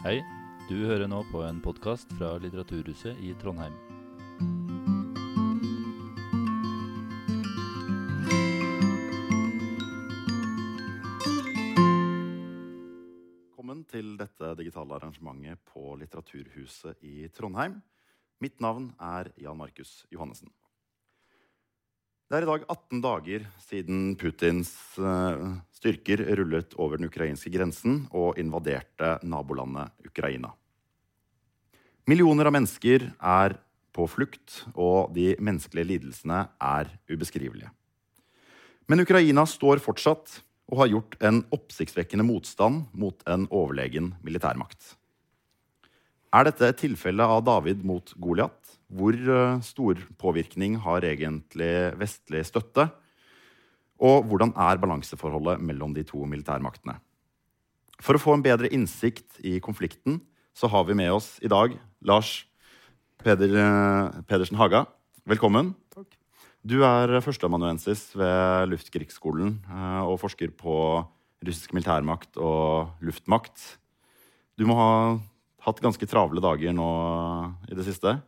Hei, 0.00 0.22
du 0.64 0.78
hører 0.88 1.10
nå 1.12 1.18
på 1.28 1.42
en 1.44 1.58
podkast 1.60 2.08
fra 2.16 2.30
Litteraturhuset 2.40 3.18
i 3.20 3.34
Trondheim. 3.36 3.74
Velkommen 13.44 13.84
til 13.92 14.16
dette 14.16 14.54
digitale 14.62 14.96
arrangementet 14.96 15.60
på 15.68 15.92
Litteraturhuset 16.00 17.04
i 17.04 17.28
Trondheim. 17.36 17.76
Mitt 18.40 18.56
navn 18.64 18.94
er 18.96 19.34
Jan 19.36 19.60
Markus 19.60 20.06
Johannessen. 20.08 20.48
Det 22.30 22.38
er 22.38 22.44
i 22.44 22.46
dag 22.46 22.62
18 22.70 23.00
dager 23.02 23.46
siden 23.58 24.02
Putins 24.14 24.68
eh, 25.02 25.40
styrker 25.74 26.20
rullet 26.38 26.76
over 26.78 27.00
den 27.00 27.08
ukrainske 27.10 27.50
grensen 27.50 28.04
og 28.14 28.38
invaderte 28.38 29.16
nabolandet 29.26 29.90
Ukraina. 30.06 30.52
Millioner 32.06 32.46
av 32.46 32.54
mennesker 32.54 33.08
er 33.18 33.56
på 33.90 34.06
flukt, 34.06 34.60
og 34.78 35.10
de 35.18 35.32
menneskelige 35.42 35.88
lidelsene 35.90 36.44
er 36.62 36.94
ubeskrivelige. 37.10 37.72
Men 38.86 39.02
Ukraina 39.02 39.42
står 39.42 39.82
fortsatt 39.82 40.38
og 40.70 40.84
har 40.84 40.94
gjort 40.94 41.18
en 41.26 41.42
oppsiktsvekkende 41.50 42.30
motstand 42.30 42.84
mot 42.94 43.26
en 43.26 43.50
overlegen 43.50 44.14
militærmakt. 44.22 44.94
Er 46.30 46.46
dette 46.46 46.70
et 46.70 46.84
tilfelle 46.86 47.26
av 47.26 47.42
David 47.42 47.82
mot 47.82 48.14
Goliat? 48.22 48.78
Hvor 48.90 49.14
eh, 49.14 49.60
stor 49.62 50.00
påvirkning 50.18 50.80
har 50.82 51.06
egentlig 51.06 51.94
vestlig 52.00 52.42
støtte? 52.48 52.88
Og 54.00 54.24
hvordan 54.26 54.50
er 54.56 54.80
balanseforholdet 54.80 55.60
mellom 55.62 55.94
de 55.94 56.02
to 56.08 56.24
militærmaktene? 56.26 56.96
For 58.00 58.16
å 58.16 58.22
få 58.22 58.34
en 58.34 58.44
bedre 58.44 58.70
innsikt 58.72 59.38
i 59.44 59.58
konflikten 59.62 60.18
så 60.56 60.70
har 60.72 60.86
vi 60.88 60.96
med 60.98 61.12
oss 61.12 61.36
i 61.44 61.50
dag 61.52 61.76
Lars 62.02 62.46
Peder, 63.20 63.52
eh, 63.52 64.22
Pedersen 64.26 64.56
Haga. 64.58 64.86
Velkommen. 65.28 65.74
Takk. 65.92 66.16
Du 66.66 66.80
er 66.84 67.20
førsteamanuensis 67.22 68.08
ved 68.16 68.72
Luftkrigsskolen 68.72 69.58
eh, 69.68 70.02
og 70.02 70.18
forsker 70.24 70.50
på 70.56 71.04
russisk 71.44 71.76
militærmakt 71.76 72.40
og 72.40 72.96
luftmakt. 73.04 73.76
Du 74.58 74.66
må 74.68 74.74
ha 74.76 74.92
hatt 75.64 75.80
ganske 75.84 76.08
travle 76.08 76.42
dager 76.42 76.72
nå 76.74 76.88
i 77.68 77.76
det 77.76 77.86
siste? 77.86 78.18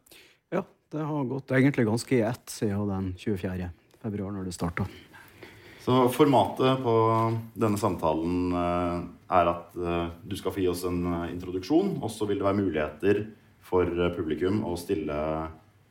Det 0.92 1.00
har 1.08 1.24
gått 1.24 1.50
egentlig 1.56 1.86
ganske 1.88 2.16
i 2.16 2.20
ett 2.20 2.50
siden 2.52 2.88
den 2.88 3.06
24. 3.16 3.68
februar, 4.02 4.30
når 4.30 4.44
det 4.44 4.52
starta. 4.52 4.84
Så 5.80 6.02
formatet 6.12 6.82
på 6.84 6.94
denne 7.56 7.78
samtalen 7.80 8.52
eh, 8.52 8.98
er 9.38 9.48
at 9.50 9.78
eh, 9.80 10.10
du 10.28 10.36
skal 10.36 10.52
få 10.52 10.60
gi 10.60 10.68
oss 10.68 10.82
en 10.86 11.00
eh, 11.08 11.30
introduksjon, 11.32 11.94
og 11.96 12.12
så 12.12 12.28
vil 12.28 12.42
det 12.42 12.44
være 12.44 12.58
muligheter 12.60 13.22
for 13.64 13.88
publikum 14.12 14.60
å 14.68 14.74
stille 14.76 15.16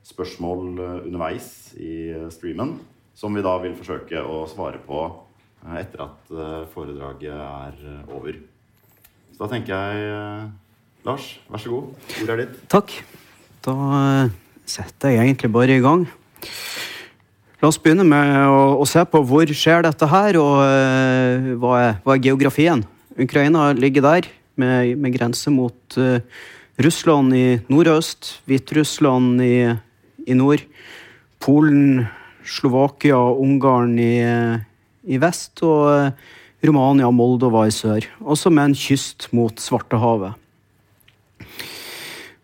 spørsmål 0.06 0.62
underveis 1.08 1.50
i 1.82 2.14
streamen, 2.30 2.76
som 3.18 3.34
vi 3.34 3.42
da 3.42 3.56
vil 3.64 3.74
forsøke 3.80 4.22
å 4.22 4.44
svare 4.52 4.84
på 4.86 5.02
etter 5.80 6.04
at 6.06 6.32
foredraget 6.74 7.34
er 7.34 7.82
over. 8.12 8.38
Så 9.34 9.44
da 9.44 9.50
tenker 9.50 9.74
jeg 9.74 10.52
Lars, 11.08 11.32
vær 11.50 11.64
så 11.64 11.74
god. 11.74 12.08
Ordet 12.22 12.36
er 12.36 12.44
ditt. 12.44 12.64
Takk. 12.70 12.96
Da 13.66 13.76
setter 14.72 15.16
jeg 15.16 15.26
egentlig 15.26 15.52
bare 15.54 15.78
i 15.78 15.84
gang. 15.84 16.08
La 17.62 17.70
oss 17.70 17.78
begynne 17.78 18.06
med 18.08 18.32
å, 18.50 18.80
å 18.82 18.86
se 18.90 19.04
på 19.06 19.22
hvor 19.30 19.52
skjer 19.54 19.84
dette 19.86 20.08
her, 20.10 20.40
og 20.42 20.64
uh, 20.66 21.52
hva, 21.62 21.76
er, 21.78 22.00
hva 22.02 22.16
er 22.16 22.24
geografien. 22.26 22.82
Ukraina 23.22 23.70
ligger 23.78 24.08
der, 24.08 24.32
med, 24.58 24.96
med 24.98 25.14
grense 25.14 25.54
mot 25.54 25.98
uh, 26.02 26.18
Russland 26.82 27.36
i 27.38 27.46
nordøst, 27.70 28.40
Hviterussland 28.50 29.44
i, 29.46 29.56
i 30.26 30.38
nord, 30.38 30.66
Polen, 31.42 32.08
Slovakia 32.42 33.20
og 33.20 33.44
Ungarn 33.46 33.94
i, 34.02 34.16
i 35.06 35.22
vest, 35.22 35.62
og 35.62 35.86
uh, 35.92 36.38
Romania 36.66 37.10
og 37.10 37.18
Moldova 37.18 37.68
i 37.70 37.74
sør. 37.74 38.06
Også 38.22 38.50
med 38.54 38.72
en 38.72 38.78
kyst 38.78 39.30
mot 39.38 39.62
Svartehavet. 39.62 40.34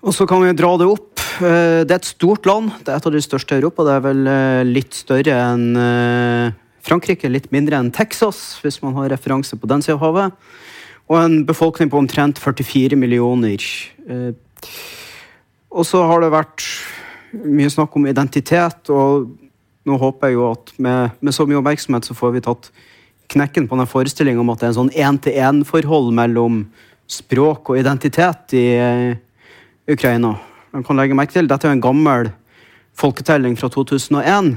Og 0.06 0.14
så 0.14 0.30
kan 0.30 0.46
vi 0.46 0.54
dra 0.58 0.76
det 0.78 0.88
opp. 0.90 1.17
Eh, 1.38 1.86
Det 1.86 1.92
er 1.92 2.00
et 2.02 2.14
stort 2.16 2.46
land. 2.46 2.72
Det 2.84 2.90
er 2.90 2.98
et 2.98 3.06
av 3.06 3.14
de 3.14 3.22
største 3.22 3.54
i 3.54 3.62
Europa. 3.62 3.84
Det 3.86 3.94
er 3.94 4.06
vel 4.06 4.28
eh, 4.28 4.64
litt 4.66 4.94
større 4.98 5.36
enn 5.52 5.78
eh, 5.78 6.56
Frankrike, 6.88 7.30
litt 7.30 7.52
mindre 7.52 7.78
enn 7.78 7.92
Texas, 7.92 8.58
hvis 8.64 8.82
man 8.82 8.96
har 8.98 9.12
referanse 9.12 9.58
på 9.60 9.70
den 9.70 9.84
sida 9.84 9.98
av 9.98 10.06
havet. 10.06 10.48
Og 11.08 11.20
en 11.20 11.42
befolkning 11.48 11.92
på 11.92 12.00
omtrent 12.00 12.40
44 12.40 12.98
millioner. 13.00 13.64
Og 15.72 15.86
så 15.88 16.02
har 16.08 16.24
det 16.24 16.32
vært 16.34 16.66
mye 17.44 17.70
snakk 17.72 17.96
om 17.96 18.08
identitet, 18.08 18.90
og 18.92 19.30
nå 19.88 20.00
håper 20.00 20.32
jeg 20.32 20.40
jo 20.40 20.50
at 20.50 20.74
med, 20.80 21.16
med 21.22 21.36
så 21.36 21.46
mye 21.48 21.60
oppmerksomhet 21.60 22.08
så 22.08 22.16
får 22.16 22.34
vi 22.36 22.44
tatt 22.48 22.72
knekken 23.32 23.68
på 23.68 23.80
den 23.80 23.88
forestillingen 23.88 24.44
om 24.44 24.52
at 24.52 24.60
det 24.60 24.68
er 24.68 24.74
en 24.74 24.80
sånn 24.82 24.96
én-til-én-forhold 24.96 26.12
mellom 26.16 26.66
språk 27.08 27.72
og 27.72 27.80
identitet 27.80 28.56
i 28.56 28.68
Ukraina. 29.88 30.36
Man 30.78 30.86
kan 30.86 31.00
legge 31.00 31.16
merke 31.18 31.34
til, 31.34 31.48
Dette 31.50 31.66
er 31.66 31.74
en 31.74 31.82
gammel 31.82 32.28
folketelling 32.98 33.56
fra 33.58 33.66
2001, 33.74 34.52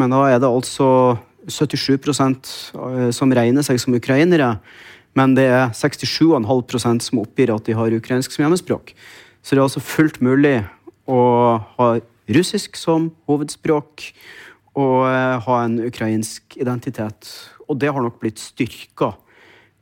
men 0.00 0.14
da 0.14 0.22
er 0.30 0.38
det 0.40 0.48
altså 0.48 1.18
77 1.52 1.98
eh, 2.00 3.10
som 3.12 3.34
regner 3.36 3.66
seg 3.66 3.76
som 3.82 3.92
ukrainere. 3.92 4.54
Men 5.12 5.36
det 5.36 5.44
er 5.52 5.68
67,5% 5.76 7.04
som 7.04 7.20
oppgir 7.20 7.52
at 7.52 7.68
de 7.68 7.76
har 7.76 7.92
ukrainsk 7.92 8.32
som 8.32 8.46
hjemmespråk. 8.46 8.94
Så 9.44 9.52
det 9.52 9.60
er 9.60 9.66
altså 9.66 9.84
fullt 9.84 10.22
mulig 10.24 10.56
å 11.04 11.20
ha 11.76 11.92
russisk 12.32 12.80
som 12.80 13.10
hovedspråk 13.28 14.08
og 14.80 14.98
eh, 15.12 15.36
ha 15.44 15.60
en 15.60 15.76
ukrainsk 15.84 16.56
identitet. 16.56 17.28
Og 17.68 17.76
det 17.84 17.92
har 17.92 18.00
nok 18.00 18.16
blitt 18.24 18.40
styrka 18.40 19.12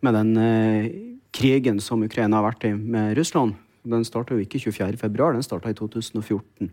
med 0.03 0.19
den 0.19 0.34
eh, 0.43 0.94
krigen 1.31 1.79
som 1.79 2.03
Ukraina 2.03 2.43
har 2.43 2.50
vært 2.50 2.67
i 2.67 2.75
med 2.75 3.15
Russland. 3.15 3.55
Den 3.82 4.04
starta 4.06 4.37
jo 4.37 4.44
ikke 4.44 4.60
24. 4.62 4.97
februar, 5.00 5.34
den 5.34 5.43
starta 5.43 5.72
i 5.72 5.76
2014. 5.78 6.70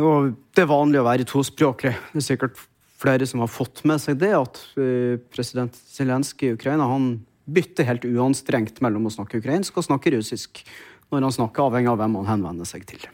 Og 0.00 0.34
det 0.54 0.62
er 0.62 0.70
vanlig 0.70 1.00
å 1.00 1.06
være 1.06 1.26
tospråklig. 1.28 1.94
Det 2.12 2.20
er 2.20 2.26
sikkert 2.26 2.60
flere 3.00 3.26
som 3.26 3.40
har 3.42 3.50
fått 3.50 3.82
med 3.88 4.02
seg 4.02 4.20
det, 4.20 4.34
at 4.36 4.60
eh, 4.76 5.16
president 5.32 5.74
Zelenskyj 5.74 6.50
i 6.50 6.54
Ukraina 6.58 6.88
han 6.90 7.14
bytter 7.50 7.88
helt 7.88 8.04
uanstrengt 8.06 8.78
mellom 8.84 9.08
å 9.08 9.14
snakke 9.14 9.40
ukrainsk 9.40 9.80
og 9.80 9.88
snakke 9.88 10.12
russisk 10.14 10.62
når 11.10 11.26
han 11.26 11.34
snakker, 11.34 11.66
avhengig 11.66 11.90
av 11.90 11.98
hvem 11.98 12.20
han 12.20 12.28
henvender 12.28 12.68
seg 12.68 12.84
til. 12.86 13.08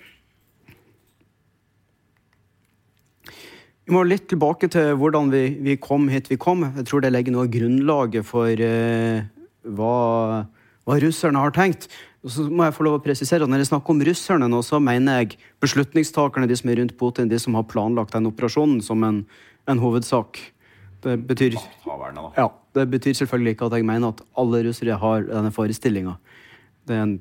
Vi 3.87 3.95
må 3.95 4.03
litt 4.03 4.27
tilbake 4.29 4.69
til 4.73 4.97
hvordan 4.99 5.31
vi, 5.31 5.45
vi 5.63 5.77
kom 5.79 6.09
hit 6.11 6.27
vi 6.29 6.37
kom. 6.43 6.65
Jeg 6.75 6.89
tror 6.89 7.05
det 7.05 7.13
legger 7.15 7.33
noe 7.33 7.47
av 7.47 7.53
grunnlaget 7.55 8.27
for 8.27 8.51
eh, 8.51 9.23
hva, 9.79 9.95
hva 10.87 10.99
russerne 11.03 11.43
har 11.43 11.55
tenkt. 11.55 11.89
Og 12.27 12.33
så 12.35 12.47
må 12.51 12.67
jeg 12.67 12.75
få 12.75 12.87
lov 12.87 12.97
å 12.99 13.03
presisere 13.05 13.47
Når 13.47 13.63
jeg 13.63 13.69
snakker 13.71 13.95
om 13.95 14.03
russerne 14.09 14.49
nå, 14.51 14.63
så 14.67 14.81
mener 14.83 15.21
jeg 15.21 15.39
beslutningstakerne, 15.63 16.49
de 16.51 16.59
som 16.59 16.71
er 16.71 16.81
rundt 16.81 16.97
Putin, 16.99 17.31
de 17.31 17.39
som 17.43 17.55
har 17.59 17.67
planlagt 17.71 18.15
den 18.17 18.27
operasjonen, 18.31 18.81
som 18.83 19.05
en, 19.07 19.23
en 19.71 19.83
hovedsak. 19.83 20.41
Det 21.07 21.15
betyr, 21.29 21.55
ja, 22.39 22.49
det 22.75 22.87
betyr 22.91 23.15
selvfølgelig 23.15 23.55
ikke 23.55 23.69
at 23.69 23.77
jeg 23.79 23.87
mener 23.87 24.15
at 24.15 24.25
alle 24.39 24.65
russere 24.67 24.97
har 24.99 25.27
denne 25.29 25.53
forestillinga. 25.55 26.17
Det 26.87 26.97
er 26.97 27.05
en 27.05 27.19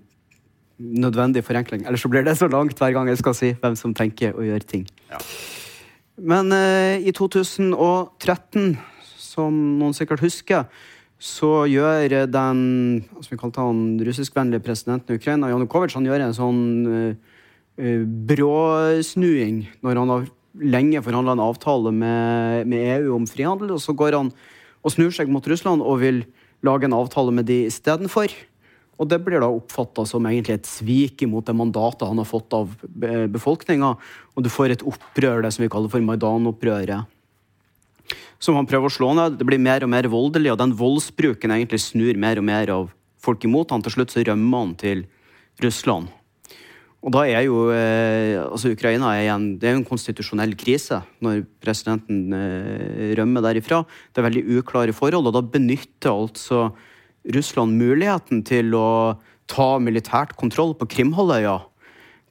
nødvendig 0.78 1.44
forenkling. 1.46 1.86
Ellers 1.86 2.02
så 2.02 2.10
blir 2.10 2.26
det 2.26 2.38
så 2.40 2.50
langt 2.52 2.80
hver 2.80 2.96
gang 2.96 3.10
jeg 3.12 3.22
skal 3.22 3.38
si 3.38 3.52
hvem 3.62 3.78
som 3.80 3.94
tenker 3.96 4.34
og 4.34 4.48
gjør 4.48 4.66
ting. 4.66 4.88
Ja. 5.12 5.22
Men 6.18 6.52
eh, 6.56 7.04
i 7.04 7.14
2013, 7.16 8.76
som 9.20 9.56
noen 9.80 9.96
sikkert 9.96 10.24
husker, 10.24 10.66
så 11.22 11.66
gjør 11.72 12.28
den 12.28 12.60
skal 13.22 13.36
vi 13.36 13.42
kalte 13.42 13.64
han 13.64 13.84
russiskvennlige 14.04 14.64
presidenten 14.66 15.16
i 15.16 15.20
Ukraina, 15.20 15.52
Janukovitsj, 15.54 15.98
han 16.00 16.10
gjør 16.10 16.26
en 16.26 16.36
sånn 16.36 16.64
uh, 16.90 17.38
eh, 17.80 18.02
bråsnuing 18.04 19.64
når 19.86 20.02
han 20.02 20.12
har 20.12 20.28
lenge 20.76 21.04
forhandla 21.04 21.36
en 21.36 21.46
avtale 21.46 21.92
med, 21.92 22.68
med 22.72 22.90
EU 22.98 23.16
om 23.18 23.28
frihandel, 23.28 23.74
og 23.76 23.82
så 23.84 23.96
går 23.98 24.20
han 24.20 24.34
og 24.86 24.94
snur 24.94 25.14
seg 25.16 25.32
mot 25.32 25.48
Russland 25.50 25.84
og 25.84 26.02
vil 26.04 26.22
lage 26.66 26.88
en 26.88 26.96
avtale 26.98 27.34
med 27.36 27.48
de 27.50 27.66
istedenfor. 27.70 28.32
Og 28.96 29.10
det 29.12 29.20
blir 29.26 29.42
da 29.44 29.50
oppfatta 29.52 30.06
som 30.08 30.24
egentlig 30.30 30.56
et 30.56 30.70
svik 30.70 31.26
imot 31.26 31.48
det 31.48 31.56
mandatet 31.58 32.08
han 32.08 32.22
har 32.22 32.28
fått 32.30 32.54
av 32.56 32.72
be- 32.88 33.26
befolkninga. 33.34 33.92
Og 34.36 34.46
du 34.46 34.52
får 34.52 34.76
et 34.76 34.86
opprør, 34.88 35.44
det 35.44 35.52
som 35.52 35.66
vi 35.66 35.72
kaller 35.72 35.92
for 35.92 36.06
Maidan-opprøret. 36.06 37.10
Som 38.40 38.58
han 38.60 38.68
prøver 38.70 38.92
å 38.92 38.94
slå 38.94 39.14
ned. 39.18 39.40
Det 39.40 39.48
blir 39.48 39.62
mer 39.62 39.86
og 39.86 39.92
mer 39.92 40.08
voldelig, 40.12 40.52
og 40.54 40.60
den 40.62 40.76
voldsbruken 40.78 41.54
egentlig 41.56 41.82
snur 41.86 42.20
mer 42.20 42.42
og 42.42 42.48
mer 42.48 42.72
av 42.74 42.92
folk 43.24 43.48
imot 43.48 43.74
han. 43.74 43.84
Til 43.86 43.98
slutt 43.98 44.14
så 44.14 44.26
rømmer 44.28 44.66
han 44.66 44.76
til 44.80 45.06
Russland. 45.64 46.12
Og 47.06 47.14
da 47.14 47.22
er 47.30 47.44
jo 47.46 47.68
eh, 47.70 48.34
altså 48.42 48.72
Ukraina 48.74 49.12
er 49.14 49.30
en, 49.36 49.52
det 49.62 49.70
er 49.70 49.76
jo 49.76 49.84
en 49.84 49.88
konstitusjonell 49.92 50.56
krise 50.58 51.04
når 51.22 51.44
presidenten 51.62 52.34
eh, 52.34 53.14
rømmer 53.20 53.46
derifra. 53.46 53.84
Det 54.10 54.22
er 54.22 54.26
veldig 54.26 54.46
uklare 54.58 54.96
forhold, 54.96 55.30
og 55.30 55.36
da 55.36 55.44
benytter 55.46 56.10
altså 56.10 56.72
Russland 57.36 57.78
muligheten 57.78 58.42
til 58.46 58.74
å 58.78 58.88
ta 59.50 59.76
militært 59.78 60.34
kontroll 60.40 60.74
på 60.78 60.90
Krimhalvøya. 60.96 61.60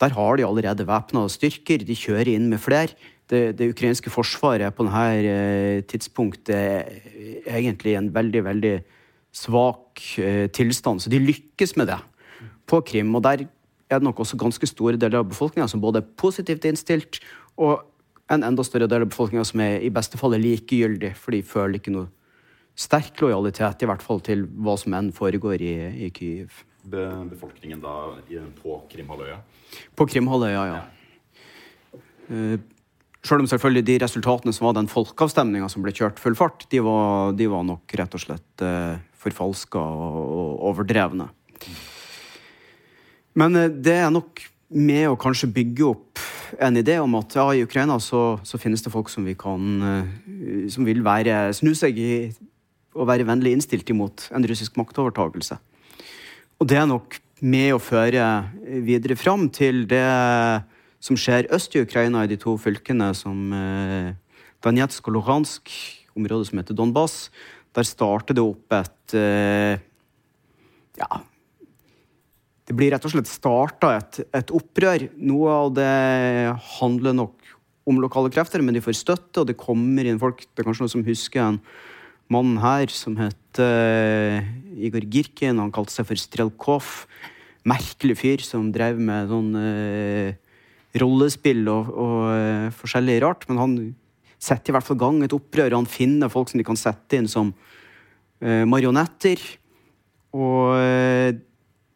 Der 0.03 0.15
har 0.17 0.37
de 0.37 0.47
allerede 0.47 0.87
væpna 0.89 1.23
styrker. 1.31 1.87
De 1.87 1.95
kjører 1.95 2.33
inn 2.35 2.51
med 2.51 2.63
flere. 2.63 2.99
Det, 3.31 3.55
det, 3.57 3.71
ukrainske 3.73 4.11
forsvaret 4.13 4.75
på 4.77 4.85
dette 4.85 5.31
eh, 5.31 5.79
tidspunktet 5.89 6.53
er 6.55 7.57
egentlig 7.57 7.95
en 7.97 8.11
veldig, 8.13 8.43
veldig 8.45 8.75
svak 9.35 10.03
eh, 10.21 10.51
tilstand. 10.53 11.01
Så 11.01 11.11
de 11.11 11.23
lykkes 11.23 11.77
med 11.81 11.89
det 11.89 11.99
på 12.69 12.83
Krim. 12.85 13.15
Og 13.17 13.25
der 13.25 13.47
er 13.89 13.99
det 13.99 14.05
nok 14.05 14.21
også 14.21 14.37
ganske 14.41 14.69
store 14.69 15.01
deler 15.01 15.23
av 15.23 15.31
befolkninga 15.31 15.69
som 15.71 15.81
både 15.81 16.03
er 16.03 16.13
positivt 16.21 16.67
innstilt, 16.69 17.21
og 17.57 17.85
en 18.33 18.45
enda 18.45 18.65
større 18.65 18.89
del 18.89 19.05
av 19.05 19.11
befolkninga 19.13 19.45
som 19.47 19.61
er 19.61 19.81
i 19.85 19.93
beste 19.93 20.19
fall 20.21 20.37
er 20.37 20.43
likegyldig, 20.43 21.13
for 21.21 21.37
de 21.37 21.43
føler 21.45 21.79
ikke 21.79 21.95
noe 21.95 22.09
sterk 22.75 23.21
lojalitet 23.23 23.85
i 23.85 23.89
hvert 23.89 24.03
fall 24.03 24.23
til 24.25 24.47
hva 24.65 24.75
som 24.81 24.97
enn 24.99 25.13
foregår 25.15 25.63
i, 25.63 25.75
i 26.07 26.11
Kyiv. 26.15 26.65
Be 26.85 27.05
befolkningen 27.31 27.81
da 27.81 27.95
på 28.59 28.81
Krimhalvøya? 28.91 29.39
På 29.97 30.09
Krimhalvøya, 30.11 30.65
ja. 30.69 30.81
ja. 30.81 32.01
Uh, 32.25 32.57
selv 33.25 33.45
om 33.45 33.49
selvfølgelig 33.49 33.87
de 33.89 33.99
resultatene 34.03 34.55
som 34.55 34.69
var 34.69 34.77
den 34.79 34.91
folkeavstemninga 34.91 35.69
som 35.73 35.85
ble 35.85 35.95
kjørt 35.97 36.21
full 36.23 36.37
fart, 36.39 36.67
de 36.73 36.83
var, 36.85 37.33
de 37.37 37.49
var 37.51 37.65
nok 37.67 37.97
rett 37.99 38.17
og 38.17 38.23
slett 38.23 38.65
eh, 38.65 38.97
forfalska 39.25 39.81
og, 39.81 40.19
og 40.23 40.65
overdrevne. 40.73 41.29
Men 43.41 43.61
eh, 43.61 43.73
det 43.73 43.99
er 44.03 44.13
nok 44.13 44.45
med 44.75 45.09
å 45.09 45.21
kanskje 45.21 45.53
bygge 45.55 45.87
opp 45.89 46.25
en 46.63 46.77
idé 46.79 46.99
om 47.03 47.15
at 47.19 47.35
ja, 47.35 47.49
i 47.55 47.65
Ukraina 47.67 47.97
så, 48.03 48.37
så 48.47 48.61
finnes 48.61 48.83
det 48.85 48.93
folk 48.93 49.09
som 49.11 49.25
vi 49.27 49.35
kan 49.39 49.81
som 50.71 50.87
vil 50.87 51.01
være, 51.03 51.49
snu 51.57 51.73
seg 51.75 51.99
i 51.99 52.13
og 52.95 53.09
være 53.11 53.27
vennlig 53.27 53.55
innstilt 53.57 53.91
imot 53.91 54.29
en 54.35 54.47
russisk 54.47 54.77
maktovertagelse. 54.79 55.59
Og 56.63 56.69
det 56.71 56.79
er 56.79 56.89
nok 56.89 57.19
med 57.45 57.75
å 57.75 57.83
føre 57.83 58.25
videre 58.87 59.17
fram 59.19 59.49
til 59.53 59.85
det 59.91 60.05
som 61.05 61.19
skjer 61.21 61.51
øst 61.53 61.75
i 61.77 61.83
Ukraina, 61.85 62.25
i 62.25 62.31
de 62.31 62.39
to 62.41 62.57
fylkene 62.61 63.11
som 63.17 63.53
eh, 63.53 64.15
Danetsk 64.65 65.11
og 65.11 65.19
Luhansk, 65.19 65.71
området 66.17 66.49
som 66.49 66.61
heter 66.61 66.77
Donbas. 66.79 67.29
Der 67.77 67.85
starter 67.85 68.37
det 68.37 68.45
opp 68.45 68.77
et 68.79 69.17
eh, 69.19 69.83
Ja. 71.01 71.21
Det 72.65 72.73
blir 72.73 72.95
rett 72.95 73.05
og 73.05 73.13
slett 73.13 73.29
starta 73.29 73.91
et, 73.99 74.23
et, 74.33 74.51
opprør. 74.57 75.03
Noe 75.21 75.51
av 75.53 75.73
det 75.77 75.89
handler 76.79 77.13
nok 77.19 77.51
om 77.85 77.99
lokale 78.01 78.31
krefter, 78.33 78.63
men 78.65 78.73
de 78.73 78.81
får 78.81 78.97
støtte, 78.97 79.43
og 79.43 79.51
det 79.51 79.59
kommer 79.61 80.07
inn 80.09 80.21
folk 80.23 80.41
Det 80.47 80.63
er 80.63 80.69
kanskje 80.71 80.87
noen 80.87 80.95
som 80.95 81.05
husker 81.05 81.43
en 81.45 81.59
mann 82.33 82.55
her 82.63 82.89
som 82.89 83.19
het 83.21 83.61
uh, 83.61 84.41
Igor 84.81 85.05
Girkin. 85.13 85.61
Han 85.61 85.75
kalte 85.77 85.93
seg 85.93 86.09
for 86.09 86.17
Strelkov. 86.17 86.89
Merkelig 87.69 88.17
fyr 88.23 88.47
som 88.47 88.73
drev 88.73 88.97
med 88.97 89.29
sånn 89.29 89.53
uh, 89.61 90.33
rollespill 91.01 91.65
og, 91.71 91.91
og 91.91 92.19
uh, 92.31 92.69
forskjellig 92.77 93.21
rart. 93.25 93.47
Men 93.51 93.61
han 93.63 93.79
setter 94.43 94.73
i 94.73 94.77
hvert 94.77 94.87
fall 94.87 95.01
gang 95.01 95.23
et 95.25 95.35
opprør. 95.37 95.77
Han 95.77 95.91
finner 95.91 96.33
folk 96.33 96.53
som 96.53 96.61
de 96.61 96.67
kan 96.67 96.79
sette 96.79 97.19
inn 97.19 97.31
som 97.31 97.55
marionetter. 98.45 99.41
Og, 100.37 100.75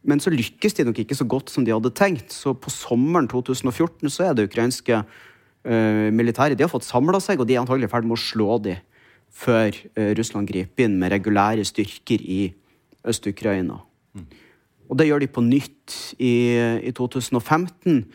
men 0.09 0.23
så 0.23 0.31
lykkes 0.33 0.79
de 0.79 0.87
nok 0.87 1.01
ikke 1.03 1.17
så 1.19 1.27
godt 1.29 1.51
som 1.53 1.67
de 1.67 1.75
hadde 1.75 1.91
tenkt. 1.99 2.33
Så 2.33 2.55
på 2.57 2.73
sommeren 2.73 3.29
2014 3.29 4.09
så 4.15 4.31
er 4.31 4.39
det 4.39 4.47
ukrainske 4.49 5.03
militæret 6.15 6.57
de 6.57 6.65
har 6.65 6.73
fått 6.73 6.87
samla 6.89 7.21
seg, 7.21 7.43
og 7.43 7.51
de 7.51 7.59
er 7.59 7.61
antagelig 7.61 7.91
i 7.91 7.93
ferd 7.93 8.09
med 8.09 8.17
å 8.17 8.23
slå 8.23 8.57
dem 8.65 8.81
før 9.35 9.75
uh, 9.99 10.13
Russland 10.19 10.49
griper 10.49 10.87
inn 10.87 10.99
med 11.01 11.13
regulære 11.15 11.67
styrker 11.67 12.23
i 12.23 12.41
Øst-Ukraina. 13.09 13.81
Mm. 14.17 14.27
Og 14.89 14.99
det 14.99 15.09
gjør 15.09 15.23
de 15.23 15.31
på 15.31 15.45
nytt 15.45 15.97
i, 16.17 16.33
i, 16.81 16.93
2015, 16.97 18.07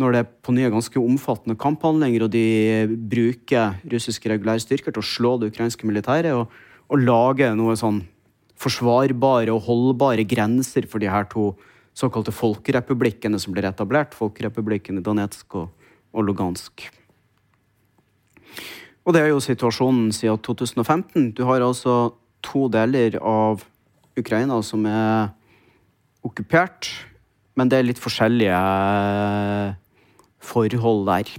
når 0.00 0.12
det 0.12 0.24
på 0.44 0.52
nye 0.52 0.70
ganske 0.72 1.00
omfattende 1.00 1.56
kamphandlinger, 1.58 2.26
og 2.26 2.32
de 2.34 2.98
bruker 3.08 3.78
russiske 3.88 4.28
regulære 4.32 4.64
styrker 4.64 4.92
til 4.92 5.02
å 5.02 5.08
slå 5.08 5.36
det 5.40 5.52
ukrainske 5.52 5.88
militæret 5.88 6.36
og, 6.36 6.52
og 6.92 7.00
lage 7.00 7.48
noe 7.56 7.76
sånn 7.80 8.02
forsvarbare 8.60 9.52
og 9.52 9.64
holdbare 9.68 10.24
grenser 10.28 10.88
for 10.88 11.02
de 11.02 11.08
her 11.12 11.26
to 11.32 11.50
såkalte 11.96 12.34
folkerepublikkene 12.34 13.40
som 13.40 13.56
blir 13.56 13.68
etablert. 13.68 14.16
Folkerepublikken 14.16 15.00
i 15.00 15.04
Donetsk 15.04 15.56
og, 15.56 15.72
og 16.12 16.28
Lugansk. 16.28 16.86
Og 19.06 19.14
det 19.14 19.22
er 19.22 19.30
jo 19.30 19.40
situasjonen 19.40 20.10
siden 20.12 20.40
2015. 20.42 21.30
Du 21.36 21.44
har 21.48 21.62
altså 21.62 22.16
to 22.44 22.66
deler 22.72 23.16
av 23.22 23.62
Ukraina 24.18 24.58
som 24.64 24.84
er 24.88 25.30
okkupert, 26.26 26.88
men 27.56 27.70
det 27.70 27.78
er 27.78 27.86
litt 27.86 28.02
forskjellige 28.02 28.56
forhold 30.46 31.06
der. 31.08 31.32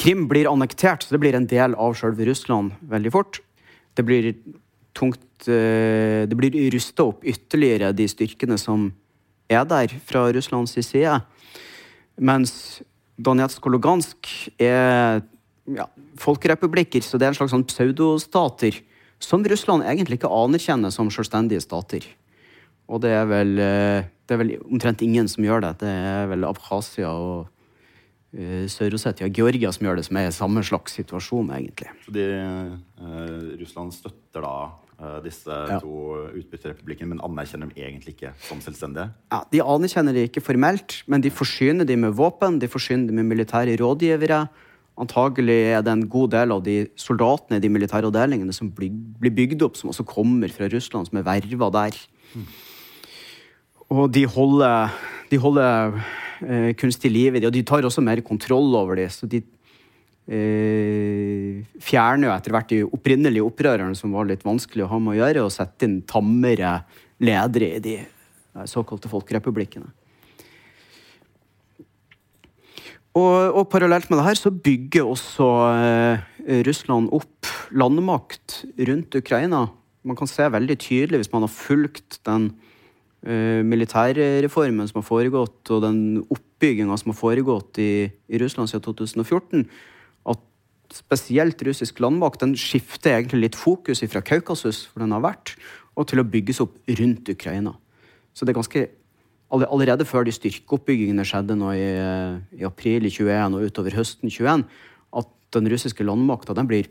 Krim 0.00 0.26
blir 0.30 0.48
annektert, 0.50 1.04
så 1.04 1.14
det 1.14 1.20
blir 1.22 1.36
en 1.36 1.48
del 1.48 1.76
av 1.76 1.96
sjølve 1.98 2.28
Russland 2.30 2.74
veldig 2.90 3.12
fort. 3.14 3.40
Det 3.96 4.06
blir 4.06 4.32
tungt 4.96 5.48
eh, 5.48 6.26
Det 6.28 6.36
blir 6.36 6.56
rusta 6.72 7.06
opp 7.10 7.24
ytterligere, 7.24 7.92
de 7.96 8.08
styrkene 8.08 8.58
som 8.60 8.90
er 9.50 9.64
der 9.68 9.92
fra 10.06 10.26
Russlands 10.32 10.76
side. 10.76 11.18
Mens 12.20 12.82
Donetsk 13.20 13.66
og 13.66 13.76
Lugansk 13.76 14.28
er 14.60 15.20
ja, 15.70 15.86
folkerepublikker, 16.20 17.04
så 17.04 17.18
det 17.18 17.28
er 17.28 17.34
en 17.34 17.38
slags 17.40 17.52
sånn 17.54 17.68
pseudostater 17.68 18.80
som 19.20 19.44
Russland 19.44 19.84
egentlig 19.84 20.20
ikke 20.20 20.32
anerkjenner 20.32 20.92
som 20.94 21.10
selvstendige 21.12 21.62
stater. 21.64 22.06
Og 22.90 23.02
det 23.04 23.12
er 23.14 23.26
vel, 23.30 23.52
eh, 23.60 24.08
det 24.26 24.34
er 24.34 24.40
vel 24.40 24.54
omtrent 24.64 25.02
ingen 25.04 25.28
som 25.28 25.44
gjør 25.44 25.66
det. 25.66 25.74
Det 25.84 25.90
er 25.90 26.30
vel 26.30 26.46
Abkhasia 26.48 27.12
og 27.12 27.50
Sør-Ossetia 28.30 29.26
og 29.26 29.34
Georgia 29.34 29.72
som 29.74 29.88
gjør 29.88 29.98
det, 29.98 30.04
som 30.06 30.18
er 30.20 30.28
samme 30.34 30.62
slags 30.62 30.94
situasjon, 31.00 31.50
egentlig. 31.56 31.90
Fordi 32.04 32.26
uh, 32.30 33.48
Russland 33.58 33.90
støtter 33.96 34.44
da 34.44 34.54
uh, 34.70 35.16
disse 35.24 35.50
ja. 35.50 35.80
to 35.82 36.28
utbytterepublikkene, 36.38 37.16
men 37.16 37.24
anerkjenner 37.26 37.72
dem 37.72 37.82
egentlig 37.82 38.14
ikke 38.14 38.30
som 38.46 38.62
selvstendige? 38.62 39.08
Ja, 39.34 39.42
De 39.50 39.64
anerkjenner 39.64 40.14
dem 40.14 40.30
ikke 40.30 40.44
formelt, 40.46 41.00
men 41.10 41.26
de 41.26 41.34
forsyner 41.34 41.88
dem 41.88 42.06
med 42.06 42.14
våpen, 42.20 42.60
de 42.62 42.70
forsyner 42.70 43.10
dem 43.10 43.18
med 43.18 43.32
militære 43.32 43.74
rådgivere. 43.82 44.44
Antagelig 45.00 45.58
er 45.72 45.82
det 45.82 45.92
en 45.96 46.08
god 46.12 46.30
del 46.36 46.54
av 46.54 46.62
de 46.62 46.78
soldatene 46.98 47.58
i 47.58 47.66
de 47.66 47.72
militære 47.72 48.06
avdelingene 48.12 48.54
som 48.54 48.70
blir 48.70 49.34
bygd 49.34 49.66
opp, 49.66 49.78
som 49.80 49.90
også 49.90 50.06
kommer 50.06 50.54
fra 50.54 50.70
Russland, 50.70 51.10
som 51.10 51.18
er 51.18 51.26
verva 51.26 51.70
der. 51.80 51.98
Mm. 52.34 52.50
Og 53.90 54.10
de 54.14 54.22
holder, 54.22 54.92
de 55.32 55.38
holder 55.42 55.96
eh, 56.46 56.70
kunstig 56.78 57.12
liv 57.12 57.36
i 57.36 57.42
dem, 57.42 57.50
og 57.50 57.56
de 57.56 57.64
tar 57.66 57.86
også 57.86 58.04
mer 58.04 58.22
kontroll 58.26 58.74
over 58.78 59.00
dem. 59.00 59.10
Så 59.12 59.28
de 59.30 59.42
eh, 60.30 61.60
fjerner 61.82 62.28
jo 62.28 62.34
etter 62.34 62.56
hvert 62.56 62.72
de 62.72 62.82
opprinnelige 62.86 63.46
opprørerne, 63.46 63.96
som 63.98 64.14
var 64.16 64.28
litt 64.30 64.46
vanskelig 64.46 64.86
å 64.86 64.92
ha 64.92 65.00
med 65.02 65.16
å 65.16 65.20
gjøre, 65.22 65.46
og 65.46 65.54
setter 65.54 65.88
inn 65.88 66.00
tammere 66.08 66.80
ledere 67.20 67.74
i 67.76 67.82
de 67.84 67.96
eh, 68.00 68.68
såkalte 68.70 69.10
folkerepublikkene. 69.12 69.90
Og, 73.18 73.56
og, 73.58 73.64
parallelt 73.72 74.06
med 74.06 74.20
det 74.20 74.28
her 74.28 74.38
så 74.38 74.52
bygger 74.54 75.08
også 75.10 75.46
eh, 75.74 76.20
Russland 76.68 77.10
opp 77.14 77.48
landmakt 77.74 78.60
rundt 78.86 79.16
Ukraina. 79.18 79.64
Man 80.06 80.16
kan 80.16 80.30
se 80.30 80.46
veldig 80.46 80.76
tydelig, 80.78 81.24
hvis 81.24 81.32
man 81.32 81.42
har 81.42 81.50
fulgt 81.50 82.20
den 82.28 82.52
militærreformen 83.20 84.88
som 84.88 85.02
har 85.02 85.04
foregått, 85.04 85.60
og 85.68 85.82
den 85.84 85.98
oppbygginga 86.32 86.96
som 86.96 87.12
har 87.12 87.18
foregått 87.18 87.80
i, 87.82 88.08
i, 88.08 88.38
Russland 88.40 88.70
siden 88.70 88.86
2014, 88.86 89.66
at 90.32 90.40
spesielt 90.94 91.60
russisk 91.66 92.00
landmakt 92.00 92.40
den 92.40 92.56
skifter 92.56 93.18
egentlig 93.18 93.42
litt 93.42 93.58
fokus 93.60 94.00
fra 94.08 94.24
Kaukasus, 94.24 94.86
hvor 94.88 95.04
den 95.04 95.12
har 95.12 95.24
vært, 95.26 95.52
og 95.98 96.08
til 96.08 96.22
å 96.22 96.28
bygges 96.32 96.62
opp 96.64 96.78
rundt 97.00 97.28
Ukraina. 97.28 97.74
Så 98.32 98.46
det 98.46 98.54
er 98.54 98.60
ganske 98.62 98.86
allerede 99.50 100.06
før 100.06 100.24
de 100.24 100.34
styrkeoppbyggingene 100.34 101.26
skjedde 101.26 101.56
nå 101.58 101.72
i, 101.74 101.88
i 102.60 102.64
april 102.66 103.08
i 103.08 103.12
21 103.12 103.58
og 103.58 103.66
utover 103.66 103.96
høsten 103.98 104.30
21, 104.30 104.64
at 105.20 105.30
den 105.56 105.68
russiske 105.72 106.06
landmakta 106.06 106.54
blir 106.62 106.88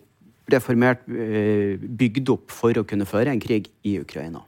reformert, 0.50 1.05
eh, 1.07 1.77
bygd 1.79 2.31
opp 2.33 2.51
for 2.51 2.75
å 2.75 2.86
kunne 2.88 3.07
føre 3.07 3.31
en 3.31 3.41
krig 3.41 3.69
i 3.86 4.00
Ukraina. 4.01 4.43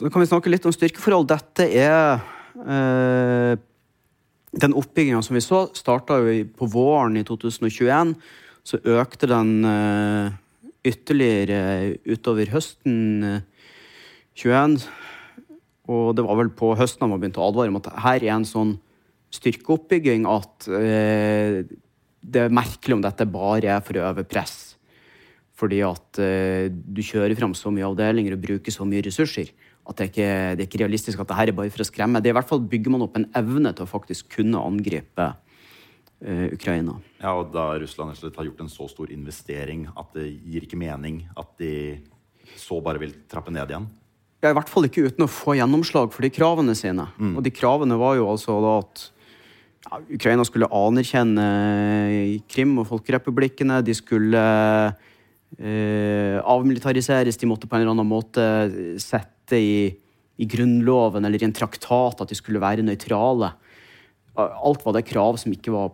Så 0.00 0.08
kan 0.08 0.22
vi 0.22 0.30
snakke 0.30 0.48
litt 0.48 0.64
om 0.64 0.72
styrkeforhold. 0.72 1.26
Dette 1.28 1.66
er 1.76 2.22
eh, 2.64 3.52
Den 4.64 4.72
oppbygginga 4.72 5.20
som 5.20 5.36
vi 5.36 5.42
så, 5.44 5.66
starta 5.76 6.16
jo 6.24 6.38
på 6.56 6.68
våren 6.72 7.18
i 7.20 7.24
2021. 7.28 8.14
Så 8.64 8.80
økte 8.96 9.28
den 9.28 9.52
eh, 9.68 10.32
ytterligere 10.88 11.60
utover 12.08 12.48
høsten 12.48 12.96
21. 14.40 14.80
Og 15.92 16.16
det 16.16 16.24
var 16.24 16.40
vel 16.40 16.54
på 16.56 16.72
høsten 16.80 17.04
man 17.04 17.20
begynte 17.20 17.44
å 17.44 17.52
advare 17.52 17.68
om 17.68 17.80
at 17.82 17.92
her 18.00 18.24
er 18.24 18.38
en 18.38 18.48
sånn 18.48 18.78
styrkeoppbygging 19.36 20.24
at 20.32 20.72
eh, 20.80 21.60
det 22.24 22.46
er 22.46 22.56
merkelig 22.56 22.96
om 22.96 23.04
dette 23.04 23.28
bare 23.28 23.76
er 23.76 23.84
for 23.84 24.00
å 24.00 24.08
øve 24.14 24.24
press. 24.24 24.78
Fordi 25.60 25.84
at 25.84 26.24
eh, 26.24 26.70
du 26.72 27.04
kjører 27.04 27.36
fram 27.36 27.52
så 27.52 27.68
mye 27.68 27.92
avdelinger 27.92 28.40
og 28.40 28.46
bruker 28.48 28.72
så 28.72 28.88
mye 28.88 29.04
ressurser 29.04 29.52
at 29.90 29.98
det 29.98 30.10
ikke 30.12 30.30
det 30.54 30.64
er 30.64 30.68
ikke 30.68 30.82
realistisk 30.84 31.20
at 31.22 31.30
det 31.30 31.38
her 31.38 31.50
er 31.50 31.56
bare 31.56 31.72
for 31.74 31.82
å 31.82 31.88
skremme. 31.88 32.22
Det 32.22 32.30
er 32.30 32.36
i 32.36 32.38
hvert 32.38 32.50
fall 32.50 32.62
bygger 32.62 32.94
man 32.94 33.04
opp 33.06 33.18
en 33.18 33.28
evne 33.38 33.72
til 33.74 33.86
å 33.86 33.90
faktisk 33.90 34.30
kunne 34.36 34.62
angripe 34.62 35.26
uh, 35.32 36.46
Ukraina. 36.54 36.96
Ja, 37.18 37.34
og 37.34 37.50
da 37.54 37.72
Russland 37.82 38.14
har 38.14 38.48
gjort 38.48 38.62
en 38.62 38.72
så 38.72 38.86
stor 38.92 39.10
investering 39.10 39.88
at 39.90 40.14
det 40.14 40.28
gir 40.30 40.66
ikke 40.66 40.78
mening 40.80 41.24
at 41.34 41.50
de 41.60 41.72
så 42.58 42.80
bare 42.82 43.02
vil 43.02 43.14
trappe 43.30 43.52
ned 43.54 43.70
igjen? 43.70 43.88
Ja, 44.40 44.52
I 44.52 44.56
hvert 44.56 44.70
fall 44.72 44.86
ikke 44.88 45.04
uten 45.04 45.26
å 45.26 45.30
få 45.30 45.54
gjennomslag 45.58 46.14
for 46.14 46.24
de 46.24 46.30
kravene 46.32 46.72
sine. 46.78 47.04
Og 47.34 47.42
de 47.44 47.52
kravene 47.52 47.98
var 48.00 48.16
jo 48.16 48.30
altså 48.30 48.56
da 48.64 48.76
at 48.80 49.02
ja, 49.84 49.98
Ukraina 50.16 50.46
skulle 50.48 50.70
anerkjenne 50.72 51.44
Krim 52.48 52.78
og 52.80 52.88
folkerepublikkene. 52.88 53.82
De 53.84 53.96
skulle 53.96 54.40
eh, 55.58 56.38
avmilitariseres. 56.40 57.36
De 57.36 57.50
måtte 57.50 57.68
på 57.68 57.76
en 57.76 57.84
eller 57.84 57.94
annen 57.96 58.08
måte 58.08 58.46
sette 59.02 59.39
i, 59.58 59.90
i 60.40 60.46
grunnloven 60.48 61.24
eller 61.24 61.42
i 61.42 61.48
en 61.48 61.56
traktat 61.56 62.22
at 62.22 62.30
de 62.30 62.38
skulle 62.38 62.62
være 62.62 62.84
nøytrale. 62.86 63.52
Alt 64.38 64.84
var 64.86 64.96
det 64.96 65.08
krav 65.08 65.40
som 65.40 65.52
ikke 65.52 65.74
var 65.74 65.92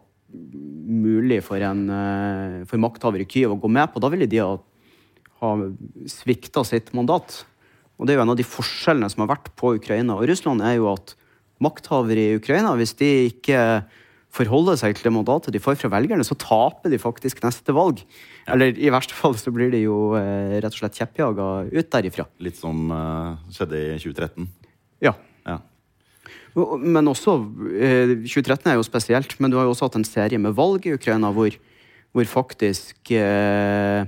mulig 0.86 1.40
for 1.46 1.62
en 1.62 1.84
eh, 1.90 2.64
for 2.68 2.82
makthaver 2.82 3.22
i 3.22 3.28
Kyiv 3.28 3.54
å 3.54 3.60
gå 3.60 3.70
med 3.72 3.92
på. 3.92 4.02
Da 4.02 4.10
ville 4.12 4.28
de 4.30 4.42
ha, 4.42 4.56
ha 5.42 5.52
svikta 6.10 6.64
sitt 6.66 6.92
mandat. 6.96 7.44
Og 7.96 8.06
det 8.06 8.14
er 8.14 8.20
jo 8.20 8.26
en 8.26 8.34
av 8.34 8.38
de 8.38 8.46
forskjellene 8.46 9.08
som 9.12 9.25
har 9.25 9.32
vært 9.36 9.52
på 9.58 9.76
Ukraina 9.78 10.18
og 10.18 10.26
Russland, 10.28 10.64
er 10.64 10.76
jo 10.78 10.90
at 10.92 11.14
makthavere 11.62 12.26
i 12.26 12.36
Ukraina, 12.36 12.75
hvis 12.76 12.92
de 12.98 13.10
ikke 13.30 13.60
forholder 14.35 14.76
seg 14.80 14.97
til 14.97 15.09
det 15.09 15.14
mandatet 15.16 15.54
de 15.54 15.62
får 15.62 15.78
fra 15.80 15.90
velgerne, 15.92 16.25
så 16.26 16.37
taper 16.38 16.92
de 16.92 17.00
faktisk 17.00 17.40
neste 17.45 17.75
valg. 17.76 18.02
Eller 18.52 18.76
i 18.76 18.92
verste 18.92 19.16
fall 19.16 19.37
så 19.40 19.52
blir 19.54 19.71
de 19.73 19.85
jo 19.85 20.16
eh, 20.18 20.59
rett 20.61 20.75
og 20.75 20.80
slett 20.80 20.99
kjeppjaga 20.99 21.47
ut 21.71 21.92
derifra. 21.95 22.26
Litt 22.45 22.59
som 22.61 22.90
eh, 22.92 23.47
skjedde 23.56 23.80
i 23.80 23.97
2013. 24.02 24.50
Ja. 25.06 25.14
Ja. 25.47 25.61
Men 26.83 27.09
også 27.12 27.38
eh, 27.78 28.12
2013 28.26 28.71
er 28.73 28.76
jo 28.78 28.85
spesielt, 28.87 29.38
men 29.40 29.52
du 29.52 29.59
har 29.61 29.68
jo 29.68 29.73
også 29.75 29.88
hatt 29.88 29.99
en 30.00 30.09
serie 30.09 30.40
med 30.42 30.56
valg 30.59 30.87
i 30.88 30.95
Ukraina 30.97 31.33
hvor, 31.37 31.56
hvor 32.12 32.30
faktisk 32.30 33.12
eh, 33.16 34.04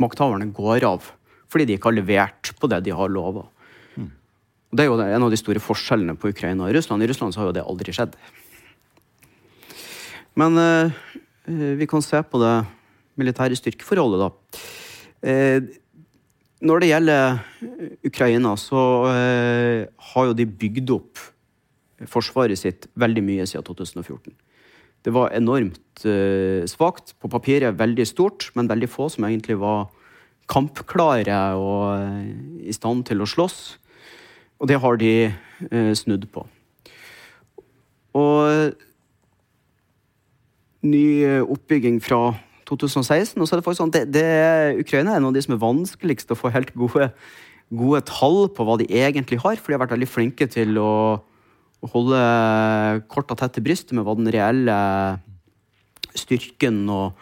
makthaverne 0.00 0.52
går 0.56 0.86
av 0.90 1.16
fordi 1.50 1.64
de 1.66 1.74
ikke 1.74 1.90
har 1.90 1.96
levert 1.96 2.52
på 2.62 2.68
det 2.70 2.76
de 2.86 2.92
har 2.94 3.10
lova. 3.10 3.48
Og 4.70 4.78
Det 4.78 4.84
er 4.84 4.86
jo 4.86 5.00
en 5.02 5.24
av 5.26 5.32
de 5.32 5.38
store 5.38 5.58
forskjellene 5.58 6.14
på 6.14 6.30
Ukraina 6.30 6.68
og 6.68 6.74
Russland. 6.76 7.02
I 7.02 7.08
Russland 7.10 7.34
så 7.34 7.42
har 7.42 7.48
jo 7.50 7.56
det 7.56 7.64
aldri 7.66 7.94
skjedd. 7.94 8.14
Men 10.40 10.56
eh, 10.60 11.00
vi 11.76 11.88
kan 11.90 12.02
se 12.04 12.22
på 12.24 12.40
det 12.40 12.54
militære 13.20 13.58
styrkeforholdet, 13.58 14.22
da. 14.22 14.60
Eh, 15.20 15.60
når 16.64 16.82
det 16.82 16.90
gjelder 16.90 17.38
Ukraina, 18.04 18.54
så 18.60 18.80
eh, 19.10 19.88
har 20.12 20.30
jo 20.30 20.36
de 20.36 20.46
bygd 20.48 20.92
opp 20.96 21.20
forsvaret 22.08 22.56
sitt 22.56 22.88
veldig 23.00 23.24
mye 23.24 23.46
siden 23.48 23.64
2014. 23.66 24.32
Det 25.04 25.12
var 25.16 25.32
enormt 25.36 26.04
eh, 26.04 26.66
svakt. 26.68 27.14
På 27.20 27.30
papiret 27.32 27.78
veldig 27.78 28.06
stort, 28.08 28.50
men 28.56 28.68
veldig 28.68 28.88
få 28.92 29.08
som 29.12 29.24
egentlig 29.28 29.56
var 29.60 29.88
kampklare 30.50 31.40
og 31.56 31.84
eh, 31.96 32.68
i 32.68 32.76
stand 32.76 33.06
til 33.08 33.24
å 33.24 33.28
slåss. 33.28 33.60
Og 34.60 34.68
det 34.68 34.80
har 34.82 35.00
de 35.00 35.14
eh, 35.30 35.92
snudd 35.96 36.28
på. 36.32 36.44
Og 38.20 38.76
ny 40.86 41.04
eh, 41.26 41.42
oppbygging 41.44 42.00
fra 42.04 42.34
2016. 42.70 43.38
Og 43.40 43.46
så 43.46 43.54
er 43.54 43.60
det 43.60 43.66
faktisk 43.66 43.82
sånn 43.82 43.94
det, 43.94 44.04
det, 44.14 44.26
Ukraina 44.82 45.14
er 45.14 45.20
en 45.20 45.30
av 45.30 45.36
de 45.36 45.42
som 45.44 45.56
er 45.56 45.62
vanskeligst 45.62 46.32
å 46.32 46.38
få 46.38 46.52
helt 46.54 46.72
gode, 46.78 47.10
gode 47.72 48.02
tall 48.08 48.46
på 48.54 48.66
hva 48.66 48.78
de 48.80 48.88
egentlig 48.88 49.40
har, 49.42 49.58
for 49.58 49.70
de 49.70 49.78
har 49.78 49.84
vært 49.84 49.96
veldig 49.96 50.10
flinke 50.10 50.48
til 50.50 50.78
å, 50.80 50.92
å 51.80 51.92
holde 51.94 52.22
korta 53.12 53.38
tett 53.38 53.58
til 53.58 53.66
brystet 53.66 53.94
med 53.96 54.06
hva 54.06 54.16
den 54.18 54.30
reelle 54.32 54.78
styrken 56.18 56.82
og, 56.90 57.18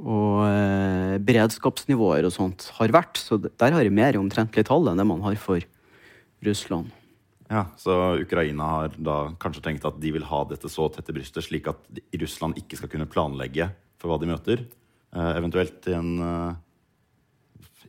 og 0.00 0.44
eh, 0.48 1.16
beredskapsnivåer 1.26 2.28
og 2.28 2.34
sånt 2.34 2.70
har 2.78 2.94
vært. 2.96 3.20
Så 3.20 3.40
der 3.44 3.76
har 3.76 3.82
de 3.82 3.92
mer 3.92 4.20
omtrentlig 4.20 4.68
tall 4.68 4.88
enn 4.90 5.00
det 5.00 5.08
man 5.08 5.24
har 5.26 5.36
for 5.40 5.64
Russland. 6.46 6.92
Ja, 7.48 7.66
Så 7.78 8.18
Ukraina 8.20 8.64
har 8.64 8.94
da 8.98 9.16
kanskje 9.38 9.62
tenkt 9.62 9.84
at 9.86 10.00
de 10.02 10.12
vil 10.16 10.26
ha 10.26 10.42
dette 10.50 10.70
så 10.72 10.88
tett 10.90 11.10
i 11.12 11.14
brystet, 11.14 11.46
slik 11.46 11.68
at 11.70 12.00
Russland 12.18 12.58
ikke 12.58 12.78
skal 12.80 12.90
kunne 12.90 13.08
planlegge 13.10 13.68
for 14.00 14.10
hva 14.10 14.18
de 14.20 14.30
møter. 14.30 14.64
Eh, 15.14 15.32
eventuelt 15.38 15.86
i 15.86 15.94
en, 15.94 16.10
eh, 16.20 16.56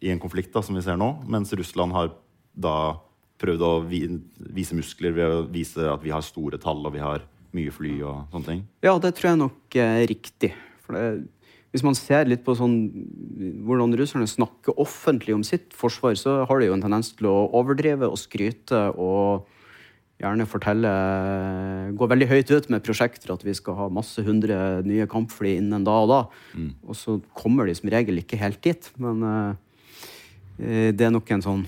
i 0.08 0.12
en 0.14 0.22
konflikt 0.22 0.54
da, 0.54 0.62
som 0.62 0.78
vi 0.78 0.86
ser 0.86 0.98
nå. 0.98 1.10
Mens 1.28 1.54
Russland 1.54 1.94
har 1.94 2.14
da 2.54 3.00
prøvd 3.42 3.66
å 3.66 3.74
vi, 3.88 4.04
vise 4.54 4.78
muskler 4.78 5.14
ved 5.14 5.34
å 5.34 5.42
vise 5.50 5.90
at 5.90 6.04
vi 6.04 6.14
har 6.14 6.26
store 6.26 6.58
tall 6.62 6.86
og 6.86 6.94
vi 6.94 7.02
har 7.04 7.26
mye 7.58 7.74
fly 7.74 8.02
og 8.06 8.32
sånne 8.34 8.46
ting. 8.52 8.64
Ja, 8.86 8.98
det 9.02 9.16
tror 9.18 9.32
jeg 9.32 9.42
nok 9.42 9.78
er 9.82 10.06
riktig. 10.10 10.54
For 10.86 10.98
det, 10.98 11.28
hvis 11.76 11.84
man 11.84 11.98
ser 12.00 12.30
litt 12.30 12.46
på 12.46 12.56
sånn, 12.56 12.78
hvordan 13.68 13.96
russerne 14.00 14.30
snakker 14.30 14.80
offentlig 14.80 15.36
om 15.36 15.44
sitt 15.46 15.76
forsvar, 15.76 16.16
så 16.20 16.42
har 16.48 16.62
de 16.62 16.70
jo 16.70 16.78
en 16.78 16.84
tendens 16.84 17.12
til 17.18 17.28
å 17.30 17.36
overdrive 17.60 18.08
og 18.08 18.20
skryte 18.22 18.88
og 18.96 19.48
gjerne 20.18 20.48
fortelle 20.50 20.92
Gå 21.98 22.08
veldig 22.10 22.28
høyt 22.32 22.52
ut 22.52 22.70
med 22.74 22.86
prosjekter 22.86 23.36
at 23.36 23.44
vi 23.46 23.54
skal 23.58 23.78
ha 23.78 23.88
masse 23.94 24.22
hundre 24.26 24.82
nye 24.88 25.06
kampfly 25.10 25.58
innen 25.60 25.86
da 25.86 26.00
og 26.04 26.10
da. 26.12 26.22
Og 26.88 26.98
så 26.98 27.20
kommer 27.38 27.68
de 27.70 27.76
som 27.78 27.92
regel 27.94 28.24
ikke 28.24 28.40
helt 28.42 28.62
dit. 28.66 28.90
Men 28.98 29.22
eh, 29.28 30.90
det 30.98 31.06
er 31.06 31.14
nok 31.14 31.30
en 31.36 31.46
sånn 31.46 31.66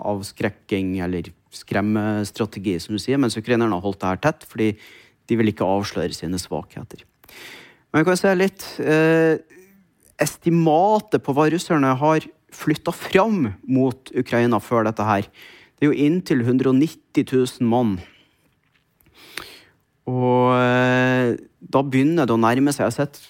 avskrekking 0.00 0.98
eller 1.04 1.32
skremmestrategi, 1.54 2.76
som 2.82 2.94
du 2.94 3.02
sier, 3.02 3.18
mens 3.20 3.38
ukrainerne 3.38 3.74
har 3.74 3.84
holdt 3.84 4.02
det 4.02 4.10
her 4.12 4.20
tett, 4.28 4.44
fordi 4.46 4.68
de 5.30 5.38
vil 5.38 5.50
ikke 5.50 5.66
avsløre 5.66 6.14
sine 6.14 6.38
svakheter. 6.40 7.02
Men 7.90 8.02
vi 8.02 8.08
kan 8.08 8.20
se 8.20 8.34
litt 8.38 8.66
eh, 8.84 9.40
Estimatet 10.20 11.22
på 11.24 11.32
hva 11.32 11.46
russerne 11.48 11.94
har 11.96 12.26
flytta 12.52 12.92
fram 12.92 13.46
mot 13.64 14.10
Ukraina 14.12 14.58
før 14.60 14.84
dette 14.84 15.06
her, 15.06 15.24
det 15.78 15.86
er 15.86 15.88
jo 15.88 16.06
inntil 16.06 16.42
190 16.44 17.24
000 17.24 17.68
mann. 17.70 17.94
Og 20.10 20.50
eh, 20.58 21.38
da 21.60 21.82
begynner 21.86 22.28
det 22.28 22.36
å 22.36 22.42
nærme 22.42 22.74
seg. 22.74 22.84
Jeg 22.84 22.90
har 22.90 22.98
sett 22.98 23.22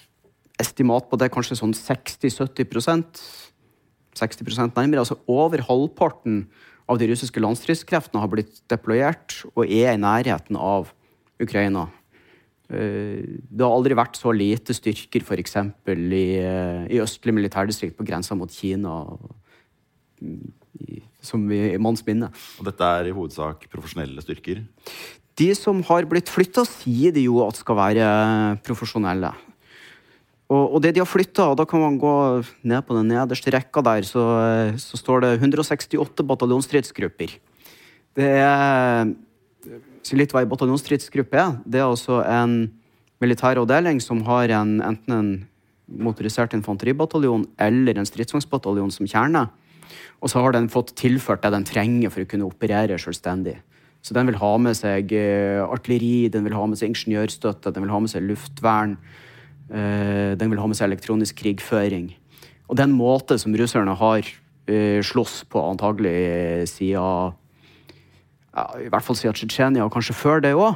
estimat 0.59 1.07
på 1.07 1.19
det 1.21 1.31
kanskje 1.31 1.57
sånn 1.61 1.71
60-70% 1.77 3.23
60% 4.17 4.75
nærmere. 4.75 5.05
Altså 5.05 5.19
over 5.31 5.63
halvparten 5.67 6.43
av 6.91 6.99
de 6.99 7.07
russiske 7.11 7.41
landstridskreftene 7.41 8.21
har 8.21 8.31
blitt 8.31 8.61
deployert 8.71 9.41
og 9.53 9.63
er 9.65 9.93
i 9.93 10.01
nærheten 10.01 10.59
av 10.59 10.91
Ukraina. 11.41 11.87
Eh, 12.71 13.43
Det 13.51 13.65
har 13.65 13.73
aldri 13.75 13.97
vært 13.97 14.15
så 14.19 14.31
lite 14.31 14.73
styrker 14.75 15.25
f.eks. 15.25 15.55
I, 15.91 16.25
eh, 16.39 16.87
i 16.87 17.01
østlig 17.03 17.35
militærdistrikt 17.35 17.97
på 17.97 18.07
grensa 18.07 18.37
mot 18.37 18.51
Kina 18.51 19.03
mm, 20.21 20.51
i, 20.87 21.01
som 21.21 21.43
i, 21.51 21.73
i 21.75 21.81
manns 21.81 22.05
minne. 22.07 22.31
Og 22.59 22.67
dette 22.69 22.91
er 22.97 23.09
i 23.09 23.15
hovedsak 23.15 23.67
profesjonelle 23.71 24.23
styrker. 24.23 24.63
De 25.39 25.49
som 25.55 25.79
har 25.87 26.07
blitt 26.07 26.31
flytta, 26.31 26.63
sier 26.67 27.13
de 27.15 27.25
jo 27.25 27.41
at 27.45 27.59
skal 27.59 27.79
være 27.79 28.05
profesjonelle. 28.65 29.31
Og, 30.51 30.75
og 30.75 30.81
det 30.83 30.93
de 30.95 31.01
har 31.03 31.07
flytta, 31.07 31.51
og 31.51 31.57
da 31.59 31.65
kan 31.67 31.79
man 31.79 31.99
gå 31.99 32.13
ned 32.67 32.83
på 32.83 32.95
den 32.97 33.11
nederste 33.13 33.53
rekka 33.55 33.83
der, 33.87 34.07
så, 34.07 34.23
eh, 34.43 34.79
så 34.79 34.99
står 34.99 35.23
det 35.23 35.33
168 35.39 36.27
bataljonsstridsgrupper. 36.27 37.35
Det 38.19 38.31
er 38.43 39.11
Si 40.01 40.17
litt 40.17 40.33
hva 40.33 40.43
en 40.43 40.51
bataljonsstridsgruppe 40.51 41.37
er. 41.37 41.55
Det 41.65 41.81
er 41.81 41.87
altså 41.87 42.21
en 42.25 42.71
militær 43.21 43.61
avdeling 43.61 44.01
som 44.01 44.23
har 44.25 44.51
en, 44.57 44.79
enten 44.81 45.15
en 45.15 45.31
motorisert 45.91 46.55
infanteribataljon 46.57 47.45
eller 47.61 47.99
en 47.99 48.07
stridsvognsbataljon 48.07 48.93
som 48.93 49.09
kjerne. 49.09 49.47
Og 50.21 50.31
så 50.31 50.41
har 50.43 50.55
den 50.55 50.69
fått 50.71 50.95
tilført 50.99 51.43
det 51.43 51.51
den 51.53 51.67
trenger 51.67 52.13
for 52.13 52.23
å 52.23 52.29
kunne 52.29 52.47
operere 52.47 52.99
selvstendig. 53.01 53.57
Så 54.01 54.15
den 54.17 54.29
vil 54.29 54.39
ha 54.41 54.51
med 54.57 54.77
seg 54.77 55.11
eh, 55.13 55.61
artilleri, 55.61 56.29
den 56.33 56.47
vil 56.47 56.55
ha 56.57 56.63
med 56.69 56.79
seg 56.79 56.89
ingeniørstøtte, 56.89 57.73
den 57.73 57.85
vil 57.85 57.93
ha 57.93 57.99
med 58.01 58.09
seg 58.09 58.25
luftvern, 58.25 58.95
eh, 59.69 60.33
den 60.39 60.53
vil 60.53 60.61
ha 60.61 60.69
med 60.69 60.79
seg 60.79 60.89
elektronisk 60.89 61.37
krigføring. 61.43 62.09
Og 62.71 62.79
den 62.79 62.95
måte 62.97 63.37
som 63.41 63.53
russerne 63.57 63.93
har 63.99 64.25
eh, 64.25 65.01
slåss 65.05 65.43
på 65.51 65.61
antagelig 65.61 66.71
siden 66.71 67.37
ja, 68.51 68.67
I 68.83 68.89
hvert 68.91 69.05
fall 69.05 69.17
siden 69.17 69.37
Tsjetsjenia, 69.37 69.85
og 69.85 69.93
kanskje 69.93 70.17
før 70.17 70.43
det 70.43 70.53
òg. 70.57 70.75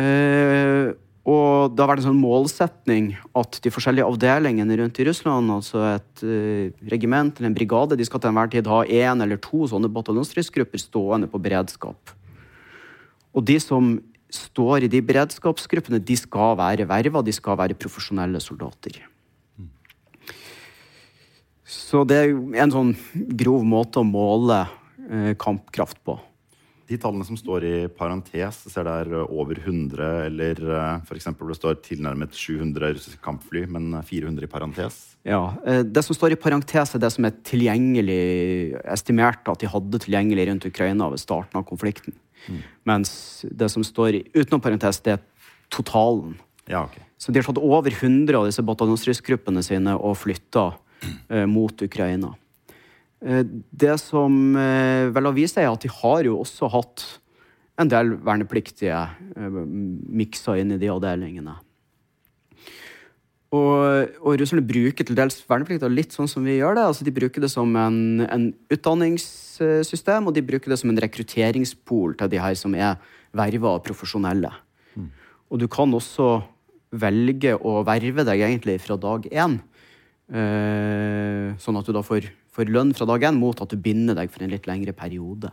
Eh, 0.00 0.92
og 1.30 1.74
det 1.74 1.82
har 1.82 1.90
vært 1.90 2.00
en 2.00 2.08
sånn 2.08 2.22
målsetning 2.22 3.10
at 3.36 3.58
de 3.60 3.72
forskjellige 3.72 4.06
avdelingene 4.08 4.78
rundt 4.80 5.00
i 5.02 5.04
Russland, 5.10 5.52
altså 5.52 5.82
et 5.92 6.22
eh, 6.24 6.70
regiment 6.88 7.36
eller 7.36 7.50
en 7.50 7.56
brigade, 7.58 7.98
de 7.98 8.06
skal 8.08 8.22
til 8.22 8.32
enhver 8.32 8.52
tid 8.54 8.70
ha 8.70 8.80
én 8.86 9.20
eller 9.20 9.40
to 9.42 9.66
sånne 9.68 9.90
bataljonsstridsgrupper 9.92 10.80
stående 10.80 11.28
på 11.30 11.42
beredskap. 11.42 12.14
Og 13.36 13.44
de 13.46 13.58
som 13.62 13.98
står 14.32 14.86
i 14.86 14.90
de 14.90 15.02
beredskapsgruppene, 15.04 16.00
de 16.00 16.16
skal 16.16 16.56
være 16.58 16.88
verva, 16.88 17.22
de 17.22 17.34
skal 17.34 17.58
være 17.60 17.78
profesjonelle 17.78 18.40
soldater. 18.42 19.02
Så 21.70 22.02
det 22.08 22.16
er 22.22 22.32
en 22.64 22.72
sånn 22.72 22.96
grov 23.38 23.62
måte 23.66 24.00
å 24.00 24.06
måle 24.06 24.64
eh, 25.10 25.34
kampkraft 25.38 26.00
på. 26.06 26.16
De 26.90 26.98
tallene 26.98 27.22
som 27.26 27.38
står 27.38 27.64
i 27.66 27.74
parentes, 27.94 28.64
ser 28.72 28.86
der 28.88 29.12
over 29.22 29.60
100, 29.60 30.08
eller 30.26 30.58
uh, 30.66 31.04
f.eks. 31.06 31.28
det 31.30 31.58
står 31.58 31.76
tilnærmet 31.86 32.34
700 32.34 32.96
russiske 32.96 33.20
kampfly, 33.22 33.62
men 33.70 33.94
400 34.02 34.48
i 34.48 34.50
parentes? 34.50 34.98
Ja, 35.22 35.54
eh, 35.66 35.84
Det 35.86 36.02
som 36.02 36.16
står 36.16 36.34
i 36.34 36.40
parentes, 36.40 36.94
er 36.94 37.02
det 37.02 37.12
som 37.14 37.28
er 37.28 37.36
tilgjengelig, 37.46 38.74
estimert 38.90 39.46
at 39.52 39.62
de 39.62 39.70
hadde 39.70 40.02
tilgjengelig 40.02 40.48
rundt 40.50 40.66
Ukraina 40.66 41.10
ved 41.12 41.22
starten 41.22 41.60
av 41.60 41.68
konflikten. 41.68 42.16
Mm. 42.48 42.60
Mens 42.88 43.12
det 43.46 43.70
som 43.70 43.84
står 43.86 44.22
utenom 44.34 44.62
parentes, 44.64 44.98
det 45.04 45.18
er 45.18 45.24
totalen. 45.70 46.34
Ja, 46.66 46.84
ok. 46.88 46.98
Så 47.20 47.32
de 47.32 47.38
har 47.38 47.46
tatt 47.46 47.60
over 47.62 47.92
100 47.92 48.34
av 48.38 48.48
disse 48.48 48.64
bataljonsstridsgruppene 48.64 49.62
sine 49.62 49.94
og 49.94 50.16
flytta 50.18 50.72
eh, 51.28 51.46
mot 51.46 51.82
Ukraina. 51.84 52.34
Eh, 53.20 53.42
det 53.70 53.96
som 54.00 54.56
eh, 54.56 55.08
vel 55.12 55.28
har 55.28 55.36
vist 55.36 55.58
seg, 55.58 55.66
er 55.66 55.74
at 55.74 55.84
de 55.84 55.92
har 55.92 56.28
jo 56.28 56.38
også 56.40 56.70
hatt 56.72 57.04
en 57.80 57.88
del 57.88 58.14
vernepliktige 58.24 58.96
eh, 58.96 59.58
miksa 60.20 60.56
inn 60.60 60.72
i 60.74 60.80
de 60.80 60.88
avdelingene. 60.92 61.56
Og, 63.50 64.12
og 64.22 64.36
russerne 64.38 64.62
bruker 64.62 65.06
til 65.06 65.16
dels 65.18 65.40
verneplikta 65.48 65.88
litt 65.90 66.14
sånn 66.14 66.28
som 66.30 66.44
vi 66.46 66.60
gjør 66.60 66.76
det. 66.78 66.84
altså 66.86 67.06
De 67.06 67.14
bruker 67.14 67.42
det 67.42 67.50
som 67.50 67.72
en, 67.74 68.22
en, 68.22 68.44
utdanningssystem, 68.70 70.28
og 70.28 70.36
de 70.36 70.44
bruker 70.46 70.70
det 70.70 70.78
som 70.78 70.92
en 70.92 71.00
rekrutteringspol 71.02 72.14
til 72.20 72.30
de 72.30 72.38
her 72.40 72.54
som 72.58 72.76
er 72.78 73.00
verva 73.36 73.74
og 73.74 73.82
profesjonelle. 73.86 74.52
Mm. 74.94 75.10
Og 75.50 75.62
du 75.62 75.66
kan 75.70 75.90
også 75.98 76.36
velge 76.94 77.56
å 77.58 77.80
verve 77.86 78.24
deg 78.26 78.46
egentlig 78.46 78.78
fra 78.84 78.96
dag 79.02 79.26
én. 79.30 79.58
Eh, 80.30 81.50
sånn 81.58 81.78
at 81.78 81.90
du 81.90 81.94
da 81.94 82.06
får 82.06 82.30
får 82.54 82.70
lønn 82.70 82.92
fra 82.96 83.06
dag 83.08 83.28
én 83.30 83.38
mot 83.38 83.58
at 83.62 83.70
du 83.70 83.80
binder 83.80 84.16
deg 84.18 84.30
for 84.32 84.44
en 84.44 84.52
litt 84.52 84.68
lengre 84.70 84.94
periode. 84.96 85.52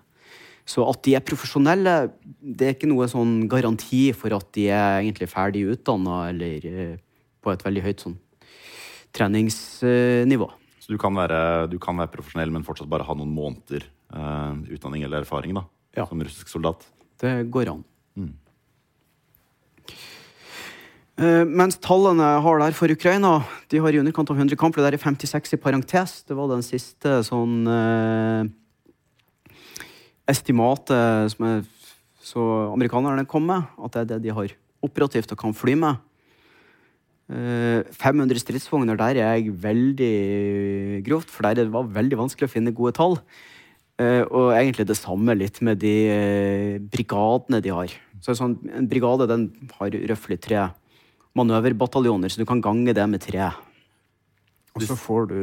Så 0.67 0.83
at 0.83 0.99
de 1.05 1.15
er 1.15 1.23
profesjonelle, 1.23 1.95
det 2.41 2.67
er 2.67 2.73
ikke 2.75 2.89
noe 2.91 3.07
sånn 3.07 3.45
garanti 3.47 4.09
for 4.17 4.35
at 4.35 4.49
de 4.57 4.67
er 4.67 4.99
egentlig 4.99 5.29
ferdig 5.31 5.63
utdanna 5.71 6.25
eller 6.33 6.65
eh, 6.67 6.95
på 7.39 7.53
et 7.53 7.63
veldig 7.63 7.85
høyt 7.85 8.03
sånn 8.03 8.17
treningsnivå. 9.15 10.49
Så 10.83 10.91
du 10.95 10.99
kan, 10.99 11.15
være, 11.15 11.67
du 11.71 11.77
kan 11.83 11.97
være 11.99 12.11
profesjonell, 12.11 12.51
men 12.53 12.65
fortsatt 12.67 12.89
bare 12.91 13.07
ha 13.07 13.15
noen 13.17 13.31
måneder 13.35 13.83
uh, 14.15 14.55
utdanning 14.71 15.03
eller 15.03 15.25
erfaring 15.25 15.55
da, 15.57 15.65
ja. 15.97 16.05
som 16.07 16.21
russisk 16.23 16.51
soldat? 16.51 16.85
Det 17.19 17.33
går 17.51 17.73
an. 17.73 17.81
Mm. 18.19 18.35
Uh, 21.17 21.41
mens 21.49 21.79
tallene 21.81 22.25
har 22.45 22.59
der 22.61 22.75
for 22.77 22.93
Ukraina 22.93 23.39
De 23.73 23.79
har 23.81 23.89
i 23.89 23.97
underkant 23.97 24.29
av 24.29 24.37
100 24.37 24.53
kampfly. 24.53 24.83
Der 24.85 24.93
er 24.93 25.01
56 25.01 25.55
i 25.55 25.57
parentes. 25.57 26.21
Det 26.29 26.37
var 26.37 26.51
den 26.51 26.61
siste 26.61 27.23
sånn 27.25 27.65
eh, 27.65 28.45
estimatet 30.29 31.33
som 31.33 31.47
er, 31.49 31.65
så 32.21 32.45
amerikanerne 32.69 33.25
kom 33.25 33.49
med. 33.49 33.65
At 33.81 33.97
det 33.97 34.03
er 34.03 34.09
det 34.13 34.21
de 34.27 34.37
har 34.37 34.53
operativt 34.85 35.33
og 35.33 35.41
kan 35.41 35.57
fly 35.57 35.73
med. 35.81 35.97
Eh, 37.33 37.81
500 37.97 38.45
stridsvogner, 38.45 38.99
der 39.01 39.17
er 39.17 39.33
jeg 39.41 39.57
veldig 39.57 40.15
grovt, 41.09 41.33
for 41.33 41.49
der 41.49 41.73
var 41.73 41.89
det 41.89 41.97
veldig 41.97 42.23
vanskelig 42.27 42.45
å 42.45 42.55
finne 42.59 42.77
gode 42.77 42.93
tall. 43.01 43.17
og 43.97 44.53
egentlig 44.53 44.85
det 44.85 44.93
samme 44.93 45.33
litt 45.33 45.57
med 45.65 45.79
de 45.81 46.77
brigadene 46.93 47.57
de 47.65 47.71
har. 47.73 47.89
Så 48.21 48.35
sånn, 48.37 48.59
En 48.69 48.85
brigade 48.85 49.25
den 49.25 49.49
har 49.79 49.89
røftlig 49.89 50.37
tre 50.39 50.69
manøverbataljoner, 51.37 52.31
så 52.31 52.41
du 52.41 52.47
kan 52.49 52.63
gange 52.63 52.95
det 52.95 53.05
med 53.09 53.23
tre. 53.23 53.51
Og 54.77 54.85
så 54.85 54.97
får 54.97 55.29
du 55.31 55.39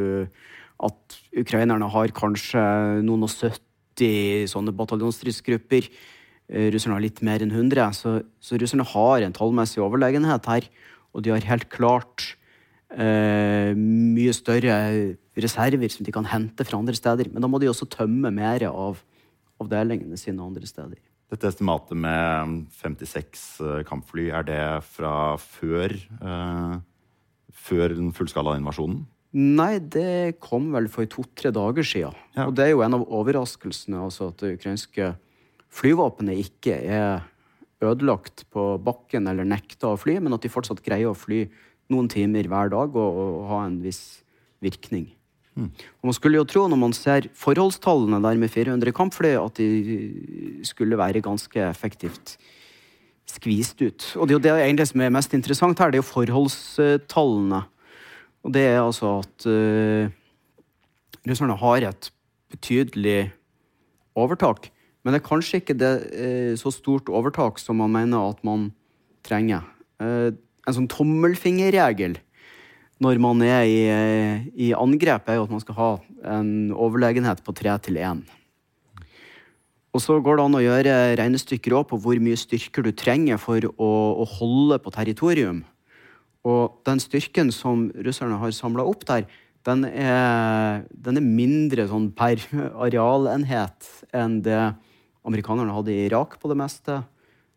at 0.84 1.16
ukrainerne 1.38 1.88
har 1.90 2.12
kanskje 2.14 2.62
noen 3.06 3.26
og 3.26 3.32
70 3.32 4.50
sånne 4.50 4.75
bataljonsstridsgrupper. 4.76 5.88
Eh, 6.50 6.69
russerne 6.75 6.99
har 6.99 7.04
litt 7.04 7.23
mer 7.25 7.45
enn 7.45 7.54
100, 7.54 7.95
så, 7.97 8.19
så, 8.42 8.58
russerne 8.60 8.86
har 8.90 9.25
en 9.25 9.36
tallmessig 9.36 9.82
overlegenhet 9.84 10.50
her. 10.50 10.69
Og 11.14 11.25
de 11.25 11.32
har 11.32 11.47
helt 11.47 11.69
klart 11.73 12.34
eh, 12.90 13.73
mye 13.78 14.34
større 14.34 14.76
reserver 15.38 15.90
som 15.92 16.06
de 16.06 16.14
kan 16.14 16.26
hente 16.28 16.66
fra 16.66 16.80
andre 16.80 16.97
steder. 16.99 17.30
Men 17.32 17.45
da 17.45 17.50
må 17.50 17.62
de 17.62 17.71
også 17.71 17.88
tømme 17.90 18.34
mer 18.34 18.66
av 18.71 19.00
avdelingene 19.62 20.19
sine 20.21 20.42
andre 20.42 20.66
steder. 20.69 20.99
Dette 21.34 21.50
estimatet 21.50 21.99
med 21.99 22.68
56 22.78 23.40
eh, 23.64 23.80
kampfly, 23.88 24.28
er 24.30 24.44
det 24.47 24.60
fra 24.86 25.34
før, 25.42 25.90
eh, 25.99 26.76
før 27.50 27.94
den 27.97 28.12
fullskala 28.14 28.54
invasjonen? 28.60 29.00
Nei, 29.34 29.80
det 29.82 30.38
kom 30.38 30.68
vel 30.70 30.86
for 30.92 31.10
to-tre 31.10 31.50
dager 31.50 31.82
siden. 31.82 32.14
Ja. 32.36 32.47
Og 32.47 32.54
det 32.54 32.68
er 32.68 32.70
jo 32.70 32.84
en 32.86 32.94
av 33.00 33.06
overraskelsene, 33.18 33.99
altså 33.99 34.28
at 34.30 34.44
det 34.44 34.52
ukrainske 34.60 35.10
flyvåpenet 35.75 36.44
ikke 36.44 36.76
er 36.78 37.25
ødelagt 37.82 38.47
på 38.54 38.68
bakken 38.86 39.26
eller 39.26 39.49
nekta 39.49 39.90
å 39.90 39.99
fly, 39.99 40.20
men 40.23 40.38
at 40.38 40.47
de 40.47 40.52
fortsatt 40.54 40.84
greier 40.86 41.10
å 41.10 41.18
fly 41.18 41.49
noen 41.90 42.06
timer 42.12 42.47
hver 42.47 42.70
dag 42.70 42.94
og, 42.94 43.18
og 43.25 43.42
ha 43.50 43.64
en 43.66 43.80
viss 43.82 44.23
virkning. 44.62 45.10
Mm. 45.54 45.71
Og 46.02 46.10
man 46.10 46.17
skulle 46.17 46.40
jo 46.40 46.47
tro, 46.49 46.67
når 46.67 46.80
man 46.80 46.95
ser 46.97 47.28
forholdstallene 47.38 48.19
der 48.25 48.40
med 48.40 48.50
400 48.50 48.93
kampfly, 48.93 49.36
at 49.38 49.60
de 49.60 49.69
skulle 50.67 50.99
være 50.99 51.23
ganske 51.23 51.60
effektivt 51.69 52.36
skvist 53.30 53.80
ut. 53.82 54.08
Og 54.19 54.28
det 54.28 54.34
er 54.34 54.38
jo 54.38 54.45
det 54.45 54.52
egentlig 54.56 54.88
som 54.90 55.00
er 55.00 55.14
mest 55.14 55.34
interessant 55.36 55.78
her, 55.80 55.93
det 55.93 55.99
er 55.99 56.04
jo 56.04 56.10
forholdstallene. 56.10 57.62
Og 58.45 58.52
det 58.52 58.67
er 58.69 58.82
altså 58.82 59.19
at 59.23 59.47
uh, 59.49 60.10
russerne 61.25 61.56
har 61.56 61.88
et 61.88 62.10
betydelig 62.52 63.32
overtak. 64.14 64.69
Men 65.02 65.14
det 65.14 65.23
er 65.23 65.28
kanskje 65.28 65.62
ikke 65.62 65.78
det 65.78 65.95
uh, 66.12 66.52
så 66.60 66.75
stort 66.75 67.08
overtak 67.08 67.62
som 67.62 67.80
man 67.80 67.95
mener 67.95 68.34
at 68.34 68.43
man 68.45 68.73
trenger. 69.25 69.64
Uh, 70.02 70.34
en 70.64 70.76
sånn 70.76 70.90
tommelfingerregel 70.90 72.19
når 73.02 73.19
man 73.23 73.43
er 73.43 73.67
i, 73.67 73.78
i, 74.54 74.71
angrep, 74.76 75.28
er 75.28 75.39
jo 75.39 75.47
at 75.49 75.52
man 75.52 75.63
skal 75.63 75.78
ha 75.78 75.91
en 76.37 76.71
overlegenhet 76.71 77.43
på 77.45 77.54
tre 77.57 77.75
til 77.83 77.99
én. 77.99 78.23
Og 79.95 80.02
så 80.02 80.17
går 80.19 80.39
det 80.39 80.45
an 80.45 80.59
å 80.59 80.63
gjøre 80.63 80.95
regnestykker 81.21 81.76
på 81.87 81.99
hvor 82.02 82.19
mye 82.23 82.39
styrker 82.39 82.87
du 82.87 82.91
trenger 82.95 83.39
for 83.39 83.63
å, 83.75 83.91
å, 84.23 84.26
holde 84.39 84.80
på 84.83 84.93
territorium. 84.95 85.63
Og 86.45 86.80
den 86.87 87.00
styrken 87.02 87.52
som 87.54 87.89
russerne 87.95 88.39
har 88.41 88.54
samla 88.54 88.87
opp 88.87 89.07
der, 89.07 89.28
den 89.65 89.87
er, 89.89 90.83
den 90.91 91.21
er 91.21 91.25
mindre 91.25 91.87
sånn 91.89 92.11
per 92.13 92.43
arealenhet 92.85 93.87
enn 94.13 94.41
det 94.45 94.61
amerikanerne 95.25 95.73
hadde 95.73 95.95
i 95.95 96.04
Irak 96.09 96.37
på 96.43 96.50
det 96.50 96.59
meste. 96.59 96.99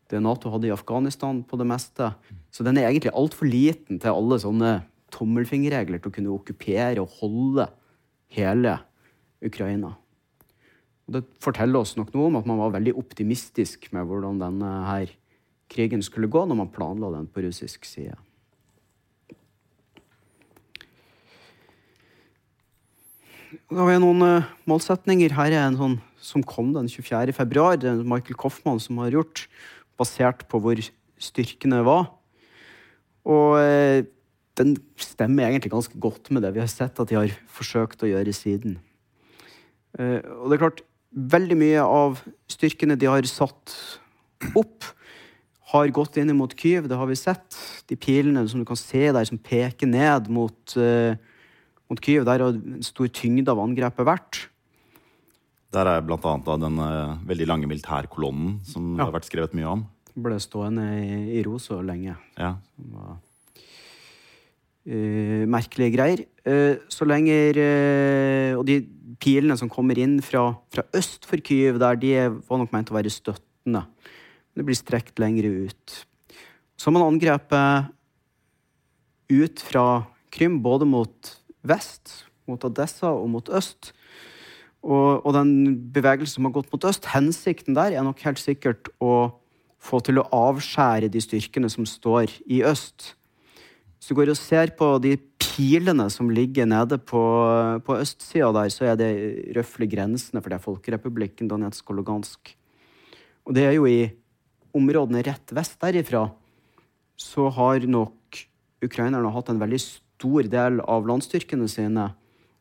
Det 0.08 0.22
Nato 0.24 0.54
hadde 0.54 0.70
i 0.70 0.76
Afghanistan 0.76 1.42
på 1.44 1.60
det 1.60 1.68
meste. 1.68 2.14
Så 2.54 2.64
den 2.64 2.80
er 2.80 2.88
egentlig 2.88 3.12
altfor 3.18 3.50
liten 3.50 4.00
til 4.00 4.14
alle 4.14 4.40
sånne 4.40 4.78
tommelfingerregler 5.14 6.02
til 6.02 6.12
å 6.12 6.16
kunne 6.18 6.34
okkupere 6.36 7.04
og 7.04 7.16
holde 7.22 7.68
hele 8.36 8.78
Ukraina. 9.46 9.94
Og 11.08 11.16
det 11.16 11.24
forteller 11.44 11.80
oss 11.80 11.96
nok 11.96 12.12
noe 12.16 12.28
om 12.28 12.38
at 12.40 12.48
man 12.50 12.60
var 12.60 12.76
veldig 12.76 12.98
optimistisk 13.00 13.88
med 13.96 14.10
hvordan 14.10 14.42
denne 14.42 14.72
her 14.90 15.14
krigen 15.72 16.04
skulle 16.04 16.30
gå, 16.32 16.44
når 16.48 16.60
man 16.60 16.72
planla 16.72 17.12
den 17.16 17.30
på 17.32 17.44
russisk 17.46 17.88
side. 17.88 18.16
Da 23.72 23.80
har 23.80 23.88
vi 23.88 24.00
noen 24.04 24.24
uh, 24.24 24.52
målsetninger. 24.68 25.32
Her 25.36 25.54
er 25.54 25.64
en 25.64 25.80
sånn 25.80 25.98
som 26.24 26.44
kom 26.44 26.74
den 26.76 26.90
24. 26.92 27.32
februar. 27.36 27.80
Det 27.80 27.90
er 27.90 28.04
Michael 28.04 28.36
Coffman 28.40 28.80
som 28.84 29.00
har 29.00 29.16
gjort, 29.16 29.46
basert 30.00 30.44
på 30.52 30.60
hvor 30.64 30.82
styrkene 31.24 31.80
var. 31.88 32.10
Og 33.28 33.56
uh, 33.56 34.04
den 34.58 34.76
stemmer 35.00 35.48
egentlig 35.48 35.72
ganske 35.74 36.00
godt 36.02 36.32
med 36.34 36.44
det 36.46 36.54
vi 36.56 36.64
har 36.64 36.72
sett 36.72 36.98
at 37.00 37.10
de 37.10 37.18
har 37.18 37.34
forsøkt 37.52 38.04
å 38.04 38.10
gjøre 38.10 38.34
siden. 38.36 38.78
Uh, 39.98 40.22
og 40.42 40.50
det 40.50 40.58
er 40.58 40.64
klart, 40.66 40.84
veldig 41.12 41.58
mye 41.58 41.84
av 41.86 42.22
styrkene 42.52 42.98
de 43.00 43.10
har 43.10 43.26
satt 43.30 43.74
opp, 44.58 44.86
har 45.74 45.92
gått 45.92 46.20
inn 46.22 46.32
mot 46.38 46.54
Kyiv. 46.56 46.88
Det 46.88 46.98
har 46.98 47.10
vi 47.10 47.18
sett. 47.20 47.58
De 47.90 47.98
pilene 48.00 48.46
som 48.48 48.62
du 48.62 48.68
kan 48.68 48.80
se 48.80 49.10
der, 49.10 49.26
som 49.28 49.40
peker 49.42 49.90
ned 49.90 50.30
mot, 50.32 50.78
uh, 50.80 51.18
mot 51.92 52.04
Kyiv, 52.04 52.26
der 52.28 52.46
har 52.46 52.56
en 52.56 52.86
stor 52.86 53.12
tyngde 53.12 53.52
av 53.52 53.62
angrepet 53.64 54.08
vært. 54.08 54.46
Der 55.76 55.90
er 55.92 56.02
bl.a. 56.06 56.34
den 56.48 56.80
uh, 56.80 57.18
veldig 57.28 57.50
lange 57.50 57.70
militærkolonnen 57.70 58.62
som 58.66 58.94
ja. 58.94 59.02
det 59.02 59.08
har 59.10 59.16
vært 59.20 59.30
skrevet 59.30 59.58
mye 59.58 59.70
om. 59.76 59.86
Ble 60.18 60.40
stående 60.42 60.88
i, 60.98 61.38
i 61.38 61.46
ro 61.46 61.60
så 61.62 61.82
lenge. 61.86 62.16
Ja. 62.40 62.56
Som 62.78 62.94
var 62.96 63.18
uh, 64.88 65.44
merkelige 65.50 65.94
greier. 65.96 66.24
Uh, 66.48 66.80
så 66.92 67.08
lenger 67.08 67.60
uh, 67.60 68.60
Og 68.60 68.66
de 68.68 68.82
pilene 69.22 69.58
som 69.60 69.70
kommer 69.72 69.98
inn 70.00 70.20
fra, 70.24 70.52
fra, 70.74 70.86
øst 70.96 71.26
for 71.28 71.42
Kyiv, 71.42 71.80
der 71.82 71.98
de 72.00 72.14
var 72.48 72.62
nok 72.62 72.74
ment 72.74 72.92
å 72.94 72.98
være 72.98 73.14
støttende. 73.14 73.84
Men 73.88 74.62
det 74.62 74.68
blir 74.68 74.78
strekt 74.78 75.20
lenger 75.22 75.68
ut. 75.68 75.98
Så 76.78 76.90
har 76.90 76.98
man 76.98 77.08
angrepet 77.08 77.94
ut 79.34 79.64
fra 79.66 79.86
Krym, 80.32 80.60
både 80.62 80.86
mot 80.86 81.32
vest, 81.68 82.24
mot 82.48 82.64
Adessa 82.68 83.10
og 83.10 83.30
mot 83.34 83.50
øst. 83.50 83.92
Og, 84.86 85.26
og 85.26 85.34
den 85.36 85.52
bevegelsen 85.92 86.38
som 86.38 86.48
har 86.48 86.56
gått 86.56 86.72
mot 86.72 86.86
øst, 86.88 87.10
hensikten 87.12 87.76
der 87.76 87.98
er 87.98 88.06
nok 88.06 88.22
helt 88.24 88.40
sikkert 88.40 88.92
å 89.04 89.34
få 89.84 90.00
til 90.06 90.22
å 90.22 90.28
avskjære 90.34 91.10
de 91.12 91.22
styrkene 91.22 91.70
som 91.72 91.88
står 91.88 92.32
i 92.46 92.62
øst. 92.66 93.14
Hvis 93.98 94.12
du 94.12 94.18
går 94.18 94.32
og 94.32 94.38
ser 94.40 94.72
på 94.78 94.92
de 95.02 95.16
pilene 95.42 96.06
som 96.14 96.30
ligger 96.30 96.70
nede 96.70 97.00
på, 97.02 97.22
på 97.84 97.98
østsida 97.98 98.52
der, 98.54 98.70
så 98.74 98.92
er 98.92 99.00
det 99.00 99.12
røfle 99.58 99.90
grensene 99.90 100.42
for 100.42 100.54
det 100.54 100.60
er 100.60 100.66
Folkerepublikken 100.66 101.50
Donetsk 101.50 101.90
og 101.90 102.00
Lugansk. 102.00 102.54
Og 103.48 103.56
det 103.58 103.66
er 103.66 103.78
jo 103.78 103.88
i 103.90 104.10
områdene 104.78 105.24
rett 105.26 105.56
vest 105.56 105.80
derifra 105.82 106.28
så 107.18 107.50
har 107.50 107.82
nok 107.90 108.44
ukrainerne 108.86 109.34
hatt 109.34 109.50
en 109.50 109.62
veldig 109.62 109.80
stor 109.82 110.48
del 110.54 110.82
av 110.86 111.08
landstyrkene 111.10 111.68
sine. 111.72 112.12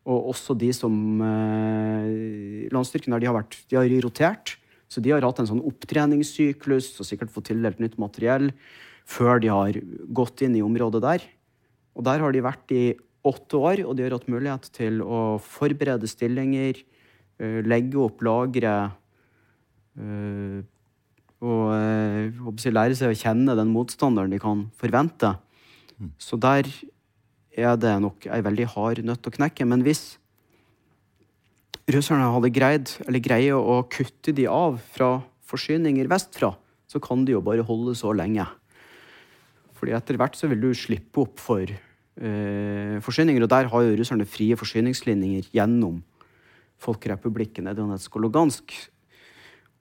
Og 0.06 0.30
også 0.32 0.56
de 0.56 0.70
som 0.74 0.94
eh, 1.20 2.70
Landstyrkene 2.72 3.18
de 3.20 3.28
har, 3.28 3.36
vært, 3.36 3.58
de 3.68 3.76
har 3.76 3.90
rotert. 4.04 4.56
Så 4.88 5.02
de 5.02 5.12
har 5.12 5.24
hatt 5.26 5.42
en 5.42 5.48
sånn 5.50 5.64
opptreningssyklus 5.66 6.94
og 7.02 7.08
sikkert 7.08 7.32
fått 7.34 7.50
tildelt 7.50 7.82
nytt 7.82 7.98
materiell 8.00 8.52
før 9.06 9.40
de 9.42 9.50
har 9.52 9.78
gått 10.14 10.42
inn 10.44 10.56
i 10.58 10.64
området 10.64 11.02
der. 11.04 11.26
Og 11.96 12.04
der 12.06 12.22
har 12.22 12.34
de 12.34 12.44
vært 12.44 12.74
i 12.74 12.84
åtte 13.26 13.58
år, 13.58 13.82
og 13.86 13.96
de 13.96 14.06
har 14.06 14.14
hatt 14.14 14.28
mulighet 14.30 14.68
til 14.74 15.00
å 15.02 15.38
forberede 15.42 16.08
stillinger, 16.10 16.78
eh, 17.40 17.60
legge 17.66 17.98
opp 18.02 18.22
lagre 18.22 18.74
eh, 19.98 20.60
og 21.46 21.64
eh, 21.74 22.70
lære 22.72 22.98
seg 22.98 23.12
å 23.12 23.18
kjenne 23.18 23.56
den 23.58 23.72
motstanderen 23.72 24.32
de 24.32 24.42
kan 24.42 24.66
forvente. 24.78 25.34
Så 26.20 26.38
der 26.40 26.68
er 27.56 27.76
det 27.80 27.94
nok 28.04 28.28
ei 28.28 28.42
veldig 28.44 28.68
hard 28.74 29.02
nøtt 29.06 29.26
å 29.26 29.32
knekke. 29.32 29.66
Men 29.68 29.82
hvis 29.86 30.18
russerne 31.88 32.28
hadde 32.34 32.52
greid, 32.52 32.92
eller 33.06 33.22
greier 33.24 33.56
å 33.56 33.82
kutte 33.88 34.34
de 34.36 34.46
av 34.50 34.78
fra 34.92 35.16
forsyninger 35.46 36.10
vestfra, 36.10 36.52
så 36.86 37.00
kan 37.02 37.24
de 37.24 37.34
jo 37.36 37.42
bare 37.44 37.64
holde 37.66 37.96
så 37.98 38.12
lenge. 38.14 38.46
Fordi 39.76 39.94
etter 39.96 40.18
hvert 40.18 40.36
så 40.38 40.48
vil 40.50 40.62
du 40.62 40.70
slippe 40.76 41.22
opp 41.22 41.40
for 41.42 41.68
eh, 41.68 42.96
forsyninger, 43.04 43.44
og 43.44 43.52
der 43.52 43.70
har 43.72 43.84
jo 43.84 43.96
russerne 44.00 44.28
frie 44.28 44.56
forsyningslinjer 44.58 45.50
gjennom 45.54 46.00
Folkerepublikken 46.82 47.68
Donetsk 47.76 48.16
og 48.16 48.26
Lugansk. 48.26 48.74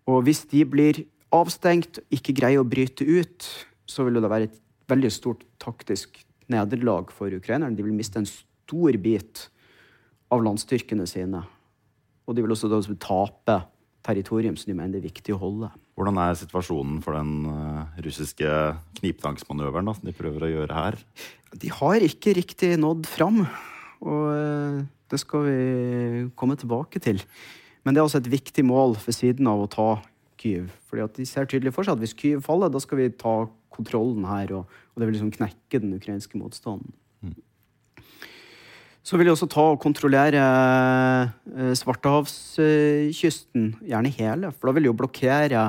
Og 0.07 0.21
hvis 0.27 0.45
de 0.51 0.61
blir 0.67 1.01
avstengt, 1.35 1.99
ikke 2.13 2.35
greier 2.37 2.61
å 2.61 2.67
bryte 2.67 3.07
ut, 3.07 3.47
så 3.87 4.05
vil 4.05 4.19
det 4.19 4.31
være 4.31 4.49
et 4.49 4.61
veldig 4.89 5.11
stort 5.13 5.43
taktisk 5.61 6.21
nederlag 6.51 7.11
for 7.13 7.33
ukrainerne. 7.33 7.75
De 7.75 7.83
vil 7.85 7.95
miste 7.95 8.21
en 8.21 8.29
stor 8.29 8.99
bit 9.01 9.47
av 10.31 10.43
landstyrkene 10.45 11.07
sine. 11.09 11.41
Og 12.25 12.35
de 12.35 12.45
vil 12.45 12.53
også 12.53 12.69
da 12.71 12.81
tape 13.01 13.57
territorium 14.05 14.57
som 14.57 14.71
de 14.71 14.77
mener 14.77 14.95
det 14.95 15.03
er 15.03 15.09
viktig 15.09 15.35
å 15.35 15.41
holde. 15.41 15.71
Hvordan 15.95 16.17
er 16.19 16.35
situasjonen 16.35 16.97
for 17.03 17.15
den 17.15 17.45
uh, 17.47 17.85
russiske 18.03 18.49
kniptanksmanøveren 18.99 19.93
som 19.95 20.07
de 20.07 20.15
prøver 20.15 20.43
å 20.43 20.51
gjøre 20.51 20.75
her? 20.75 20.97
De 21.55 21.71
har 21.71 22.03
ikke 22.03 22.35
riktig 22.35 22.73
nådd 22.81 23.07
fram. 23.07 23.45
Og 24.03 24.25
uh, 24.27 24.81
det 25.11 25.21
skal 25.21 25.45
vi 25.47 26.25
komme 26.35 26.57
tilbake 26.59 26.99
til. 26.99 27.23
Men 27.85 27.95
det 27.95 28.01
er 28.01 28.09
også 28.09 28.19
et 28.19 28.31
viktig 28.33 28.65
mål 28.67 28.97
ved 29.05 29.15
siden 29.15 29.47
av 29.47 29.63
å 29.63 29.71
ta 29.71 29.89
Kyiv. 30.41 30.67
Fordi 30.89 31.05
de 31.21 31.27
ser 31.29 31.47
tydelig 31.47 31.71
for 31.73 31.87
seg 31.87 31.95
at 31.95 32.03
hvis 32.03 32.15
Kyiv 32.17 32.43
faller, 32.43 32.73
da 32.73 32.81
skal 32.83 32.99
vi 32.99 33.07
ta 33.15 33.45
kontrollen 33.71 34.27
her. 34.27 34.51
Og, 34.57 34.67
og 34.67 34.99
det 34.99 35.07
vil 35.07 35.15
liksom 35.15 35.33
knekke 35.37 35.79
den 35.79 35.95
ukrainske 35.95 36.39
motstanden. 36.41 36.91
Mm. 37.23 37.37
Så 39.05 39.15
vil 39.15 39.29
de 39.29 39.35
også 39.35 39.47
ta 39.53 39.63
og 39.71 39.79
kontrollere 39.83 40.43
eh, 40.43 41.73
Svartehavskysten, 41.77 43.71
gjerne 43.85 44.13
hele. 44.17 44.51
For 44.57 44.67
da 44.67 44.75
vil 44.75 44.87
de 44.87 44.91
jo 44.91 44.97
blokkere 44.97 45.65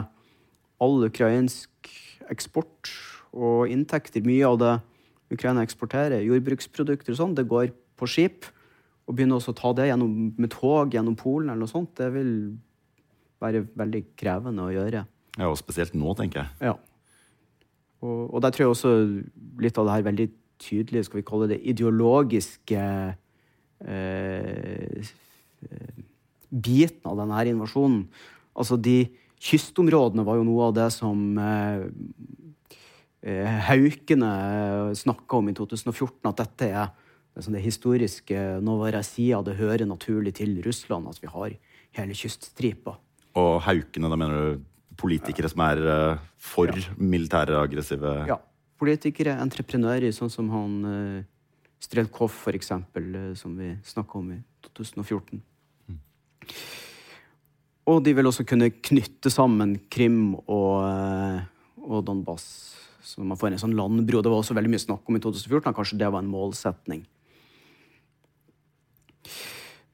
all 0.83 1.07
ukrainsk 1.07 1.91
eksport 2.33 2.91
og 3.37 3.71
inntekter. 3.73 4.25
Mye 4.27 4.47
av 4.49 4.61
det 4.61 4.75
Ukraina 5.33 5.65
eksporterer, 5.67 6.23
jordbruksprodukter 6.23 7.15
og 7.15 7.19
sånn, 7.19 7.35
det 7.37 7.49
går 7.51 7.73
på 7.99 8.09
skip. 8.11 8.47
Og 9.07 9.15
begynne 9.15 9.37
også 9.39 9.55
å 9.55 9.59
ta 9.59 9.73
det 9.79 9.89
gjennom, 9.91 10.15
med 10.35 10.51
tog 10.55 10.95
gjennom 10.95 11.17
Polen 11.19 11.51
eller 11.51 11.62
noe 11.62 11.71
sånt, 11.71 11.93
det 11.99 12.09
vil 12.15 12.33
være 13.43 13.67
veldig 13.79 14.03
krevende 14.19 14.67
å 14.67 14.73
gjøre. 14.75 15.05
Ja, 15.37 15.51
Og 15.51 15.59
spesielt 15.61 15.95
nå, 15.95 16.15
tenker 16.19 16.43
jeg. 16.43 16.71
Ja. 16.71 16.75
Og, 18.03 18.35
og 18.35 18.43
der 18.43 18.55
tror 18.55 18.67
jeg 18.67 18.75
også 18.75 18.95
litt 19.62 19.79
av 19.79 19.89
det 19.89 19.97
her 19.99 20.09
veldig 20.09 20.29
tydelige, 20.62 21.07
skal 21.07 21.21
vi 21.21 21.27
kalle 21.29 21.51
det 21.51 21.61
ideologiske 21.69 22.83
eh, 23.85 25.12
biten 26.51 27.11
av 27.11 27.21
denne 27.21 27.45
invasjonen. 27.53 28.07
Altså 28.57 28.79
de 28.81 28.99
kystområdene 29.42 30.25
var 30.27 30.38
jo 30.38 30.46
noe 30.46 30.68
av 30.70 30.77
det 30.77 30.90
som 30.94 31.38
eh, 31.38 31.87
eh 33.27 33.59
Haukene 33.68 34.31
snakka 34.94 35.40
om 35.40 35.49
i 35.51 35.57
2014, 35.57 36.20
at 36.31 36.44
dette 36.44 36.70
er 36.70 36.92
det, 37.37 37.53
det 37.53 37.64
historiske 37.64 38.61
Novarasia, 38.64 39.42
det 39.42 39.59
hører 39.59 39.87
naturlig 39.87 40.35
til 40.38 40.62
Russland, 40.64 41.09
at 41.09 41.20
vi 41.20 41.29
har 41.29 41.57
hele 41.99 42.16
kyststripa. 42.16 42.96
Og 43.37 43.61
haukene, 43.66 44.09
da 44.09 44.16
mener 44.16 44.37
du 44.40 44.64
politikere 44.96 45.51
som 45.53 45.61
er 45.66 45.83
uh, 45.85 46.20
for 46.40 46.72
ja. 46.72 46.94
militære 46.96 47.59
aggressive 47.61 48.22
Ja. 48.31 48.40
Politikere, 48.77 49.38
entreprenører, 49.40 50.12
sånn 50.12 50.29
som 50.29 50.51
han 50.53 50.72
eh, 50.85 51.20
Strelkov, 51.81 52.35
uh, 52.44 53.33
som 53.37 53.55
vi 53.57 53.70
snakka 53.85 54.18
om 54.18 54.35
i 54.35 54.37
2014. 54.68 55.40
Mm. 55.88 56.01
Og 57.87 58.01
de 58.03 58.14
vil 58.18 58.27
også 58.27 58.46
kunne 58.49 58.72
knytte 58.75 59.31
sammen 59.31 59.77
Krim 59.92 60.35
og, 60.46 60.87
og 61.87 62.01
Donbas. 62.07 62.46
Så 63.07 63.22
man 63.22 63.38
får 63.38 63.55
en 63.55 63.62
sånn 63.62 63.77
landbro. 63.79 64.22
Det 64.22 64.33
var 64.33 64.42
også 64.42 64.57
veldig 64.59 64.72
mye 64.72 64.83
snakk 64.83 65.07
om 65.07 65.18
i 65.18 65.22
2014. 65.22 65.70
Kanskje 65.77 66.01
det 66.01 66.09
var 66.11 66.25
en 66.25 66.33
målsetning. 66.33 67.05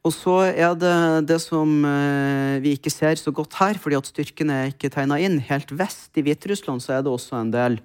Og 0.03 0.11
så 0.11 0.39
er 0.49 0.73
det 0.75 0.95
det 1.31 1.39
som 1.45 1.69
eh, 1.87 2.57
vi 2.65 2.73
ikke 2.75 2.91
ser 2.91 3.21
så 3.21 3.31
godt 3.35 3.55
her, 3.61 3.79
fordi 3.79 4.01
at 4.01 4.09
styrkene 4.09 4.57
er 4.57 4.73
ikke 4.73 4.91
tegna 4.91 5.21
inn. 5.23 5.37
Helt 5.47 5.71
vest 5.79 6.19
i 6.19 6.25
Hviterussland 6.27 6.83
så 6.83 6.97
er 6.97 7.05
det 7.05 7.13
også 7.13 7.39
en 7.39 7.53
del 7.55 7.79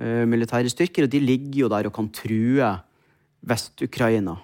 uh, 0.00 0.24
militære 0.24 0.72
styrker, 0.72 1.04
og 1.04 1.12
de 1.12 1.20
ligger 1.20 1.66
jo 1.66 1.70
der 1.74 1.90
og 1.90 1.92
kan 1.98 2.08
true 2.08 2.70
Vest-Ukraina. 3.44 4.38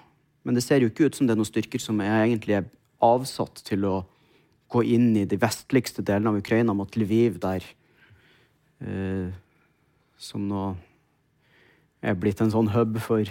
Men 0.45 0.59
det 0.59 0.61
ser 0.67 0.83
jo 0.83 0.91
ikke 0.91 1.09
ut 1.09 1.17
som 1.17 1.25
det 1.25 1.33
er 1.33 1.41
noen 1.41 1.49
styrker 1.49 1.81
som 1.81 1.97
er 2.03 2.27
egentlig 2.27 2.61
avsatt 3.01 3.63
til 3.65 3.89
å 3.89 3.95
gå 4.69 4.83
inn 4.85 5.11
i 5.17 5.25
de 5.29 5.39
vestligste 5.41 6.05
delene 6.05 6.33
av 6.33 6.39
Ukraina, 6.39 6.75
mot 6.77 6.97
Lviv, 6.97 7.39
der 7.41 7.65
eh, 8.85 9.29
Som 10.19 10.49
nå 10.49 10.75
er 12.03 12.15
blitt 12.15 12.41
en 12.43 12.51
sånn 12.51 12.71
hub 12.71 12.97
for 13.03 13.27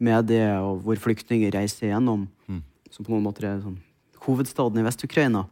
medier, 0.00 0.60
og 0.60 0.82
hvor 0.84 0.96
flyktninger 1.00 1.52
reiser 1.52 1.90
gjennom. 1.92 2.28
Mm 2.48 2.62
som 2.94 3.02
på 3.02 3.10
noen 3.10 3.26
måter 3.26 3.48
er 3.48 3.62
sånn, 3.62 3.80
hovedstaden 4.24 4.78
i 4.78 4.86
Vest-Ukraina. 4.86 5.44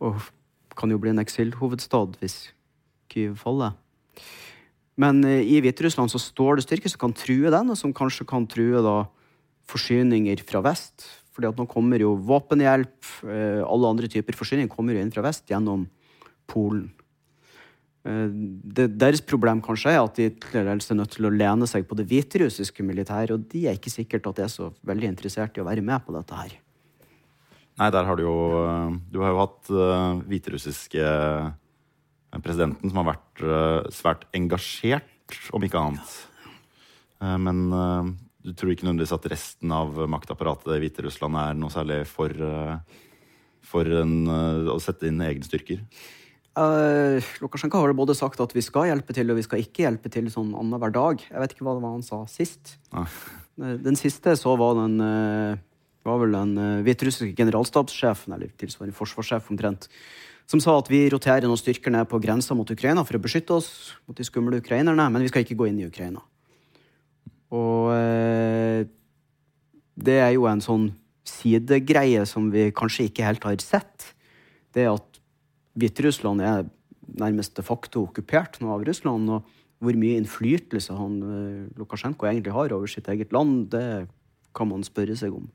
Og 0.00 0.28
kan 0.76 0.92
jo 0.92 1.00
bli 1.00 1.12
en 1.12 1.22
eksilhovedstad 1.22 2.16
hvis 2.20 2.38
Kyiv 3.12 3.36
faller. 3.40 3.76
Men 5.00 5.22
eh, 5.28 5.44
i 5.44 5.60
Hviterussland 5.64 6.12
så 6.12 6.20
står 6.20 6.56
det 6.56 6.66
styrker 6.66 6.92
som 6.92 7.02
kan 7.04 7.14
true 7.16 7.52
den, 7.52 7.72
og 7.72 7.78
som 7.78 7.94
kanskje 7.96 8.26
kan 8.28 8.48
true 8.48 8.80
da 8.84 8.96
forsyninger 9.68 10.40
fra 10.48 10.62
vest. 10.64 11.06
Fordi 11.36 11.50
at 11.50 11.58
nå 11.60 11.66
kommer 11.68 12.00
jo 12.00 12.14
våpenhjelp, 12.24 12.96
eh, 13.28 13.60
alle 13.60 13.92
andre 13.92 14.08
typer 14.08 14.36
forsyning 14.36 14.70
kommer 14.72 14.96
jo 14.96 15.02
inn 15.04 15.12
fra 15.12 15.24
vest 15.26 15.44
gjennom 15.52 15.84
Polen. 16.48 16.86
Eh, 18.06 18.28
det, 18.30 18.86
deres 18.96 19.20
problem 19.20 19.60
kanskje 19.64 19.92
er 19.92 20.00
at 20.00 20.16
de 20.16 20.30
er 20.30 20.70
nødt 20.96 21.12
til 21.12 21.28
å 21.28 21.34
lene 21.34 21.68
seg 21.68 21.84
på 21.88 21.98
det 21.98 22.06
hviterussiske 22.08 22.86
militæret, 22.86 23.34
og 23.34 23.48
de 23.52 23.66
er 23.66 23.76
ikke 23.76 23.92
sikkert 23.92 24.30
at 24.30 24.38
de 24.38 24.46
er 24.46 24.52
så 24.52 24.70
veldig 24.86 25.10
interessert 25.12 25.58
i 25.58 25.64
å 25.64 25.68
være 25.68 25.84
med 25.84 26.06
på 26.06 26.14
dette 26.16 26.38
her. 26.38 26.56
Nei, 27.76 27.90
der 27.92 28.06
har 28.08 28.16
du 28.16 28.22
jo 28.24 28.36
Du 29.12 29.20
har 29.20 29.34
jo 29.34 29.42
hatt 29.42 29.68
uh, 29.68 30.16
hviterussiske 30.24 31.08
presidenten 32.40 32.88
som 32.88 33.02
har 33.02 33.10
vært 33.10 33.42
uh, 33.44 33.90
svært 33.92 34.24
engasjert, 34.36 35.36
om 35.52 35.64
ikke 35.66 35.82
annet. 35.82 36.14
Uh, 37.20 37.36
men 37.36 37.60
du 38.46 38.52
tror 38.54 38.72
ikke 38.72 38.86
nødvendigvis 38.86 39.16
at 39.16 39.26
resten 39.32 39.74
av 39.74 39.98
maktapparatet 40.08 40.76
i 40.76 40.80
Hviterussland 40.84 41.38
er 41.42 41.58
noe 41.58 41.74
særlig 41.74 42.04
for, 42.06 42.30
for 43.66 43.96
en, 44.02 44.14
å 44.70 44.78
sette 44.82 45.10
inn 45.10 45.18
egne 45.26 45.46
styrker? 45.46 45.82
Uh, 46.56 47.20
Lukasjenko 47.44 47.82
har 47.82 47.92
både 47.92 48.14
sagt 48.16 48.40
at 48.40 48.54
vi 48.56 48.62
skal 48.64 48.88
hjelpe 48.88 49.12
til, 49.12 49.28
og 49.28 49.36
vi 49.36 49.44
skal 49.44 49.60
ikke 49.60 49.82
hjelpe 49.84 50.08
til 50.12 50.30
sånn 50.32 50.54
annenhver 50.56 50.94
dag. 50.94 51.24
Jeg 51.28 51.42
vet 51.42 51.52
ikke 51.52 51.66
hva 51.66 51.74
det 51.76 51.82
var 51.84 51.96
han 51.98 52.06
sa 52.06 52.22
sist. 52.32 52.78
Ah. 52.96 53.18
Den 53.56 53.98
siste 54.00 54.32
så 54.40 54.54
var 54.56 54.78
den 54.78 54.96
uh, 55.04 55.58
var 56.06 56.22
vel 56.22 56.32
den 56.32 56.54
uh, 56.56 56.84
hviterussiske 56.86 57.36
generalstabssjefen, 57.36 58.38
eller 58.38 58.54
tilsvarende 58.56 58.96
forsvarssjef 58.96 59.50
omtrent, 59.52 59.90
som 60.48 60.62
sa 60.62 60.78
at 60.78 60.88
vi 60.88 61.02
roterer 61.12 61.44
noen 61.44 61.60
styrker 61.60 61.92
ned 61.92 62.08
på 62.08 62.22
grensa 62.24 62.56
mot 62.56 62.72
Ukraina 62.72 63.04
for 63.04 63.18
å 63.18 63.22
beskytte 63.26 63.58
oss 63.58 63.70
mot 64.06 64.16
de 64.16 64.24
skumle 64.24 64.62
ukrainerne, 64.62 65.10
men 65.12 65.26
vi 65.26 65.28
skal 65.32 65.44
ikke 65.44 65.58
gå 65.60 65.68
inn 65.68 65.82
i 65.82 65.88
Ukraina. 65.90 66.24
Og 67.54 67.92
uh, 67.92 68.86
det 69.96 70.16
er 70.22 70.32
jo 70.34 70.46
en 70.50 70.62
sånn 70.64 70.88
sidegreie 71.26 72.22
som 72.28 72.50
vi 72.52 72.68
kanskje 72.74 73.08
ikke 73.08 73.26
helt 73.26 73.46
har 73.46 73.60
sett, 73.62 74.12
det 74.76 74.88
at 74.90 75.20
Hviterussland 75.76 76.40
er 76.40 76.66
nærmest 77.20 77.56
de 77.58 77.64
facto 77.64 78.06
okkupert 78.06 78.58
nå 78.62 78.70
av 78.72 78.84
Russland. 78.86 79.30
og 79.30 79.44
hvor 79.78 79.92
mye 79.92 80.16
innflytelse 80.16 80.94
han, 80.96 81.16
eh, 81.22 81.78
Lukasjenko 81.78 82.26
egentlig 82.26 82.52
har 82.52 82.72
over 82.72 82.86
sitt 82.86 83.08
eget 83.08 83.32
land, 83.32 83.70
det 83.70 84.08
kan 84.54 84.68
man 84.68 84.82
spørre 84.82 85.16
seg 85.16 85.34
om. 85.36 85.50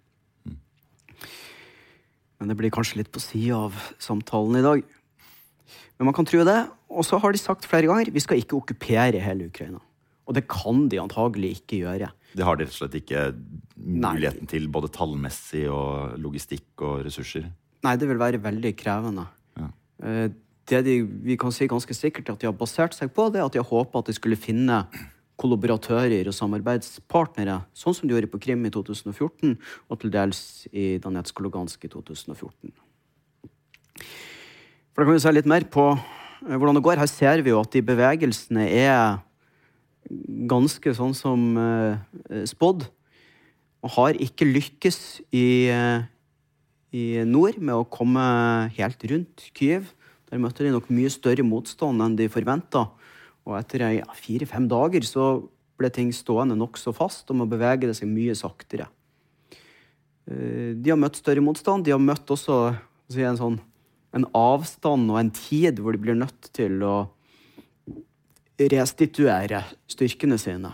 Men 2.39 2.49
det 2.49 2.57
blir 2.57 2.73
kanskje 2.73 2.97
litt 3.01 3.11
på 3.11 3.21
sida 3.21 3.55
av 3.67 3.73
samtalen 4.01 4.59
i 4.59 4.65
dag. 4.65 4.83
Men 5.97 6.05
man 6.05 6.13
kan 6.13 6.25
tro 6.25 6.43
det. 6.43 6.69
Og 6.89 7.05
så 7.05 7.19
har 7.21 7.31
de 7.31 7.37
sagt 7.37 7.65
flere 7.65 7.85
ganger 7.89 8.11
vi 8.11 8.19
skal 8.19 8.37
ikke 8.37 8.57
okkupere 8.57 9.21
hele 9.21 9.45
Ukraina. 9.49 9.79
Og 10.31 10.37
det 10.37 10.45
kan 10.47 10.85
de 10.87 11.01
antagelig 11.01 11.57
ikke 11.59 11.81
gjøre. 11.81 12.07
Det 12.31 12.45
har 12.47 12.55
de 12.55 12.63
rett 12.63 12.71
og 12.71 12.77
slett 12.79 12.93
ikke 13.01 13.25
muligheten 13.75 14.47
til, 14.47 14.69
både 14.71 14.87
tallmessig 14.95 15.65
og 15.67 16.15
logistikk 16.23 16.85
og 16.87 17.01
ressurser? 17.03 17.49
Nei, 17.83 17.97
det 17.99 18.07
vil 18.07 18.21
være 18.21 18.39
veldig 18.39 18.71
krevende. 18.79 19.27
Ja. 19.59 19.67
Eh, 20.07 20.29
Det 20.71 20.85
de, 20.85 21.01
vi 21.03 21.35
kan 21.35 21.51
si 21.51 21.65
ganske 21.67 21.91
sikkert 21.97 22.29
at 22.29 22.39
de 22.39 22.47
har 22.47 22.55
basert 22.55 22.93
seg 22.95 23.09
på, 23.11 23.25
det 23.33 23.41
er 23.41 23.47
at 23.49 23.51
de 23.51 23.59
har 23.59 23.67
håpa 23.67 23.99
at 23.99 24.07
de 24.07 24.13
skulle 24.15 24.37
finne 24.39 24.77
kollaboratører 25.41 26.29
og 26.29 26.35
samarbeidspartnere, 26.37 27.57
sånn 27.73 27.97
som 27.97 28.07
de 28.07 28.13
gjorde 28.13 28.29
på 28.31 28.39
Krim 28.45 28.63
i 28.69 28.71
2014, 28.71 29.57
og 29.89 29.99
til 29.99 30.13
dels 30.13 30.69
i 30.71 30.93
Danetsk 31.01 31.41
og 31.41 31.47
Lugansk 31.49 31.83
i 31.83 31.91
2014. 31.91 32.71
For 34.93 35.01
da 35.01 35.09
kan 35.09 35.17
vi 35.17 35.25
se 35.25 35.33
litt 35.33 35.49
mer 35.49 35.65
på 35.73 35.89
eh, 35.91 36.55
hvordan 36.55 36.77
det 36.77 36.85
går. 36.85 37.01
Her 37.01 37.11
ser 37.11 37.43
vi 37.43 37.51
jo 37.51 37.59
at 37.59 37.73
de 37.73 37.83
bevegelsene 37.83 38.69
er 38.69 39.19
ganske 40.49 40.93
sånn 40.95 41.13
som 41.17 41.57
eh, 41.59 42.43
spådd. 42.49 42.87
Og 43.81 43.95
har 43.95 44.19
ikke 44.21 44.45
lykkes 44.45 44.99
i, 45.33 45.69
eh, 45.73 46.03
i 46.93 47.05
nord 47.25 47.57
med 47.57 47.75
å 47.75 47.87
komme 47.89 48.23
helt 48.75 49.03
rundt 49.09 49.49
Kyiv. 49.57 49.89
Der 50.29 50.41
møtte 50.41 50.63
de 50.63 50.73
nok 50.73 50.89
mye 50.93 51.11
større 51.11 51.43
motstand 51.43 52.03
enn 52.03 52.17
de 52.19 52.29
forventa. 52.31 52.89
Og 53.47 53.57
etter 53.57 53.87
ja, 53.97 54.07
fire-fem 54.15 54.67
dager 54.69 55.03
så 55.07 55.33
ble 55.81 55.89
ting 55.89 56.11
stående 56.13 56.57
nokså 56.59 56.93
fast 56.93 57.31
og 57.33 57.41
må 57.41 57.49
bevege 57.49 57.89
seg 57.97 58.11
mye 58.11 58.35
saktere. 58.37 58.87
Eh, 60.29 60.77
De 60.77 60.93
har 60.93 60.99
møtt 60.99 61.17
større 61.19 61.43
motstand. 61.43 61.85
De 61.85 61.95
har 61.95 62.01
møtt 62.01 62.29
også 62.29 62.75
en, 63.17 63.39
sånn, 63.39 63.57
en 64.13 64.27
avstand 64.37 65.09
og 65.09 65.19
en 65.19 65.33
tid 65.33 65.81
hvor 65.81 65.95
de 65.95 66.03
blir 66.03 66.19
nødt 66.19 66.51
til 66.53 66.83
å 66.85 66.95
restituere 68.69 69.63
styrkene 69.89 70.37
sine. 70.41 70.73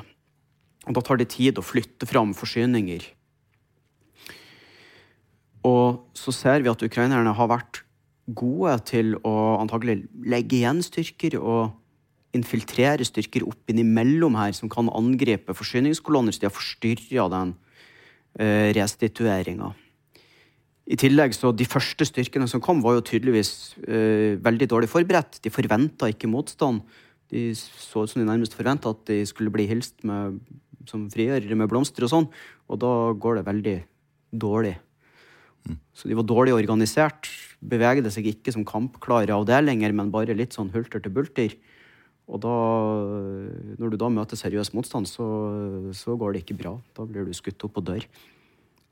Og 0.88 0.96
da 0.96 1.04
tar 1.04 1.20
det 1.20 1.32
tid 1.36 1.60
å 1.60 1.66
flytte 1.66 2.08
fram 2.08 2.34
forsyninger. 2.38 3.06
Og 5.68 6.08
så 6.16 6.34
ser 6.36 6.64
vi 6.64 6.72
at 6.72 6.84
ukrainerne 6.84 7.34
har 7.36 7.52
vært 7.52 7.82
gode 8.28 8.76
til 8.88 9.16
å 9.24 9.58
antagelig 9.62 10.02
legge 10.28 10.60
igjen 10.60 10.82
styrker 10.84 11.38
og 11.40 11.76
infiltrere 12.36 13.06
styrker 13.08 13.46
opp 13.48 13.72
innimellom 13.72 14.36
her 14.38 14.54
som 14.56 14.70
kan 14.72 14.92
angripe 14.94 15.56
forsyningskolonner, 15.56 16.36
så 16.36 16.44
de 16.44 16.50
har 16.50 16.56
forstyrra 16.56 17.28
den 17.34 17.54
eh, 18.40 18.70
restitueringa. 18.78 19.72
I 20.88 20.96
tillegg 20.96 21.34
så 21.36 21.52
De 21.52 21.66
første 21.68 22.06
styrkene 22.08 22.48
som 22.48 22.62
kom, 22.64 22.80
var 22.84 22.96
jo 22.96 23.06
tydeligvis 23.10 23.76
eh, 23.88 24.38
veldig 24.40 24.70
dårlig 24.72 24.92
forberedt. 24.92 25.42
De 25.44 25.52
forventa 25.52 26.08
ikke 26.12 26.30
motstand. 26.32 26.84
De 27.34 27.50
så 27.58 28.06
ut 28.06 28.12
som 28.12 28.22
de 28.22 28.28
nærmest 28.28 28.56
forventa 28.56 28.94
at 28.94 29.04
de 29.10 29.22
skulle 29.28 29.52
bli 29.54 29.68
hilst 29.70 30.04
med, 30.08 30.40
som 30.88 31.08
frigjørere 31.12 31.58
med 31.60 31.70
blomster 31.72 32.06
og 32.08 32.14
sånn, 32.14 32.28
og 32.72 32.80
da 32.84 32.92
går 33.20 33.40
det 33.40 33.48
veldig 33.48 33.78
dårlig. 34.32 34.78
Så 35.92 36.08
de 36.08 36.16
var 36.16 36.28
dårlig 36.28 36.54
organisert. 36.56 37.28
Bevegde 37.60 38.12
seg 38.14 38.30
ikke 38.30 38.54
som 38.56 38.66
kampklare 38.68 39.36
avdelinger, 39.36 39.92
men 39.96 40.14
bare 40.14 40.38
litt 40.38 40.56
sånn 40.56 40.72
hulter 40.72 41.04
til 41.04 41.14
bulter. 41.14 41.58
Og 42.28 42.42
da, 42.44 42.56
når 43.80 43.94
du 43.94 44.00
da 44.00 44.10
møter 44.12 44.40
seriøs 44.40 44.74
motstand, 44.76 45.08
så, 45.08 45.28
så 45.96 46.16
går 46.20 46.36
det 46.36 46.44
ikke 46.44 46.60
bra. 46.60 46.76
Da 46.96 47.08
blir 47.08 47.28
du 47.28 47.36
skutt 47.36 47.64
opp 47.68 47.80
og 47.80 47.88
dør. 47.88 48.08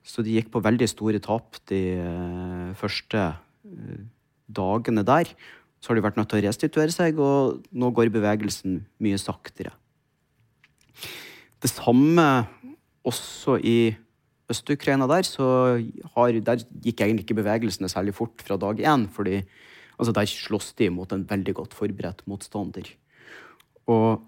Så 0.05 0.23
de 0.23 0.35
gikk 0.37 0.51
på 0.53 0.63
veldig 0.63 0.87
store 0.87 1.19
tap 1.23 1.57
de 1.71 1.81
eh, 1.97 2.71
første 2.77 3.21
eh, 3.25 4.01
dagene 4.45 5.03
der. 5.07 5.31
Så 5.81 5.91
har 5.91 5.99
de 5.99 6.05
vært 6.05 6.17
nødt 6.17 6.31
til 6.31 6.41
å 6.41 6.45
restituere 6.47 6.93
seg, 6.93 7.19
og 7.21 7.65
nå 7.75 7.91
går 7.95 8.13
bevegelsen 8.13 8.79
mye 9.03 9.19
saktere. 9.21 9.75
Det 11.61 11.71
samme 11.71 12.25
også 13.05 13.59
i 13.61 13.95
Øst-Ukraina 14.51 15.07
der, 15.09 15.25
så 15.25 15.45
har, 16.15 16.39
der 16.45 16.61
gikk 16.85 17.01
egentlig 17.01 17.25
ikke 17.25 17.39
bevegelsene 17.39 17.89
særlig 17.89 18.13
fort 18.17 18.43
fra 18.45 18.57
dag 18.61 18.81
én. 18.81 19.07
fordi 19.09 19.41
altså 19.97 20.11
der 20.11 20.29
slåss 20.29 20.73
de 20.77 20.89
mot 20.89 21.11
en 21.11 21.25
veldig 21.27 21.53
godt 21.55 21.73
forberedt 21.73 22.25
motstander. 22.27 22.89
Og 23.87 24.21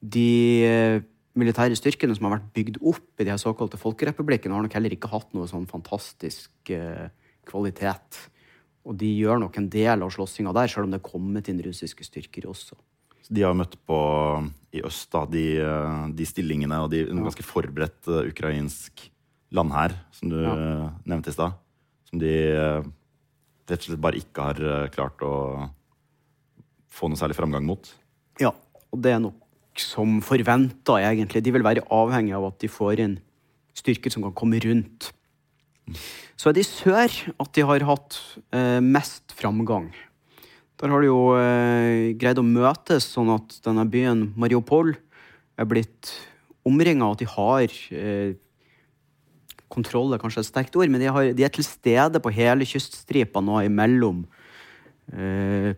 de 0.00 0.64
eh, 0.64 1.02
militære 1.38 1.76
styrkene 1.78 2.14
som 2.16 2.28
har 2.28 2.38
vært 2.38 2.50
bygd 2.54 2.80
opp 2.80 3.20
i 3.20 3.26
de 3.26 3.32
her 3.32 3.40
såkalte 3.40 3.80
folkerepublikkene, 3.80 4.54
har 4.54 4.64
nok 4.64 4.76
heller 4.78 4.94
ikke 4.94 5.10
hatt 5.12 5.32
noe 5.36 5.48
sånn 5.50 5.66
fantastisk 5.70 6.72
eh, 6.74 7.08
kvalitet. 7.48 8.28
Og 8.88 8.96
de 8.96 9.08
gjør 9.20 9.42
nok 9.42 9.58
en 9.60 9.68
del 9.68 10.04
av 10.04 10.12
slåssinga 10.14 10.54
der, 10.56 10.70
selv 10.72 10.88
om 10.88 10.94
det 10.94 11.02
er 11.02 11.10
kommet 11.10 11.48
inn 11.52 11.60
russiske 11.64 12.06
styrker 12.06 12.46
også. 12.48 12.78
Så 13.20 13.34
de 13.36 13.42
har 13.44 13.56
møtt 13.56 13.74
på 13.84 13.98
i 14.72 14.80
øst 14.88 15.10
da, 15.12 15.26
de, 15.28 15.44
eh, 15.60 16.04
de 16.16 16.26
stillingene 16.28 16.78
og 16.80 16.88
de, 16.94 17.02
en 17.10 17.20
ganske 17.26 17.44
forberedt 17.44 18.08
eh, 18.08 18.30
ukrainsk 18.32 19.10
landhær, 19.52 19.92
som 20.16 20.32
du 20.32 20.38
Ja. 20.40 20.54
eh, 20.54 20.90
nevnte 21.04 21.28
i 21.28 21.36
stad. 21.36 21.52
Som 22.08 22.22
de 22.22 22.32
rett 23.68 23.82
og 23.82 23.84
slett 23.90 24.00
bare 24.00 24.16
ikke 24.16 24.46
har 24.48 24.88
klart 24.88 25.20
å 25.20 25.68
få 26.88 27.10
noe 27.10 27.20
særlig 27.20 27.36
framgang 27.36 27.66
mot. 27.68 27.90
Ja, 28.40 28.54
og 28.92 29.02
det 29.04 29.12
er 29.12 29.20
nok 29.20 29.36
som 29.76 30.22
forventa, 30.24 30.96
egentlig. 31.04 31.42
De 31.44 31.52
vil 31.52 31.62
være 31.62 31.84
avhengig 31.92 32.32
av 32.34 32.46
at 32.48 32.58
de 32.64 32.70
får 32.72 32.98
inn 33.04 33.18
styrker 33.76 34.10
som 34.10 34.24
kan 34.24 34.32
komme 34.32 34.58
rundt. 34.64 35.12
Så 36.38 36.50
er 36.50 36.56
det 36.56 36.64
i 36.64 36.68
sør 36.68 37.14
at 37.42 37.52
de 37.56 37.64
har 37.66 37.86
hatt 37.88 38.18
eh, 38.54 38.78
mest 38.84 39.34
framgang. 39.38 39.90
Der 40.78 40.92
har 40.92 41.02
de 41.02 41.10
jo 41.10 41.34
eh, 41.34 42.14
greid 42.18 42.38
å 42.38 42.46
møtes 42.46 43.08
sånn 43.14 43.32
at 43.34 43.56
denne 43.64 43.86
byen 43.90 44.28
Mariupol 44.38 44.92
er 45.58 45.66
blitt 45.66 46.12
omringa, 46.68 47.08
at 47.10 47.24
de 47.24 47.30
har 47.32 47.80
eh, 47.94 48.36
Kontroll 49.68 50.14
er 50.16 50.20
kanskje 50.22 50.40
et 50.40 50.48
sterkt 50.48 50.76
ord, 50.80 50.88
men 50.88 51.02
de, 51.02 51.10
har, 51.12 51.26
de 51.36 51.44
er 51.44 51.52
til 51.52 51.66
stede 51.66 52.22
på 52.24 52.32
hele 52.32 52.64
kyststripa 52.64 53.42
nå 53.44 53.58
imellom 53.66 54.22
eh, 55.12 55.74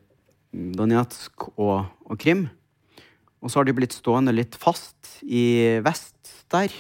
Donetsk 0.51 1.49
og, 1.57 1.89
og 2.07 2.21
Krim. 2.23 2.45
Og 3.43 3.51
så 3.51 3.59
har 3.59 3.67
de 3.67 3.75
blitt 3.75 3.97
stående 3.97 4.35
litt 4.37 4.55
fast 4.61 5.19
i 5.27 5.81
vest 5.83 6.31
der, 6.55 6.71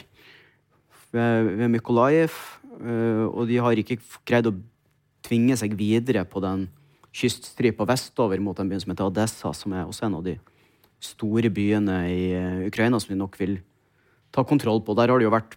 ved, 1.11 1.51
ved 1.59 1.73
Mykolajiv. 1.75 2.37
Eh, 2.81 3.25
og 3.29 3.47
de 3.49 3.61
har 3.63 3.79
ikke 3.81 4.01
greid 4.29 4.51
å 4.51 4.57
tvinge 5.27 5.57
seg 5.61 5.77
videre 5.79 6.25
på 6.29 6.43
den 6.45 6.69
kyststripa 7.15 7.87
vestover 7.89 8.41
mot 8.43 8.59
en 8.61 8.71
by 8.71 8.79
som 8.81 8.93
heter 8.93 9.09
Odessa, 9.11 9.53
som 9.57 9.75
er 9.75 9.87
også 9.87 10.07
en 10.07 10.19
av 10.21 10.27
de 10.27 10.37
store 11.03 11.51
byene 11.53 12.03
i 12.11 12.23
eh, 12.37 12.67
Ukraina 12.69 13.01
som 13.01 13.13
de 13.13 13.19
nok 13.21 13.39
vil 13.41 13.59
ta 14.35 14.45
kontroll 14.47 14.83
på. 14.85 14.95
Der 14.99 15.11
har 15.11 15.21
det 15.21 15.27
jo 15.27 15.35
vært 15.35 15.57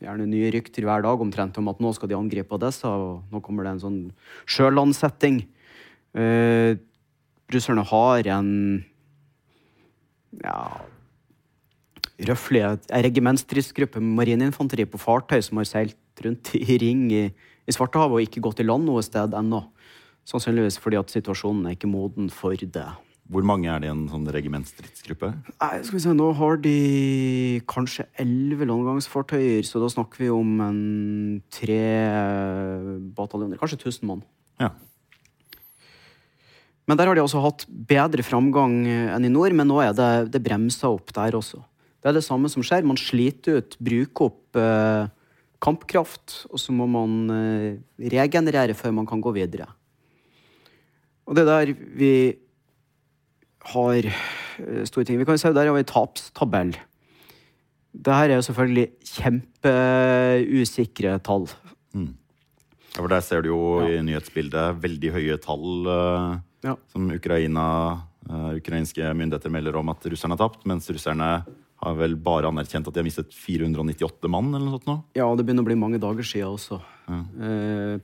gjerne 0.00 0.28
nye 0.30 0.50
rykter 0.54 0.86
hver 0.86 1.02
dag 1.04 1.20
omtrent 1.20 1.58
om 1.58 1.68
at 1.72 1.80
nå 1.82 1.90
skal 1.96 2.10
de 2.10 2.18
angripe 2.18 2.54
Odessa, 2.54 2.92
og 2.94 3.32
nå 3.32 3.42
kommer 3.44 3.66
det 3.66 3.74
en 3.74 3.82
sånn 3.82 3.98
sjølandsetting. 4.48 5.42
Eh, 6.14 6.78
russerne 7.50 7.84
har 7.90 8.30
en 8.38 8.50
ja, 10.38 10.60
røftlig 12.28 12.62
en 12.66 13.04
regimentsstridsgruppe 13.06 14.00
med 14.02 14.16
marineinfanteri 14.18 14.86
på 14.88 15.00
fartøy 15.00 15.40
som 15.44 15.60
har 15.60 15.68
seilt 15.68 16.24
rundt 16.24 16.52
i 16.58 16.78
ring 16.80 17.06
i, 17.14 17.28
i 17.30 17.74
Svartehavet 17.74 18.18
og 18.18 18.26
ikke 18.26 18.42
gått 18.44 18.60
i 18.60 18.66
land 18.66 18.88
noe 18.88 19.04
sted 19.06 19.36
ennå. 19.36 19.62
Sannsynligvis 20.28 20.78
fordi 20.82 20.98
at 21.00 21.12
situasjonen 21.12 21.68
er 21.68 21.78
ikke 21.78 21.90
moden 21.90 22.28
for 22.32 22.54
det. 22.54 22.88
Hvor 23.30 23.44
mange 23.46 23.70
er 23.70 23.78
det 23.78 23.86
i 23.86 23.92
en 23.92 24.08
sånn 24.10 24.26
regimentsstridsgruppe? 24.34 25.28
Nei, 25.54 25.74
skal 25.86 25.96
vi 25.96 26.02
se, 26.02 26.14
Nå 26.18 26.32
har 26.34 26.58
de 26.64 26.74
kanskje 27.70 28.08
elleve 28.18 28.66
landgangsfartøyer, 28.66 29.62
så 29.66 29.82
da 29.82 29.90
snakker 29.92 30.24
vi 30.24 30.30
om 30.34 30.56
en 30.64 30.80
tre 31.54 31.84
bataljoner. 33.14 33.60
Kanskje 33.60 33.78
1000 33.84 34.08
mann. 34.10 34.24
Ja. 34.58 34.72
Men 36.90 36.98
der 36.98 37.06
har 37.06 37.14
de 37.14 37.22
også 37.22 37.42
hatt 37.44 37.68
bedre 37.70 38.26
framgang 38.26 38.80
eh, 38.90 39.12
enn 39.14 39.28
i 39.28 39.30
nord, 39.30 39.54
men 39.54 39.70
nå 39.70 39.78
er 39.84 39.94
det, 39.94 40.10
det 40.34 40.42
bremsa 40.42 40.90
opp 40.90 41.14
der 41.14 41.38
også. 41.38 41.62
Det 42.00 42.08
er 42.08 42.16
det 42.16 42.24
samme 42.24 42.48
som 42.48 42.62
skjer. 42.64 42.86
Man 42.88 42.96
sliter 43.00 43.58
ut, 43.60 43.74
bruker 43.82 44.30
opp 44.30 44.56
eh, 44.56 45.04
kampkraft, 45.60 46.46
og 46.48 46.58
så 46.62 46.72
må 46.72 46.86
man 46.88 47.18
eh, 47.34 47.76
regenerere 48.14 48.72
før 48.78 48.92
man 48.96 49.06
kan 49.08 49.20
gå 49.20 49.30
videre. 49.36 49.66
Og 51.28 51.36
det 51.36 51.42
er 51.44 51.50
der 51.50 51.66
vi 52.00 52.12
har 53.74 54.00
eh, 54.08 54.84
store 54.88 55.04
ting. 55.04 55.18
Vi 55.20 55.26
kan 55.28 55.36
se 55.38 55.52
der 55.52 55.68
har 55.68 55.76
vi 55.76 55.84
tapstabell. 55.86 56.72
Det 57.90 58.14
her 58.14 58.30
er 58.30 58.36
jo 58.38 58.46
selvfølgelig 58.46 58.86
kjempeusikre 59.18 61.18
tall. 61.26 61.46
Ja, 62.90 62.98
for 62.98 63.08
Der 63.10 63.20
ser 63.22 63.42
du 63.42 63.48
jo 63.52 63.60
i 63.86 64.00
nyhetsbildet 64.02 64.80
veldig 64.82 65.10
høye 65.14 65.36
tall 65.42 65.86
eh, 65.86 66.38
Ja. 66.66 66.74
som 66.92 67.06
Ukraina, 67.10 67.64
eh, 68.28 68.50
ukrainske 68.58 69.12
myndigheter 69.14 69.50
melder 69.50 69.76
om 69.78 69.88
at 69.88 70.04
russerne 70.10 70.34
har 70.36 70.42
tapt, 70.42 70.66
mens 70.66 70.90
russerne 70.90 71.44
har 71.80 71.96
vel 71.96 72.16
bare 72.20 72.50
anerkjent 72.50 72.88
at 72.88 72.94
de 72.94 73.00
har 73.00 73.06
mistet 73.06 73.32
498 73.32 74.28
mann, 74.32 74.50
eller 74.52 74.66
noe 74.66 74.76
sånt 74.76 74.88
nå? 74.90 74.96
Ja, 75.16 75.28
det 75.36 75.46
begynner 75.48 75.64
å 75.64 75.70
bli 75.70 75.78
mange 75.80 76.00
dager 76.02 76.26
siden 76.26 76.52
også. 76.52 76.80
Eh, 77.08 77.96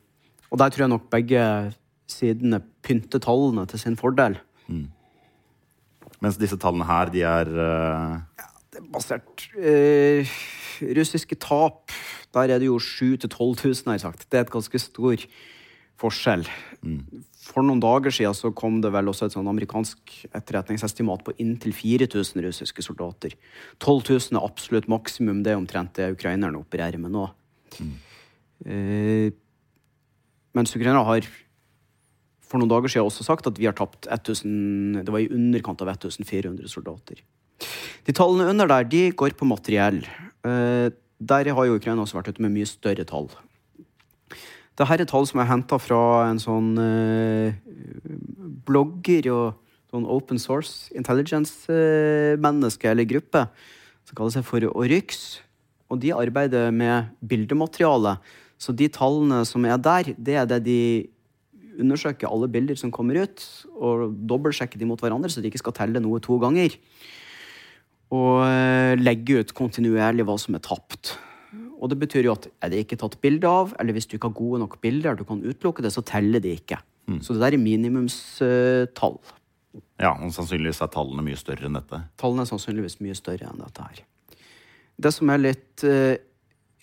og 0.49 0.61
der 0.63 0.73
tror 0.73 0.87
jeg 0.87 0.93
nok 0.95 1.11
begge 1.13 1.43
sidene 2.11 2.63
pynter 2.87 3.21
tallene 3.23 3.67
til 3.69 3.83
sin 3.83 3.99
fordel. 4.01 4.39
Mens 6.25 6.39
disse 6.41 6.57
tallene 6.61 6.87
her, 6.89 7.13
de 7.13 7.25
er 7.29 7.51
eh, 7.51 8.45
Det 8.73 8.81
er 8.81 8.89
basert 8.95 9.45
eh, 9.61 10.37
Russiske 10.97 11.37
tap, 11.41 11.93
der 12.37 12.53
er 12.53 12.61
det 12.61 12.69
jo 12.69 12.79
7000-12 12.81 13.29
000, 13.37 13.85
har 13.87 13.99
jeg 13.99 14.05
sagt. 14.07 14.27
Det 14.31 14.41
er 14.41 14.47
et 14.47 14.53
ganske 14.53 14.81
stor 14.81 15.29
forskjell. 16.01 16.45
For 17.47 17.63
noen 17.63 17.81
dager 17.83 18.11
siden 18.15 18.35
så 18.35 18.51
kom 18.57 18.81
det 18.83 18.91
vel 18.95 19.09
også 19.11 19.29
et 19.29 19.37
sånn 19.37 19.49
amerikansk 19.51 20.13
etterretningsestimat 20.35 21.23
på 21.27 21.35
inntil 21.43 21.75
4000 21.77 22.43
russiske 22.45 22.83
soldater. 22.85 23.37
12 23.79 24.03
000 24.11 24.39
er 24.39 24.47
absolutt 24.47 24.89
maksimum. 24.91 25.45
Det 25.47 25.55
er 25.55 25.61
omtrent 25.61 25.95
det 25.99 26.11
ukrainerne 26.17 26.59
opererer 26.59 26.99
med 27.01 27.15
nå. 27.15 27.29
Eh, 28.67 29.31
mens 30.57 30.75
ukrainerne 30.75 31.07
har 31.07 31.29
for 32.47 32.63
noen 32.63 32.71
dager 32.71 32.93
siden 32.93 33.09
også 33.09 33.27
sagt 33.27 33.49
at 33.51 33.59
vi 33.59 33.67
har 33.69 33.75
tapt 33.77 34.07
1000, 34.07 35.03
det 35.07 35.13
var 35.13 35.23
i 35.23 35.31
underkant 35.31 35.83
av 35.83 35.91
1400 35.97 36.71
soldater. 36.71 37.23
De 38.07 38.15
tallene 38.15 38.51
under 38.53 38.71
der 38.71 38.87
de 38.87 39.03
går 39.19 39.35
på 39.39 39.49
materiell. 39.49 40.03
Eh, 40.47 40.89
der 41.19 41.51
har 41.57 41.67
jo 41.67 41.79
Ukraina 41.79 42.05
også 42.05 42.19
vært 42.21 42.35
ute 42.35 42.45
med 42.45 42.55
mye 42.55 42.69
større 42.69 43.07
tall. 43.09 43.31
Dette 44.77 44.99
er 45.01 45.09
tall 45.09 45.25
som 45.25 45.41
er 45.41 45.49
henta 45.49 45.79
fra 45.81 46.01
en 46.29 46.41
sånn 46.41 46.75
eh, 46.77 47.57
blogger 48.69 49.31
og 49.33 49.63
sånn 49.89 50.05
open 50.11 50.41
source 50.43 50.93
intelligence-menneske 50.99 52.91
eller 52.91 53.09
gruppe 53.09 53.47
som 54.07 54.19
kaller 54.19 54.35
seg 54.37 54.47
for 54.47 54.67
Oryx. 54.75 55.41
Og 55.89 56.01
de 56.03 56.13
arbeider 56.13 56.73
med 56.75 57.13
bildemateriale. 57.25 58.17
Så 58.61 58.75
de 58.77 58.89
tallene 58.93 59.45
som 59.49 59.65
er 59.69 59.81
der, 59.81 60.13
det 60.17 60.37
er 60.43 60.49
det 60.51 60.63
de 60.67 60.81
undersøker 61.81 62.29
alle 62.29 62.49
bilder 62.49 62.79
som 62.79 62.93
kommer 62.93 63.21
ut, 63.25 63.43
og 63.77 64.13
dobbeltsjekker 64.29 64.81
de 64.81 64.89
mot 64.89 65.01
hverandre, 65.01 65.29
så 65.33 65.43
de 65.45 65.51
ikke 65.51 65.61
skal 65.61 65.77
telle 65.77 66.01
noe 66.01 66.21
to 66.25 66.39
ganger. 66.41 66.77
Og 68.17 68.45
eh, 68.47 68.95
legge 69.01 69.41
ut 69.41 69.57
kontinuerlig 69.57 70.25
hva 70.27 70.37
som 70.41 70.57
er 70.57 70.65
tapt. 70.65 71.17
Og 71.77 71.91
det 71.93 71.99
betyr 72.01 72.27
jo 72.27 72.35
at 72.37 72.49
er 72.65 72.73
det 72.73 72.83
ikke 72.85 72.99
tatt 73.01 73.19
bilde 73.23 73.49
av, 73.49 73.75
eller 73.81 73.97
hvis 73.97 74.09
du 74.09 74.17
ikke 74.17 74.31
har 74.31 74.39
gode 74.39 74.61
nok 74.63 74.79
bilder, 74.83 75.17
du 75.19 75.27
kan 75.29 75.43
utelukke 75.45 75.85
det, 75.85 75.93
så 75.93 76.05
teller 76.07 76.43
de 76.43 76.55
ikke. 76.57 76.79
Så 77.23 77.37
det 77.37 77.43
der 77.45 77.55
er 77.55 77.63
minimumstall. 77.63 79.19
Ja, 80.01 80.13
og 80.13 80.33
sannsynligvis 80.35 80.81
er 80.83 80.91
tallene 80.91 81.23
mye 81.25 81.39
større 81.39 81.69
enn 81.69 81.77
dette. 81.79 82.01
Tallene 82.19 82.43
er 82.43 82.51
sannsynligvis 82.51 82.99
mye 83.05 83.17
større 83.17 83.51
enn 83.51 83.61
dette 83.63 83.85
her. 83.85 84.01
Det 84.97 85.13
som 85.13 85.31
er 85.31 85.43
litt 85.43 85.85
uh, 85.87 86.17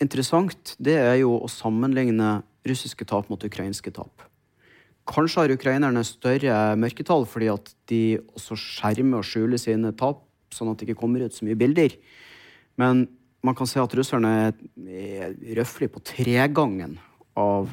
interessant, 0.02 0.76
det 0.78 0.94
er 0.96 1.18
jo 1.20 1.34
å 1.36 1.50
sammenligne 1.50 2.38
russiske 2.64 3.04
tap 3.10 3.28
mot 3.28 3.44
ukrainske 3.44 3.92
tap. 3.94 4.24
Kanskje 5.10 5.42
har 5.42 5.52
ukrainerne 5.52 6.00
større 6.08 6.54
mørketall 6.80 7.26
fordi 7.28 7.50
at 7.52 7.74
de 7.90 8.02
også 8.38 8.56
skjermer 8.56 9.20
og 9.20 9.28
skjuler 9.28 9.60
sine 9.60 9.92
tap, 9.98 10.22
sånn 10.54 10.70
at 10.72 10.80
det 10.80 10.88
ikke 10.88 11.02
kommer 11.02 11.26
ut 11.26 11.36
så 11.36 11.44
mye 11.44 11.58
bilder. 11.60 11.98
Men 12.80 13.04
man 13.44 13.56
kan 13.56 13.68
se 13.68 13.80
at 13.82 13.94
russerne 13.96 14.30
er 14.88 15.34
røftlig 15.58 15.90
på 15.92 16.02
tregangen 16.04 16.96
av 17.38 17.72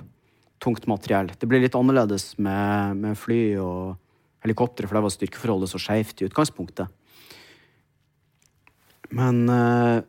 tungt 0.61 0.85
materiell. 0.89 1.31
Det 1.39 1.47
blir 1.49 1.63
litt 1.63 1.77
annerledes 1.77 2.33
med, 2.37 2.97
med 3.01 3.17
fly 3.17 3.41
og 3.61 3.95
helikoptre, 4.43 4.87
for 4.87 4.97
der 4.97 5.05
var 5.05 5.13
styrkeforholdet 5.13 5.71
så 5.71 5.81
skeivt 5.81 6.21
i 6.21 6.27
utgangspunktet. 6.27 6.91
Men 9.15 9.43
eh, 9.51 10.01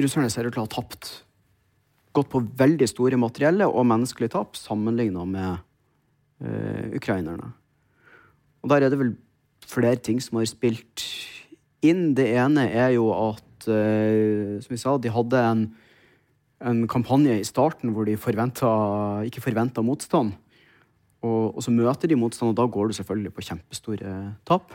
russerne 0.00 0.30
ser 0.32 0.48
ut 0.48 0.54
til 0.54 0.62
å 0.62 0.66
ha 0.66 0.72
tapt. 0.72 1.10
Gått 2.14 2.30
på 2.32 2.42
veldig 2.58 2.88
store 2.90 3.18
materielle 3.20 3.66
og 3.68 3.86
menneskelige 3.90 4.34
tap 4.36 4.58
sammenligna 4.58 5.26
med 5.28 5.50
eh, 6.44 6.94
ukrainerne. 6.98 7.52
Og 8.64 8.70
der 8.72 8.86
er 8.86 8.92
det 8.92 9.00
vel 9.00 9.14
flere 9.68 10.00
ting 10.00 10.20
som 10.22 10.38
har 10.38 10.48
spilt 10.48 11.04
inn. 11.84 12.12
Det 12.16 12.28
ene 12.38 12.68
er 12.70 12.94
jo 12.96 13.10
at, 13.12 13.43
eh, 13.68 14.60
som 14.64 14.74
vi 14.74 14.80
sa, 14.80 14.96
de 14.98 15.12
hadde 15.12 15.40
en, 15.40 15.66
en 16.64 16.80
kampanje 16.90 17.36
i 17.40 17.46
starten 17.46 17.94
hvor 17.94 18.08
de 18.08 18.16
forventa, 18.20 18.70
ikke 19.28 19.44
forventa 19.44 19.84
motstand. 19.84 20.34
Og, 21.24 21.54
og 21.56 21.62
så 21.64 21.72
møter 21.72 22.10
de 22.10 22.18
motstand, 22.20 22.52
og 22.52 22.58
da 22.58 22.66
går 22.68 22.90
du 22.90 22.98
selvfølgelig 22.98 23.32
på 23.34 23.46
kjempestore 23.48 24.16
tap. 24.44 24.74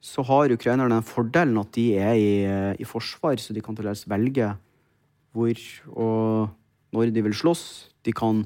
Så 0.00 0.22
har 0.22 0.52
ukrainerne 0.54 1.00
den 1.00 1.06
fordelen 1.06 1.58
at 1.58 1.72
de 1.74 1.88
er 1.98 2.14
i, 2.14 2.30
i 2.78 2.86
forsvar, 2.86 3.40
så 3.42 3.56
de 3.56 3.64
kan 3.64 3.74
til 3.74 3.88
dels 3.88 4.06
velge 4.06 4.52
hvor 5.36 5.64
og 5.92 6.54
når 6.94 7.12
de 7.12 7.24
vil 7.26 7.34
slåss. 7.36 7.64
De 8.06 8.14
kan 8.16 8.44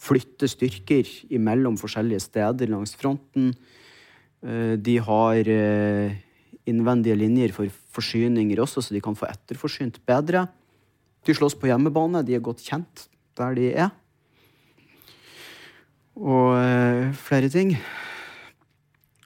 flytte 0.00 0.48
styrker 0.48 1.08
imellom 1.32 1.76
forskjellige 1.80 2.24
steder 2.24 2.70
langs 2.72 2.94
fronten. 2.96 3.52
Eh, 4.40 4.76
De 4.80 4.96
har 5.04 5.50
eh, 5.52 6.16
innvendige 6.68 7.16
linjer 7.18 7.54
for 7.56 7.70
forsyninger 7.94 8.60
også, 8.62 8.82
så 8.84 8.94
de 8.94 9.02
kan 9.04 9.16
få 9.16 9.28
etterforsynt 9.30 10.00
bedre. 10.08 10.46
De 11.26 11.36
slåss 11.36 11.56
på 11.60 11.70
hjemmebane, 11.70 12.24
de 12.26 12.36
er 12.36 12.44
godt 12.44 12.62
kjent 12.64 13.06
der 13.38 13.56
de 13.56 13.70
er. 13.86 13.90
Og 16.20 16.56
eh, 16.58 17.12
flere 17.16 17.48
ting. 17.48 17.74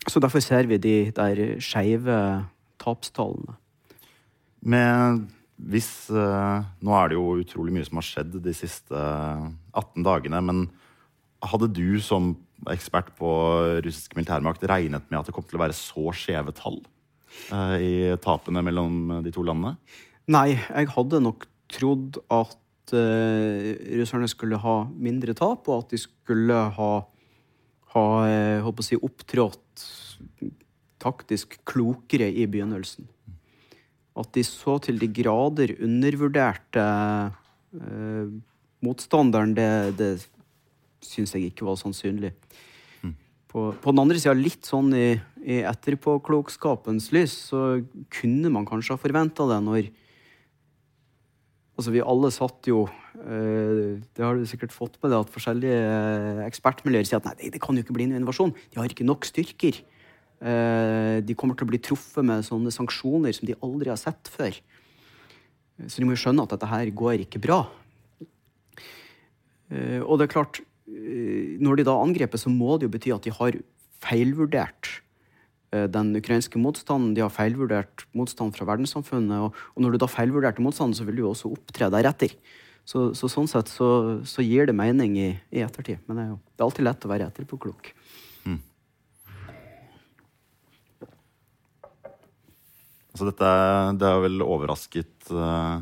Så 0.06 0.20
derfor 0.20 0.42
ser 0.44 0.68
vi 0.70 0.78
de 0.78 0.96
der 1.16 1.58
skeive 1.64 2.18
tapstallene. 2.82 3.56
Med 4.60 5.24
hvis 5.54 6.10
eh, 6.10 6.64
Nå 6.82 6.94
er 6.98 7.10
det 7.10 7.18
jo 7.18 7.38
utrolig 7.40 7.74
mye 7.74 7.86
som 7.86 8.00
har 8.00 8.06
skjedd 8.06 8.38
de 8.42 8.54
siste 8.56 8.94
18 9.74 10.02
dagene, 10.06 10.40
men 10.42 10.64
hadde 11.44 11.70
du 11.72 12.00
som 12.02 12.34
ekspert 12.70 13.12
på 13.18 13.30
russisk 13.84 14.14
militærmakt 14.16 14.64
regnet 14.68 15.06
med 15.10 15.20
at 15.20 15.28
det 15.28 15.34
kom 15.36 15.44
til 15.46 15.58
å 15.58 15.64
være 15.64 15.76
så 15.76 16.12
skjeve 16.16 16.54
tall 16.56 16.80
eh, 16.80 16.93
i 17.52 18.14
tapene 18.24 18.62
mellom 18.64 19.20
de 19.24 19.32
to 19.34 19.42
landene? 19.44 19.76
Nei, 20.32 20.54
jeg 20.56 20.88
hadde 20.94 21.20
nok 21.20 21.44
trodd 21.72 22.18
at 22.32 22.94
eh, 22.96 23.74
russerne 24.00 24.28
skulle 24.30 24.60
ha 24.60 24.76
mindre 24.92 25.34
tap, 25.36 25.68
og 25.68 25.84
at 25.84 25.94
de 25.94 26.00
skulle 26.00 26.60
ha, 26.78 26.92
ha 27.94 28.06
eh, 28.28 28.60
holdt 28.64 28.80
å 28.80 28.86
si, 28.86 29.00
opptrådt 29.00 29.88
taktisk 31.04 31.58
klokere 31.68 32.30
i 32.30 32.46
begynnelsen. 32.48 33.08
At 34.16 34.30
de 34.36 34.44
så 34.46 34.78
til 34.82 35.00
de 35.02 35.10
grader 35.10 35.74
undervurderte 35.82 36.84
eh, 37.76 38.30
motstanderen, 38.84 39.56
det, 39.56 39.68
det 39.98 40.12
syns 41.04 41.34
jeg 41.34 41.50
ikke 41.50 41.66
var 41.68 41.80
sannsynlig. 41.80 42.32
På, 43.54 43.68
på 43.78 43.92
den 43.92 44.00
andre 44.02 44.18
sida, 44.18 44.32
litt 44.34 44.66
sånn 44.66 44.88
i, 44.98 45.12
i 45.44 45.60
etterpåklokskapens 45.68 47.10
lys, 47.12 47.34
så 47.50 47.60
kunne 48.12 48.52
man 48.52 48.66
kanskje 48.68 48.96
ha 48.96 49.00
forventa 49.00 49.46
det 49.50 49.60
når 49.66 49.92
Altså, 51.74 51.90
vi 51.90 52.04
alle 52.06 52.30
satt 52.30 52.68
jo 52.70 52.84
eh, 52.86 53.98
Det 54.14 54.22
har 54.22 54.38
du 54.38 54.44
sikkert 54.46 54.74
fått 54.74 54.94
med 55.02 55.10
deg, 55.10 55.24
at 55.24 55.32
forskjellige 55.34 55.80
eh, 55.82 56.44
ekspertmiljøer 56.46 57.08
sier 57.08 57.18
at 57.18 57.26
nei, 57.32 57.50
det, 57.50 57.58
kan 57.62 57.74
jo 57.74 57.82
ikke 57.82 57.96
bli 57.96 58.06
noen 58.06 58.22
invasjon. 58.22 58.54
De 58.70 58.78
har 58.78 58.86
ikke 58.90 59.06
nok 59.06 59.26
styrker. 59.26 59.80
Eh, 60.38 61.18
de 61.26 61.34
kommer 61.34 61.58
til 61.58 61.66
å 61.66 61.72
bli 61.72 61.82
truffet 61.82 62.26
med 62.26 62.46
sånne 62.46 62.70
sanksjoner 62.74 63.34
som 63.34 63.50
de 63.50 63.58
aldri 63.58 63.90
har 63.90 63.98
sett 63.98 64.30
før. 64.30 64.54
Så 65.82 65.98
de 65.98 66.06
må 66.06 66.14
jo 66.14 66.22
skjønne 66.22 66.46
at 66.46 66.54
dette 66.54 66.70
her 66.70 66.94
går 66.94 67.24
ikke 67.24 67.42
bra. 67.42 67.64
Og 69.74 70.20
det 70.20 70.28
er 70.28 70.30
klart, 70.30 70.60
når 70.86 71.80
de 71.80 71.86
da 71.88 71.96
angriper, 71.98 72.38
så 72.38 72.52
må 72.52 72.76
det 72.78 72.86
jo 72.86 72.92
bety 72.94 73.10
at 73.10 73.26
de 73.26 73.32
har 73.34 73.56
feilvurdert 74.04 75.00
den 75.94 76.12
ukrainske 76.18 76.60
motstanden. 76.60 77.14
De 77.16 77.24
har 77.24 77.32
feilvurdert 77.34 78.06
motstand 78.16 78.54
fra 78.56 78.68
verdenssamfunnet. 78.68 79.48
Og, 79.48 79.62
og 79.74 79.84
når 79.84 79.94
du 79.94 80.02
da 80.02 80.10
feilvurderte 80.10 80.64
motstanden, 80.64 80.96
så 80.98 81.06
vil 81.08 81.18
du 81.18 81.24
jo 81.24 81.32
også 81.32 81.52
opptre 81.54 81.90
deretter. 81.94 82.36
Så, 82.84 83.08
så 83.16 83.30
sånn 83.32 83.48
sett 83.48 83.70
så, 83.72 83.88
så 84.28 84.44
gir 84.44 84.68
det 84.68 84.76
mening 84.76 85.16
i, 85.16 85.30
i 85.54 85.64
ettertid. 85.64 86.04
Men 86.06 86.18
det 86.18 86.24
er, 86.26 86.32
jo, 86.34 86.40
det 86.52 86.60
er 86.60 86.68
alltid 86.68 86.88
lett 86.90 87.06
å 87.08 87.12
være 87.14 87.30
etterpåklok. 87.32 87.94
Altså 93.14 93.28
dette 93.28 93.48
det 94.00 94.08
har 94.10 94.22
vel 94.24 94.42
overrasket 94.42 95.28
uh, 95.30 95.78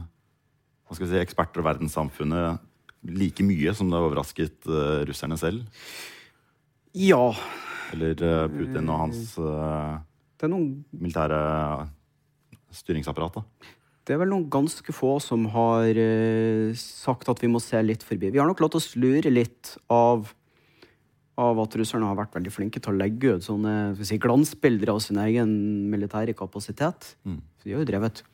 si, 0.93 1.16
eksperter 1.16 1.62
og 1.62 1.68
verdenssamfunnet 1.70 2.61
like 3.09 3.43
mye 3.47 3.72
som 3.74 3.88
det 3.88 3.97
har 3.97 4.05
overrasket 4.05 4.68
uh, 4.68 5.01
russerne 5.09 5.38
selv? 5.40 5.64
Ja. 6.93 7.32
Eller 7.93 8.16
eh, 8.16 8.49
Putin 8.53 8.90
og 8.90 9.05
hans 9.07 9.36
eh, 9.38 9.95
Det 10.38 10.49
er 10.49 10.53
noen 10.53 10.82
militære 10.97 11.38
styringsapparat? 12.72 13.40
da? 13.40 13.72
Det 14.03 14.16
er 14.16 14.22
vel 14.24 14.32
noen 14.32 14.49
ganske 14.51 14.95
få 14.95 15.14
som 15.22 15.45
har 15.55 15.99
eh, 15.99 16.72
sagt 16.78 17.28
at 17.30 17.43
vi 17.43 17.51
må 17.53 17.61
se 17.62 17.78
litt 17.84 18.03
forbi. 18.07 18.32
Vi 18.34 18.40
har 18.40 18.49
nok 18.51 18.62
latt 18.64 18.78
oss 18.78 18.93
lure 18.99 19.30
litt 19.30 19.76
av, 19.93 20.32
av 21.38 21.62
at 21.62 21.76
russerne 21.78 22.09
har 22.09 22.18
vært 22.18 22.34
veldig 22.34 22.55
flinke 22.55 22.82
til 22.82 22.95
å 22.95 22.99
legge 22.99 23.36
ut 23.36 23.47
sånne 23.47 23.95
si, 24.03 24.18
glansbilder 24.22 24.95
av 24.97 25.03
sin 25.05 25.20
egen 25.22 25.55
militære 25.93 26.34
kapasitet. 26.38 27.14
Mm. 27.22 27.40
De 27.62 27.74
har 27.74 27.84
jo 27.84 27.90
drevet 27.93 28.24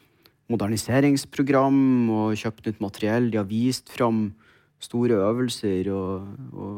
moderniseringsprogram 0.49 1.81
og 2.17 2.39
kjøpt 2.41 2.71
nytt 2.71 2.81
materiell. 2.81 3.29
De 3.29 3.41
har 3.41 3.49
vist 3.51 3.93
fram 3.93 4.31
store 4.81 5.19
øvelser 5.27 5.91
og, 5.93 6.29
og 6.55 6.78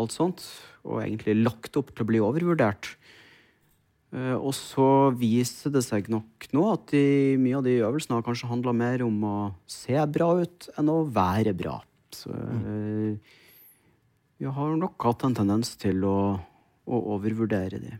alt 0.00 0.16
sånt. 0.16 0.44
Og 0.86 1.02
egentlig 1.04 1.36
lagt 1.42 1.76
opp 1.76 1.92
til 1.94 2.06
å 2.06 2.10
bli 2.10 2.22
overvurdert. 2.24 2.94
Eh, 4.10 4.34
og 4.34 4.52
så 4.56 5.12
viser 5.14 5.70
det 5.74 5.84
seg 5.86 6.08
nok 6.10 6.48
nå 6.56 6.64
at 6.72 6.88
de, 6.90 7.36
mye 7.38 7.60
av 7.60 7.66
de 7.66 7.76
øvelsene 7.78 8.18
har 8.18 8.26
kanskje 8.26 8.50
handla 8.50 8.74
mer 8.74 9.04
om 9.06 9.22
å 9.22 9.36
se 9.70 9.94
bra 10.10 10.32
ut 10.42 10.70
enn 10.80 10.90
å 10.90 11.04
være 11.06 11.54
bra. 11.54 11.78
Så 12.14 12.32
eh, 12.34 13.34
vi 14.40 14.50
har 14.50 14.78
nok 14.80 15.06
hatt 15.06 15.26
en 15.28 15.36
tendens 15.36 15.76
til 15.78 16.02
å, 16.08 16.20
å 16.90 17.02
overvurdere 17.14 17.82
de. 17.82 17.98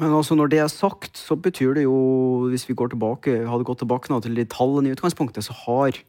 Men 0.00 0.14
altså 0.16 0.34
når 0.34 0.50
det 0.50 0.58
er 0.62 0.72
sagt, 0.72 1.20
så 1.20 1.36
betyr 1.38 1.76
det 1.76 1.84
jo, 1.84 1.98
hvis 2.50 2.64
vi 2.66 2.74
går 2.74 2.94
tilbake, 2.94 3.36
hadde 3.46 3.66
gått 3.66 3.84
tilbake 3.84 4.10
til 4.24 4.34
de 4.34 4.46
tallene 4.50 4.90
i 4.90 4.96
utgangspunktet, 4.96 5.46
så 5.46 5.54
har 5.66 6.00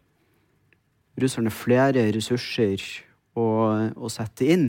russerne 1.21 1.53
flere 1.53 2.07
ressurser 2.15 2.81
å, 3.35 3.45
å 3.95 4.11
sette 4.11 4.47
inn. 4.55 4.67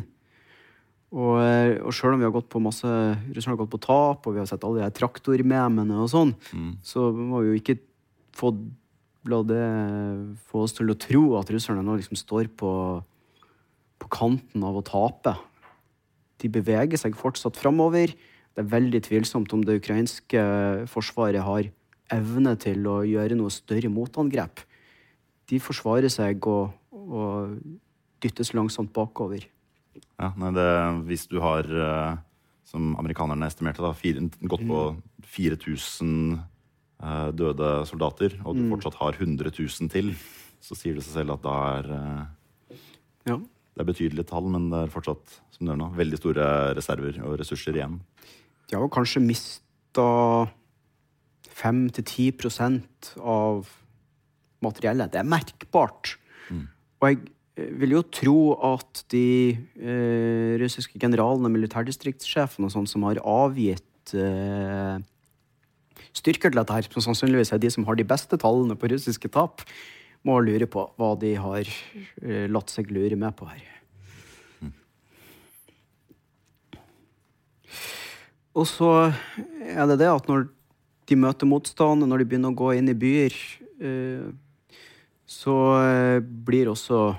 Og, 1.17 1.39
og 1.87 1.93
selv 1.95 2.17
om 2.17 2.21
vi 2.21 2.27
har 2.27 2.35
gått 2.35 2.49
på 2.53 2.61
masse 2.61 2.87
Russland 2.87 3.55
har 3.55 3.61
gått 3.63 3.73
på 3.77 3.83
tap, 3.87 4.27
og 4.27 4.35
vi 4.35 4.43
har 4.43 4.49
sett 4.51 4.65
alle 4.67 4.81
de 4.83 4.87
her 4.89 4.97
traktormemene 4.97 6.01
og 6.03 6.11
sånn, 6.13 6.35
Mm. 6.53 6.73
så 6.83 7.09
må 7.15 7.41
vi 7.45 7.53
jo 7.53 7.61
ikke 7.61 7.79
få 8.37 8.51
la 9.27 9.41
det 9.47 9.63
få 10.51 10.63
oss 10.67 10.75
til 10.77 10.91
å 10.93 10.99
tro 10.99 11.23
at 11.39 11.49
russerne 11.51 11.83
nå 11.83 11.97
liksom 11.99 12.19
står 12.19 12.51
på, 12.59 12.73
på 13.99 14.11
kanten 14.13 14.63
av 14.67 14.77
å 14.79 14.85
tape. 14.87 15.33
De 16.43 16.51
beveger 16.53 17.01
seg 17.01 17.17
fortsatt 17.19 17.57
framover. 17.59 18.13
Det 18.55 18.63
er 18.63 18.71
veldig 18.71 19.01
tvilsomt 19.09 19.53
om 19.57 19.65
det 19.67 19.81
ukrainske 19.81 20.43
forsvaret 20.91 21.43
har 21.43 21.71
evne 22.15 22.53
til 22.63 22.87
å 22.87 23.01
gjøre 23.07 23.35
noe 23.39 23.51
større 23.51 23.91
motangrep. 23.91 24.63
De 25.51 25.59
forsvarer 25.63 26.13
seg 26.13 26.45
og, 26.47 26.71
og 26.93 27.57
dyttes 28.25 28.53
langsomt 28.57 28.93
bakover. 28.97 29.45
Ja, 30.17 30.31
nei, 30.41 30.53
det, 30.57 30.69
hvis 31.09 31.27
du 31.29 31.39
har, 31.45 31.67
eh, 31.69 32.17
som 32.69 32.95
amerikanerne 33.01 33.49
estimerte, 33.49 33.85
da, 33.85 33.93
fire, 33.97 34.25
gått 34.49 34.65
på 34.69 34.81
4000 35.37 36.39
eh, 37.03 37.29
døde 37.37 37.71
soldater, 37.89 38.39
og 38.45 38.57
du 38.57 38.65
fortsatt 38.73 38.99
har 39.01 39.19
100 39.21 39.53
000 39.53 39.93
til, 39.93 40.15
så 40.65 40.77
sier 40.79 40.97
det 40.97 41.05
seg 41.07 41.21
selv 41.21 41.37
at 41.37 41.45
da 41.45 41.57
er 41.77 41.93
eh, 41.97 42.79
Ja. 43.27 43.37
det 43.39 43.85
er 43.85 43.91
betydelige 43.93 44.29
tall, 44.31 44.49
men 44.53 44.71
det 44.73 44.85
er 44.87 44.93
fortsatt 44.93 45.41
som 45.57 45.67
det 45.69 45.75
er 45.75 45.81
nå, 45.81 45.91
veldig 45.97 46.21
store 46.21 46.49
reserver 46.77 47.21
og 47.25 47.39
ressurser 47.41 47.77
igjen. 47.77 48.01
De 48.69 48.77
har 48.77 48.89
kanskje 48.93 49.23
mista 49.25 50.07
5-10% 51.57 53.17
av 53.23 53.69
materiellet. 54.65 55.13
Det 55.13 55.21
er 55.21 55.29
merkbart. 55.29 56.17
Og 57.01 57.09
jeg 57.09 57.19
vil 57.57 57.97
jo 57.97 58.03
tro 58.13 58.41
at 58.75 59.03
de 59.13 59.57
eh, 59.81 60.57
russiske 60.61 61.01
generalene, 61.01 61.49
militærdistriktssjefene 61.55 62.69
og 62.69 62.75
sånn, 62.75 62.89
som 62.91 63.07
har 63.09 63.23
avgitt 63.25 64.13
eh, 64.13 64.99
styrker 66.17 66.53
til 66.53 66.61
dette 66.61 66.77
her, 66.77 66.89
som 66.93 67.07
sannsynligvis 67.09 67.55
er 67.55 67.63
de 67.63 67.73
som 67.73 67.87
har 67.89 67.97
de 67.97 68.05
beste 68.09 68.37
tallene 68.41 68.77
på 68.77 68.91
russiske 68.93 69.31
tap, 69.33 69.65
må 70.27 70.37
lure 70.43 70.69
på 70.69 70.85
hva 70.99 71.15
de 71.21 71.33
har 71.41 71.65
eh, 71.65 72.45
latt 72.51 72.73
seg 72.73 72.93
lure 72.93 73.17
med 73.17 73.37
på 73.39 73.49
her. 73.49 73.65
Og 78.57 78.65
så 78.65 78.91
er 79.61 79.85
det 79.91 79.99
det 80.01 80.09
at 80.09 80.29
når 80.31 80.47
de 81.07 81.17
møter 81.21 81.49
motstand, 81.49 82.07
når 82.09 82.23
de 82.23 82.29
begynner 82.29 82.55
å 82.55 82.57
gå 82.57 82.73
inn 82.79 82.89
i 82.89 82.97
byer, 82.97 83.37
eh, 83.85 84.29
så 85.29 85.57
eh, 85.83 86.19
blir 86.21 86.71
også 86.73 87.11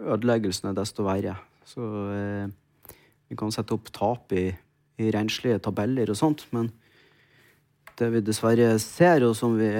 ødeleggelsene 0.00 0.74
desto 0.76 1.06
verre. 1.06 1.36
Så 1.68 1.82
eh, 2.14 2.94
vi 3.30 3.38
kan 3.38 3.52
sette 3.54 3.76
opp 3.76 3.90
tap 3.94 4.34
i, 4.36 4.48
i 5.00 5.12
renslige 5.14 5.60
tabeller 5.64 6.12
og 6.12 6.18
sånt, 6.18 6.46
men 6.54 6.70
det 7.98 8.10
vi 8.10 8.24
dessverre 8.26 8.74
ser, 8.82 9.22
og 9.26 9.36
som 9.38 9.54
vi 9.58 9.70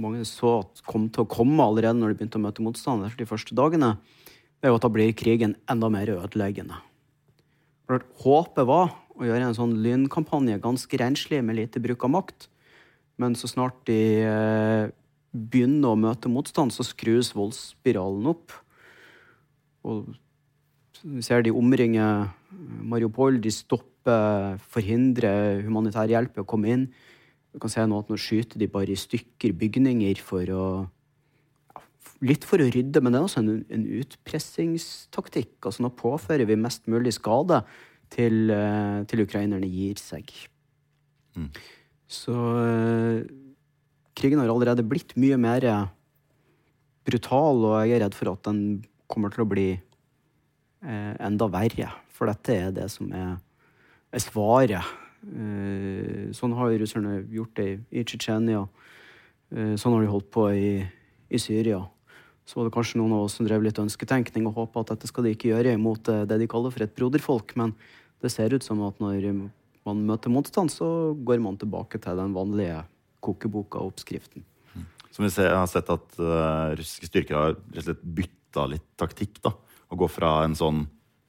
mange 0.00 0.24
så 0.26 0.56
at 0.62 0.82
kom 0.88 1.06
til 1.12 1.22
å 1.22 1.30
komme 1.30 1.62
allerede 1.62 1.98
når 2.00 2.12
de 2.12 2.18
begynte 2.18 2.40
å 2.40 2.44
møte 2.46 2.64
motstand 2.64 3.04
de 3.18 3.28
første 3.28 3.54
dagene, 3.56 3.94
det 4.58 4.68
er 4.68 4.72
jo 4.72 4.78
at 4.80 4.86
da 4.86 4.90
blir 4.90 5.14
krigen 5.16 5.54
enda 5.70 5.90
mer 5.92 6.10
ødeleggende. 6.16 6.80
Håpet 8.24 8.64
var 8.64 8.94
å 9.14 9.26
gjøre 9.28 9.50
en 9.50 9.56
sånn 9.56 9.76
lynkampanje 9.84 10.56
ganske 10.62 10.98
renslig 10.98 11.42
med 11.44 11.58
lite 11.60 11.82
bruk 11.84 12.06
av 12.06 12.14
makt. 12.16 12.48
Men 13.20 13.36
så 13.38 13.46
snart 13.50 13.76
de 13.86 14.00
eh, 14.24 14.88
begynner 15.30 15.92
å 15.92 16.00
møte 16.00 16.32
motstand, 16.32 16.74
så 16.74 16.86
skrus 16.86 17.34
voldsspiralen 17.36 18.32
opp. 18.32 18.56
Og 19.84 20.14
vi 21.04 21.22
ser 21.24 21.44
de 21.44 21.52
omringer 21.54 22.30
Mariupol, 22.84 23.40
de 23.42 23.52
stopper, 23.52 24.58
forhindrer 24.72 25.64
humanitær 25.66 26.10
hjelp 26.12 26.38
i 26.38 26.42
å 26.42 26.48
komme 26.48 26.72
inn. 26.72 26.86
Du 27.54 27.60
kan 27.62 27.72
se 27.72 27.84
nå 27.86 28.00
at 28.00 28.10
nå 28.10 28.18
skyter 28.20 28.60
de 28.60 28.70
bare 28.70 28.94
i 28.94 28.98
stykker 28.98 29.56
bygninger 29.60 30.20
for 30.24 30.54
å 30.54 30.66
Litt 32.24 32.44
for 32.46 32.62
å 32.62 32.66
rydde, 32.70 33.00
men 33.02 33.12
det 33.12 33.18
er 33.18 33.24
også 33.26 33.40
en, 33.42 33.48
en 33.74 33.82
utpressingstaktikk. 33.98 35.58
Altså 35.66 35.82
nå 35.82 35.90
påfører 35.98 36.46
vi 36.48 36.56
mest 36.56 36.86
mulig 36.88 37.10
skade 37.16 37.58
til, 38.14 38.48
eh, 38.54 39.02
til 39.10 39.24
ukrainerne 39.26 39.68
gir 39.68 39.98
seg. 40.00 40.30
Så 42.08 42.36
eh, 42.62 43.26
krigen 44.16 44.40
har 44.40 44.52
allerede 44.54 44.86
blitt 44.88 45.12
mye 45.20 45.36
mer 45.42 45.66
brutal, 47.04 47.60
og 47.66 47.76
jeg 47.82 47.98
er 47.98 48.04
redd 48.06 48.16
for 48.16 48.32
at 48.32 48.46
den 48.48 48.62
kommer 49.10 49.32
til 49.32 49.44
å 49.44 49.48
bli 49.48 49.68
eh, 49.74 51.14
enda 51.22 51.48
verre. 51.52 51.90
For 52.14 52.30
dette 52.30 52.58
er 52.66 52.74
det 52.74 52.88
som 52.92 53.10
er, 53.14 53.36
er 54.14 54.22
svaret. 54.22 54.92
Eh, 55.24 56.30
sånn 56.36 56.54
har 56.58 56.76
russerne 56.80 57.22
gjort 57.32 57.56
det 57.58 57.68
i, 57.90 58.04
Tsjetsjenia. 58.04 58.62
Eh, 59.54 59.74
sånn 59.80 59.96
har 59.96 60.04
de 60.04 60.12
holdt 60.12 60.30
på 60.34 60.46
i, 60.52 60.70
i 61.28 61.40
Syria. 61.40 61.82
Så 62.44 62.58
var 62.58 62.68
det 62.68 62.74
kanskje 62.76 63.00
noen 63.00 63.16
av 63.16 63.26
oss 63.26 63.38
som 63.38 63.48
drev 63.48 63.64
litt 63.64 63.80
ønsketenkning 63.80 64.48
og 64.50 64.58
håpa 64.58 64.82
at 64.84 64.94
dette 64.94 65.08
skal 65.08 65.24
de 65.24 65.32
ikke 65.34 65.50
gjøre 65.54 65.76
imot 65.78 66.10
eh, 66.12 66.24
det 66.28 66.40
de 66.42 66.50
kaller 66.50 66.74
for 66.74 66.84
et 66.84 66.96
broderfolk, 66.96 67.56
men 67.60 67.72
det 68.24 68.32
ser 68.32 68.52
ut 68.56 68.64
som 68.64 68.82
at 68.84 69.00
når 69.02 69.30
man 69.84 70.02
møter 70.08 70.32
motstand, 70.32 70.72
så 70.72 71.12
går 71.16 71.40
man 71.44 71.58
tilbake 71.60 72.00
til 72.00 72.20
den 72.20 72.36
vanlige 72.36 72.82
kokeboka 73.24 73.80
og 73.80 73.94
oppskriften. 73.94 74.44
Som 75.14 75.26
vi 75.26 75.30
ser, 75.30 75.52
har 75.54 75.68
sett 75.70 75.90
at 75.92 76.16
uh, 76.18 76.72
russiske 76.74 77.06
styrker 77.06 77.36
har 77.36 77.52
rett 77.54 77.84
og 77.84 77.86
slett 77.86 78.06
bytta 78.16 78.43
litt 78.70 78.86
taktikk. 79.00 79.40
da, 79.42 79.52
Å 79.90 79.98
gå 79.98 80.08
fra 80.10 80.44
en 80.44 80.54
sånn 80.58 80.84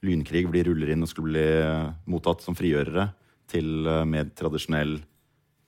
lynkrig 0.06 0.44
hvor 0.46 0.54
de 0.56 0.64
ruller 0.68 0.92
inn 0.94 1.02
og 1.02 1.10
skulle 1.10 1.32
bli 1.32 2.12
mottatt 2.12 2.44
som 2.44 2.56
frigjørere, 2.58 3.10
til 3.50 3.86
eh, 3.86 4.04
mer 4.08 4.30
tradisjonell 4.34 4.96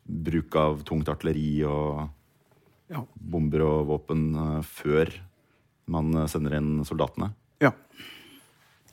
bruk 0.08 0.56
av 0.58 0.80
tungt 0.88 1.10
artilleri 1.10 1.62
og 1.68 2.08
Ja. 2.88 3.02
bomber 3.14 3.62
og 3.66 3.86
våpen 3.90 4.22
eh, 4.34 4.62
før 4.64 5.12
man 5.86 6.14
eh, 6.16 6.26
sender 6.26 6.56
inn 6.58 6.84
soldatene. 6.88 7.32
Ja. 7.62 7.72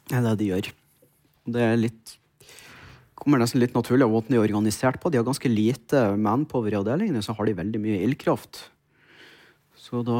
Det 0.05 0.19
er 0.19 0.21
det 0.27 0.37
de 0.41 0.51
gjør. 0.51 0.69
Det 1.45 1.61
er 1.61 1.77
litt 1.77 2.17
kommer 3.15 3.39
nesten 3.39 3.61
litt 3.61 3.73
naturlig 3.73 4.03
av 4.05 4.11
måten 4.11 4.35
de 4.35 4.37
er 4.37 4.43
organisert 4.45 4.99
på. 5.01 5.09
De 5.09 5.17
har 5.17 5.25
ganske 5.25 5.49
lite 5.49 6.01
manpower 6.19 6.73
i 6.73 6.77
avdelingene, 6.77 7.23
så 7.23 7.33
har 7.33 7.47
de 7.47 7.55
veldig 7.57 7.79
mye 7.81 8.01
ildkraft. 8.05 8.65
Så 9.79 10.03
da 10.05 10.19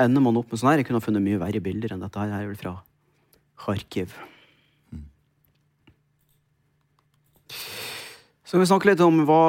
ender 0.00 0.24
man 0.24 0.38
opp 0.40 0.50
med 0.50 0.60
sånn 0.60 0.72
her. 0.72 0.82
Jeg 0.82 0.88
kunne 0.88 1.00
ha 1.00 1.06
funnet 1.06 1.24
mye 1.24 1.40
verre 1.42 1.62
bilder 1.64 1.94
enn 1.94 2.04
dette 2.04 2.20
her. 2.20 2.32
Jeg 2.32 2.46
er 2.46 2.50
vel 2.50 2.60
fra 2.60 2.74
Kharkiv. 3.64 4.14
Så 8.44 8.60
vi 8.60 8.68
snakker 8.68 8.92
litt 8.92 9.02
om 9.04 9.24
hva, 9.26 9.42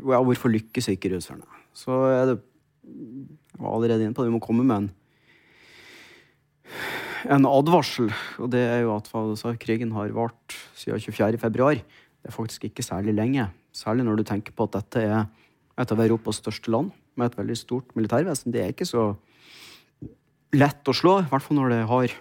ja, 0.00 0.20
hvorfor 0.24 0.52
lykkes 0.52 0.90
ikke 0.94 1.12
russerne. 1.14 1.46
Så 1.76 1.96
er 2.08 2.32
det 2.32 2.38
jeg 2.90 3.60
var 3.60 3.74
allerede 3.76 4.06
inne 4.06 4.16
på 4.16 4.24
det, 4.24 4.30
vi 4.30 4.36
må 4.38 4.42
komme 4.42 4.64
med 4.64 4.76
en 4.76 4.90
en 7.28 7.44
advarsel, 7.44 8.08
og 8.40 8.48
det 8.54 8.62
er 8.64 8.84
jo 8.84 8.94
at 8.94 9.08
hva 9.12 9.52
krigen 9.60 9.92
har 9.92 10.12
vart 10.16 10.54
siden 10.78 11.02
24. 11.02 11.40
februar. 11.42 11.76
Det 11.76 12.30
er 12.30 12.32
faktisk 12.32 12.64
ikke 12.68 12.84
særlig 12.84 13.14
lenge. 13.16 13.48
Særlig 13.76 14.06
når 14.06 14.20
du 14.20 14.24
tenker 14.28 14.54
på 14.56 14.64
at 14.64 14.78
dette 14.78 15.02
er 15.04 15.26
et 15.80 15.92
av 15.92 16.00
Europas 16.00 16.40
største 16.40 16.72
land 16.72 16.90
med 17.16 17.30
et 17.30 17.38
veldig 17.38 17.56
stort 17.58 17.92
militærvesen. 17.96 18.52
Det 18.52 18.62
er 18.62 18.72
ikke 18.72 18.88
så 18.88 19.14
lett 20.56 20.88
å 20.90 20.94
slå, 20.96 21.20
i 21.22 21.30
hvert 21.30 21.44
fall 21.44 21.58
når 21.58 21.72
de 21.74 21.78
har 21.90 22.14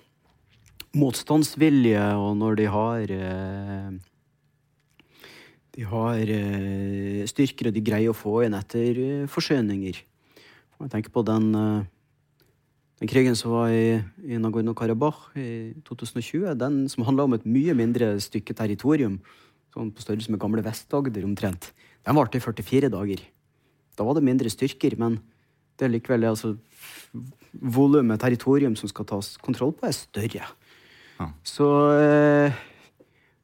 motstandsvilje, 0.97 2.01
og 2.17 2.37
når 2.39 2.59
de 2.59 2.69
har 2.73 3.13
eh, 3.13 3.89
De 5.79 5.85
har 5.87 6.31
eh, 6.33 7.25
styrker, 7.29 7.69
og 7.69 7.75
de 7.75 7.85
greier 7.85 8.11
å 8.11 8.17
få 8.17 8.41
inn 8.43 8.57
etterforsyninger. 8.57 10.01
Jeg 10.79 10.91
tenker 10.91 11.13
på 11.13 11.23
den, 11.23 11.49
eh, 11.55 11.85
den 12.99 13.11
krigen 13.11 13.37
som 13.37 13.53
var 13.53 13.69
i, 13.71 14.01
i 14.25 14.39
Nagorno-Karabakh 14.41 15.37
i 15.39 15.49
2020. 15.87 16.55
Den 16.59 16.81
som 16.91 17.05
handla 17.07 17.27
om 17.29 17.37
et 17.37 17.47
mye 17.47 17.75
mindre 17.77 18.15
stykke 18.19 18.57
territorium, 18.57 19.19
sånn 19.71 19.93
på 19.93 20.03
størrelse 20.03 20.33
med 20.33 20.41
gamle 20.41 20.65
Vest-Agder 20.65 21.27
omtrent. 21.27 21.71
Den 22.03 22.17
varte 22.17 22.41
i 22.41 22.43
44 22.43 22.89
dager. 22.91 23.23
Da 23.95 24.07
var 24.07 24.17
det 24.17 24.25
mindre 24.25 24.51
styrker, 24.51 24.97
men 24.99 25.19
det 25.77 25.87
er 25.87 25.93
likevel 25.93 26.27
altså, 26.27 26.57
volumet 27.53 28.21
territorium 28.21 28.75
som 28.79 28.91
skal 28.91 29.07
tas 29.09 29.35
kontroll 29.41 29.73
på, 29.75 29.87
er 29.87 29.95
større. 29.95 30.49
Ja. 31.19 31.29
Så 31.43 31.67
eh, 31.99 32.59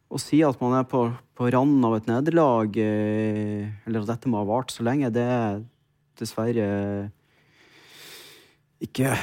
å 0.08 0.20
si 0.22 0.40
at 0.46 0.62
man 0.62 0.78
er 0.78 0.86
på, 0.90 1.08
på 1.36 1.50
randen 1.52 1.84
av 1.88 1.98
et 1.98 2.10
nederlag, 2.10 2.78
eh, 2.80 3.66
eller 3.88 4.04
at 4.04 4.14
dette 4.14 4.32
må 4.32 4.42
ha 4.42 4.48
vart 4.48 4.74
så 4.74 4.86
lenge, 4.88 5.12
det 5.14 5.26
er 5.26 5.64
dessverre 6.16 6.68
ikke 8.84 9.16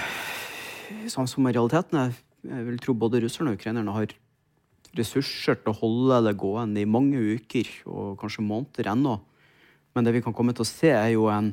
sånn 1.13 1.29
som 1.31 1.47
er 1.49 1.57
realiteten. 1.57 1.99
Jeg, 1.99 2.19
jeg 2.51 2.67
vil 2.69 2.83
tro 2.83 2.97
både 2.99 3.23
russerne 3.23 3.53
og 3.53 3.61
ukrainerne 3.61 3.97
har 3.97 4.13
ressurser 4.99 5.57
til 5.61 5.73
å 5.73 5.79
holde 5.79 6.21
det 6.27 6.37
gående 6.41 6.83
i 6.83 6.89
mange 6.89 7.21
uker 7.39 7.69
og 7.89 8.19
kanskje 8.21 8.45
måneder 8.45 8.93
ennå. 8.93 9.17
Men 9.93 10.05
det 10.07 10.15
vi 10.17 10.23
kan 10.25 10.35
komme 10.37 10.55
til 10.57 10.65
å 10.65 10.69
se, 10.69 10.91
er 10.93 11.13
jo 11.15 11.29
en, 11.33 11.53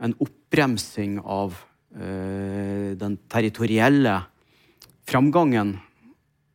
en 0.00 0.14
oppbremsing 0.22 1.18
av 1.20 1.56
den 1.96 3.14
territorielle 3.32 4.18
framgangen. 5.08 5.76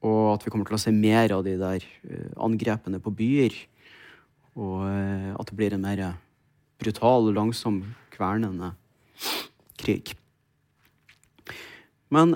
Og 0.01 0.33
at 0.33 0.45
vi 0.45 0.51
kommer 0.53 0.65
til 0.67 0.77
å 0.77 0.81
se 0.81 0.93
mer 0.93 1.33
av 1.35 1.43
de 1.45 1.55
der 1.61 1.83
øh, 1.85 2.29
angrepene 2.41 3.01
på 3.03 3.13
byer. 3.13 3.53
Og 4.57 4.87
øh, 4.89 5.31
at 5.37 5.49
det 5.51 5.57
blir 5.57 5.75
en 5.77 5.83
mer 5.85 6.01
brutal, 6.81 7.29
langsom, 7.35 7.83
kvernende 8.13 8.73
krig. 9.81 10.15
Men 12.11 12.33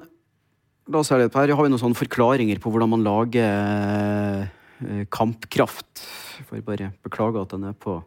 la 0.86 1.02
oss 1.02 1.10
se 1.10 1.18
litt 1.20 1.34
her. 1.34 1.56
Har 1.58 1.66
vi 1.66 1.74
noen 1.74 1.82
sånne 1.82 1.98
forklaringer 1.98 2.62
på 2.62 2.72
hvordan 2.72 2.94
man 2.94 3.06
lager 3.06 4.46
eh, 4.86 5.06
kampkraft? 5.10 6.06
Jeg 6.38 6.50
får 6.52 6.66
bare 6.68 6.94
beklage 7.06 7.42
at 7.42 7.58
den 7.58 7.72
er 7.72 7.74
på 7.74 7.98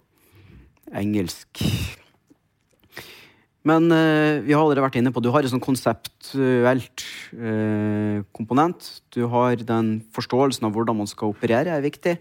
engelsk. 0.94 1.66
Men 3.68 3.90
uh, 3.92 4.40
vi 4.44 4.54
har 4.54 4.62
allerede 4.62 4.84
vært 4.84 4.96
inne 5.00 5.12
på 5.12 5.20
du 5.20 5.30
har 5.34 5.44
en 5.44 5.52
sånn 5.52 5.64
konseptuelt 5.64 7.04
uh, 7.36 8.24
komponent. 8.36 8.88
Du 9.14 9.26
har 9.32 9.60
den 9.60 9.98
forståelsen 10.16 10.68
av 10.68 10.74
hvordan 10.76 11.00
man 11.00 11.10
skal 11.10 11.34
operere, 11.34 11.74
er 11.74 11.84
viktig. 11.84 12.16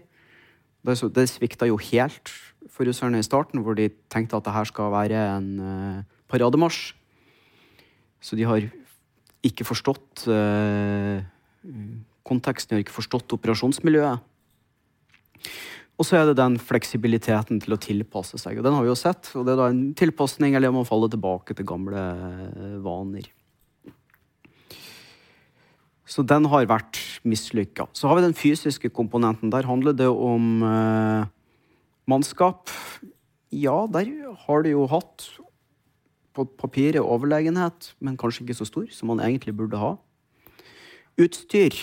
Det, 0.88 0.96
det 1.16 1.26
svikta 1.30 1.68
jo 1.68 1.78
helt 1.88 2.32
for 2.72 2.88
russerne 2.88 3.20
i 3.20 3.26
starten, 3.26 3.62
hvor 3.64 3.78
de 3.78 3.88
tenkte 4.12 4.38
at 4.38 4.46
det 4.46 4.54
her 4.54 4.68
skal 4.68 4.92
være 4.94 5.24
en 5.38 5.48
uh, 5.62 6.02
parademarsj. 6.30 6.92
Så 8.20 8.36
de 8.36 8.44
har 8.48 8.66
ikke 9.46 9.62
forstått 9.62 10.24
konteksten, 12.26 12.72
de 12.72 12.74
har 12.74 12.82
ikke 12.82 12.96
forstått 12.96 13.30
operasjonsmiljøet. 13.36 14.24
Og 15.98 16.06
så 16.06 16.20
er 16.20 16.28
det 16.28 16.36
den 16.38 16.60
fleksibiliteten 16.62 17.58
til 17.62 17.74
å 17.74 17.80
tilpasse 17.82 18.38
seg. 18.38 18.60
Og 18.60 18.66
den 18.66 18.76
har 18.76 18.84
vi 18.86 18.90
jo 18.92 18.98
sett. 18.98 19.32
Og 19.34 19.42
det 19.46 19.54
er 19.54 19.58
da 19.58 19.66
en 19.72 19.82
tilpasning, 19.98 20.54
eller 20.54 20.70
om 20.70 20.78
man 20.80 20.86
faller 20.86 21.10
tilbake 21.10 21.56
til 21.58 21.66
gamle 21.66 21.98
eh, 21.98 22.76
vaner. 22.84 23.26
Så 26.08 26.22
den 26.24 26.46
har 26.48 26.70
vært 26.70 27.00
mislykka. 27.26 27.88
Så 27.92 28.08
har 28.08 28.16
vi 28.16 28.28
den 28.28 28.38
fysiske 28.38 28.92
komponenten. 28.94 29.50
Der 29.52 29.66
handler 29.66 29.96
det 29.98 30.06
om 30.08 30.62
eh, 30.62 31.26
mannskap. 32.08 32.70
Ja, 33.50 33.82
der 33.90 34.06
har 34.46 34.62
du 34.62 34.70
jo 34.70 34.86
hatt 34.88 35.26
på 36.38 36.46
papiret 36.62 37.02
overlegenhet, 37.02 37.92
men 37.98 38.16
kanskje 38.20 38.46
ikke 38.46 38.60
så 38.60 38.68
stor 38.68 38.86
som 38.94 39.10
man 39.10 39.24
egentlig 39.24 39.56
burde 39.58 39.82
ha. 39.82 39.96
Utstyr. 41.18 41.74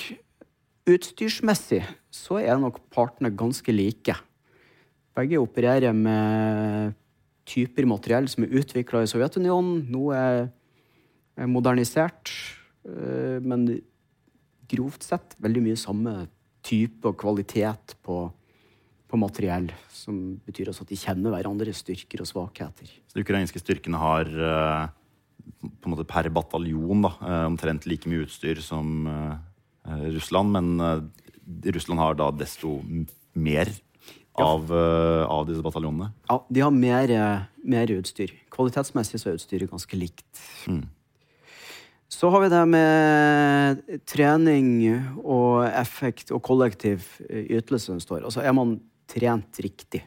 Utstyrsmessig 0.88 1.84
så 2.16 2.39
er 2.41 2.59
nok 2.61 2.80
partene 2.93 3.34
ganske 3.36 3.74
like. 3.74 4.16
Begge 5.16 5.39
opererer 5.41 5.95
med 5.95 6.95
typer 7.45 7.88
materiell 7.88 8.28
som 8.32 8.45
er 8.45 8.55
utvikla 8.61 9.03
i 9.03 9.09
Sovjetunionen. 9.09 9.84
Noe 9.93 10.16
er, 10.18 10.47
er 11.38 11.51
modernisert, 11.51 12.32
øh, 12.88 13.38
men 13.43 13.68
grovt 14.72 15.05
sett 15.05 15.36
veldig 15.43 15.63
mye 15.68 15.80
samme 15.80 16.16
type 16.66 17.05
og 17.05 17.20
kvalitet 17.22 17.95
på, 18.05 18.24
på 19.05 19.22
materiell. 19.22 19.70
Som 19.93 20.39
betyr 20.47 20.72
også 20.72 20.88
at 20.88 20.93
de 20.93 20.99
kjenner 20.99 21.36
hverandres 21.36 21.84
styrker 21.86 22.24
og 22.26 22.32
svakheter. 22.32 22.89
Så 23.05 23.20
de 23.20 23.26
ukrainske 23.26 23.61
styrkene 23.61 24.01
har 24.01 24.32
eh, 24.32 24.88
på 25.61 25.88
en 25.88 25.93
måte 25.93 26.07
per 26.09 26.30
bataljon 26.34 27.05
da, 27.05 27.13
eh, 27.22 27.43
omtrent 27.51 27.86
like 27.89 28.09
mye 28.09 28.26
utstyr 28.26 28.61
som 28.63 29.05
eh, 29.07 30.09
Russland, 30.16 30.55
men 30.55 30.82
eh, 30.82 31.24
Russland 31.45 32.01
har 32.01 32.17
da 32.17 32.31
desto 32.33 32.79
mer 33.35 33.69
av, 34.35 34.71
uh, 34.71 35.23
av 35.31 35.45
disse 35.47 35.63
bataljonene. 35.63 36.11
Ja, 36.29 36.39
de 36.49 36.63
har 36.65 36.73
mer, 36.75 37.11
eh, 37.11 37.45
mer 37.63 37.91
utstyr. 37.95 38.33
Kvalitetsmessig 38.51 39.21
så 39.21 39.31
er 39.31 39.37
utstyret 39.39 39.71
ganske 39.71 39.99
likt. 39.99 40.41
Mm. 40.67 40.83
Så 42.11 42.29
har 42.31 42.43
vi 42.43 42.49
det 42.51 42.63
med 42.69 44.01
trening 44.07 44.67
og 45.23 45.65
effekt 45.67 46.31
og 46.31 46.43
kollektiv 46.45 47.07
eh, 47.29 47.47
ytelse 47.57 47.89
som 47.89 47.99
står. 47.99 48.25
Altså 48.27 48.43
er 48.43 48.53
man 48.55 48.77
trent 49.07 49.59
riktig? 49.63 50.03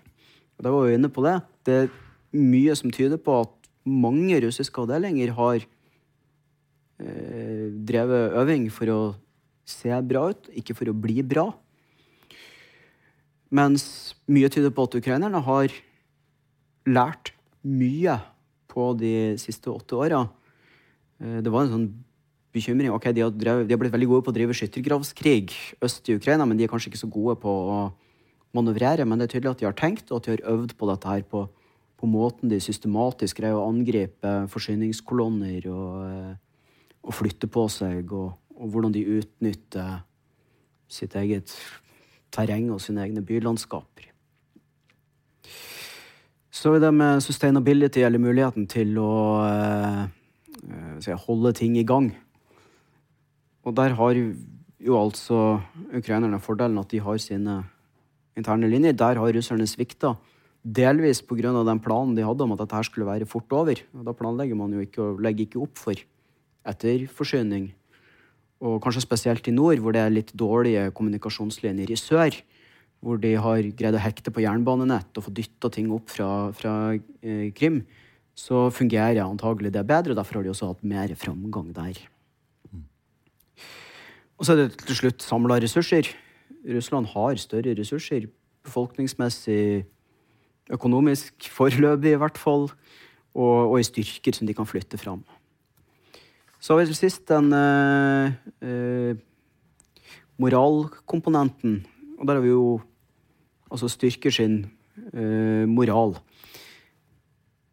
Og 0.59 0.67
da 0.67 0.73
var 0.75 0.87
vi 0.87 0.97
inne 0.99 1.11
på 1.13 1.25
det. 1.25 1.37
Det 1.65 1.75
er 1.85 1.91
mye 2.39 2.77
som 2.79 2.93
tyder 2.95 3.21
på 3.21 3.41
at 3.43 3.55
mange 3.89 4.39
russiske 4.45 4.83
avdelinger 4.83 5.33
har 5.37 5.65
eh, 7.01 7.67
drevet 7.89 8.37
øving 8.41 8.69
for 8.73 8.93
å 8.93 9.01
se 9.69 9.93
bra 10.09 10.29
ut, 10.33 10.49
ikke 10.57 10.77
for 10.77 10.91
å 10.91 10.97
bli 10.97 11.23
bra. 11.27 11.51
Mens 13.55 14.15
mye 14.29 14.51
tyder 14.53 14.73
på 14.75 14.85
at 14.89 14.97
ukrainerne 14.99 15.41
har 15.45 15.73
lært 16.89 17.33
mye 17.65 18.19
på 18.69 18.93
de 18.99 19.37
siste 19.41 19.71
åtte 19.73 19.97
åra. 19.97 20.27
Eh, 21.21 21.41
Det 21.41 21.51
var 21.53 21.65
en 21.65 21.73
sånn 21.73 21.89
bekymring. 22.53 22.91
Ok, 22.93 23.13
de 23.13 23.23
har, 23.25 23.31
drevet, 23.31 23.69
de 23.69 23.75
har 23.75 23.81
blitt 23.81 23.93
veldig 23.93 24.09
gode 24.09 24.25
på 24.27 24.33
å 24.33 24.37
drive 24.37 24.57
skyttergravskrig 24.57 25.53
øst 25.85 26.09
i 26.09 26.17
Ukraina, 26.17 26.47
men 26.47 26.57
de 26.57 26.65
er 26.65 26.73
kanskje 26.73 26.93
ikke 26.93 27.05
så 27.05 27.11
gode 27.13 27.37
på 27.41 27.49
å 27.49 27.93
manøvrere. 28.57 29.07
Men 29.07 29.19
det 29.19 29.29
er 29.29 29.35
tydelig 29.37 29.53
at 29.53 29.63
de 29.63 29.69
har 29.69 29.79
tenkt, 29.79 30.11
og 30.11 30.21
at 30.21 30.29
de 30.29 30.37
har 30.37 30.45
øvd 30.55 30.77
på 30.77 30.89
dette 30.91 31.09
her 31.09 31.23
på, 31.29 31.49
på 31.99 32.07
måten 32.09 32.49
de 32.49 32.61
systematisk 32.61 33.41
greier 33.41 33.59
å 33.59 33.69
angripe 33.69 34.35
forsyningskolonner 34.53 35.69
og, 35.73 35.95
eh, 36.09 36.37
og 37.05 37.17
flytte 37.17 37.49
på 37.51 37.69
seg, 37.73 38.13
og, 38.13 38.37
og 38.59 38.73
hvordan 38.73 38.95
de 38.95 39.07
utnytter 39.19 40.03
sitt 40.91 41.15
eget 41.19 41.55
terreng 42.35 42.71
og 42.75 42.83
sine 42.83 43.05
egne 43.05 43.23
bylandskaper. 43.25 44.09
Så 46.51 46.75
er 46.75 46.83
det 46.83 46.93
med 46.95 47.23
sustainability, 47.23 48.03
eller 48.03 48.19
muligheten 48.19 48.67
til 48.67 48.97
å 48.99 49.13
eh, 49.47 50.05
eh, 51.07 51.25
holde 51.29 51.53
ting 51.55 51.77
i 51.79 51.87
gang. 51.87 52.11
Og 53.63 53.77
der 53.79 53.95
har 53.95 54.17
jo 54.19 54.97
altså 54.99 55.61
ukrainerne 55.95 56.41
fordelen 56.43 56.81
at 56.81 56.91
de 56.91 57.03
har 57.05 57.21
sine 57.23 57.61
interne 58.39 58.71
linjer. 58.71 58.97
Der 58.97 59.21
har 59.21 59.35
russerne 59.35 59.69
svikta. 59.71 60.17
Delvis 60.65 61.23
pga. 61.23 61.53
den 61.63 61.81
planen 61.81 62.17
de 62.17 62.27
hadde 62.27 62.43
om 62.43 62.53
at 62.53 62.65
dette 62.65 62.85
skulle 62.85 63.07
være 63.07 63.27
fort 63.27 63.53
over. 63.53 63.79
Og 63.95 64.05
da 64.05 64.13
planlegger 64.13 64.57
man 64.57 64.73
jo 64.73 64.81
ikke 64.81 65.03
og 65.03 65.21
legger 65.23 65.47
ikke 65.47 65.63
opp 65.63 65.79
for 65.79 65.95
etterforsyning. 66.67 67.73
Og 68.59 68.81
kanskje 68.83 69.05
spesielt 69.05 69.47
i 69.47 69.55
nord, 69.55 69.79
hvor 69.83 69.95
det 69.95 70.03
er 70.03 70.15
litt 70.15 70.33
dårlige 70.35 70.89
kommunikasjonslinjer. 70.97 71.93
I 71.95 71.99
sør, 72.01 72.39
hvor 73.05 73.21
de 73.23 73.37
har 73.39 73.71
greid 73.79 73.95
å 73.95 74.03
hekte 74.03 74.33
på 74.35 74.43
jernbanenett 74.43 75.19
og 75.21 75.29
få 75.29 75.35
dytta 75.35 75.71
ting 75.71 75.93
opp 75.95 76.11
fra, 76.11 76.51
fra 76.57 76.75
eh, 76.97 77.51
Krim, 77.55 77.85
så 78.39 78.67
fungerer 78.75 79.23
antagelig 79.23 79.73
det 79.75 79.87
bedre. 79.87 80.17
Derfor 80.19 80.41
har 80.41 80.47
de 80.47 80.55
også 80.55 80.73
hatt 80.73 80.83
mer 80.87 81.15
framgang 81.19 81.71
der. 81.77 82.01
Og 84.39 84.47
så 84.47 84.55
er 84.55 84.65
det 84.65 84.83
til 84.87 84.99
slutt 84.99 85.23
samla 85.23 85.59
ressurser. 85.63 86.11
Russland 86.67 87.11
har 87.15 87.39
større 87.43 87.75
ressurser 87.79 88.29
befolkningsmessig, 88.69 89.87
økonomisk, 90.73 91.49
foreløpig 91.55 92.15
i 92.15 92.21
hvert 92.21 92.39
fall, 92.39 92.69
og, 93.35 93.57
og 93.73 93.77
i 93.81 93.87
styrker 93.87 94.37
som 94.37 94.49
de 94.49 94.57
kan 94.57 94.69
flytte 94.69 95.01
fram. 95.01 95.23
Så 96.59 96.75
har 96.75 96.83
vi 96.83 96.91
til 96.91 96.99
sist 96.99 97.23
den 97.31 97.53
uh, 97.55 98.35
uh, 98.67 99.15
moralkomponenten. 100.43 101.81
Og 102.19 102.27
der 102.27 102.39
har 102.39 102.43
vi 102.43 102.51
jo 102.51 102.81
altså 103.71 103.91
styrker 103.93 104.35
sin 104.35 104.65
uh, 105.15 105.65
moral. 105.71 106.17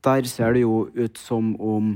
Der 0.06 0.30
ser 0.30 0.54
det 0.54 0.62
jo 0.62 0.86
ut 0.94 1.18
som 1.18 1.56
om 1.58 1.96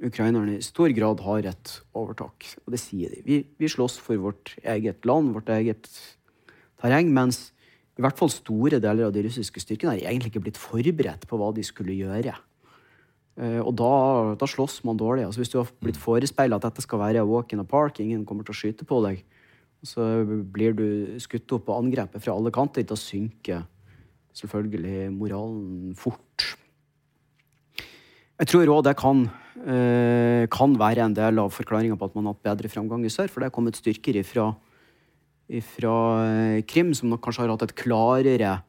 ukrainerne 0.00 0.56
i 0.56 0.64
stor 0.64 0.88
grad 0.96 1.20
har 1.20 1.50
et 1.52 1.74
overtak. 1.96 2.48
Og 2.64 2.72
det 2.72 2.80
sier 2.80 3.12
de. 3.12 3.20
Vi, 3.26 3.42
vi 3.58 3.68
slåss 3.68 3.98
for 4.00 4.16
vårt 4.20 4.54
eget 4.64 5.04
land, 5.04 5.34
vårt 5.36 5.52
eget 5.52 5.90
terreng, 6.80 7.12
mens 7.12 7.50
i 7.96 8.04
hvert 8.04 8.16
fall 8.16 8.32
store 8.32 8.80
deler 8.80 9.08
av 9.08 9.14
de 9.14 9.24
russiske 9.24 9.60
styrkene 9.62 9.94
har 9.94 10.04
egentlig 10.04 10.32
ikke 10.32 10.44
blitt 10.48 10.60
forberedt 10.60 11.24
på 11.28 11.38
hva 11.40 11.52
de 11.56 11.64
skulle 11.64 11.96
gjøre. 11.96 12.34
Eh, 13.36 13.60
og 13.60 13.74
da, 13.76 13.92
da 14.40 14.48
slåss 14.48 14.80
man 14.88 14.98
dårlig. 15.00 15.26
Altså 15.26 15.42
Hvis 15.42 15.52
du 15.52 15.58
har 15.60 15.72
blitt 15.84 16.00
forespeila 16.00 16.56
at 16.56 16.68
dette 16.68 16.84
skal 16.84 17.02
være 17.02 17.24
walk 17.28 17.52
in 17.52 17.60
a 17.60 17.68
park, 17.68 18.00
ingen 18.00 18.24
kommer 18.28 18.46
til 18.46 18.56
å 18.56 18.60
skyte 18.60 18.88
på 18.88 19.02
deg, 19.04 19.24
så 19.84 20.24
blir 20.24 20.76
du 20.76 20.86
skutt 21.22 21.52
opp 21.52 21.68
og 21.68 21.82
angrepet 21.82 22.22
fra 22.24 22.34
alle 22.34 22.52
kanter, 22.54 22.86
da 22.88 22.96
synker 22.98 23.66
selvfølgelig 24.36 25.10
moralen 25.14 25.96
fort. 25.96 26.56
Jeg 28.36 28.50
tror 28.50 28.72
òg 28.72 28.82
det 28.84 28.96
kan, 29.00 29.22
eh, 29.64 30.44
kan, 30.52 30.76
være 30.76 31.04
en 31.04 31.16
del 31.16 31.38
av 31.40 31.52
forklaringa 31.52 31.96
på 31.96 32.08
at 32.08 32.16
man 32.16 32.26
har 32.26 32.34
hatt 32.34 32.48
bedre 32.50 32.72
framgang 32.72 33.04
i 33.04 33.12
sør, 33.12 33.28
for 33.28 33.40
det 33.40 33.48
er 33.48 33.56
kommet 33.56 33.78
styrker 33.78 34.16
ifra 34.20 34.54
fra 35.46 35.94
eh, 36.26 36.62
Krim, 36.66 36.92
som 36.92 37.08
nok 37.08 37.22
kanskje 37.22 37.44
har 37.44 37.52
hatt 37.54 37.68
et 37.68 37.76
klarere 37.78 38.62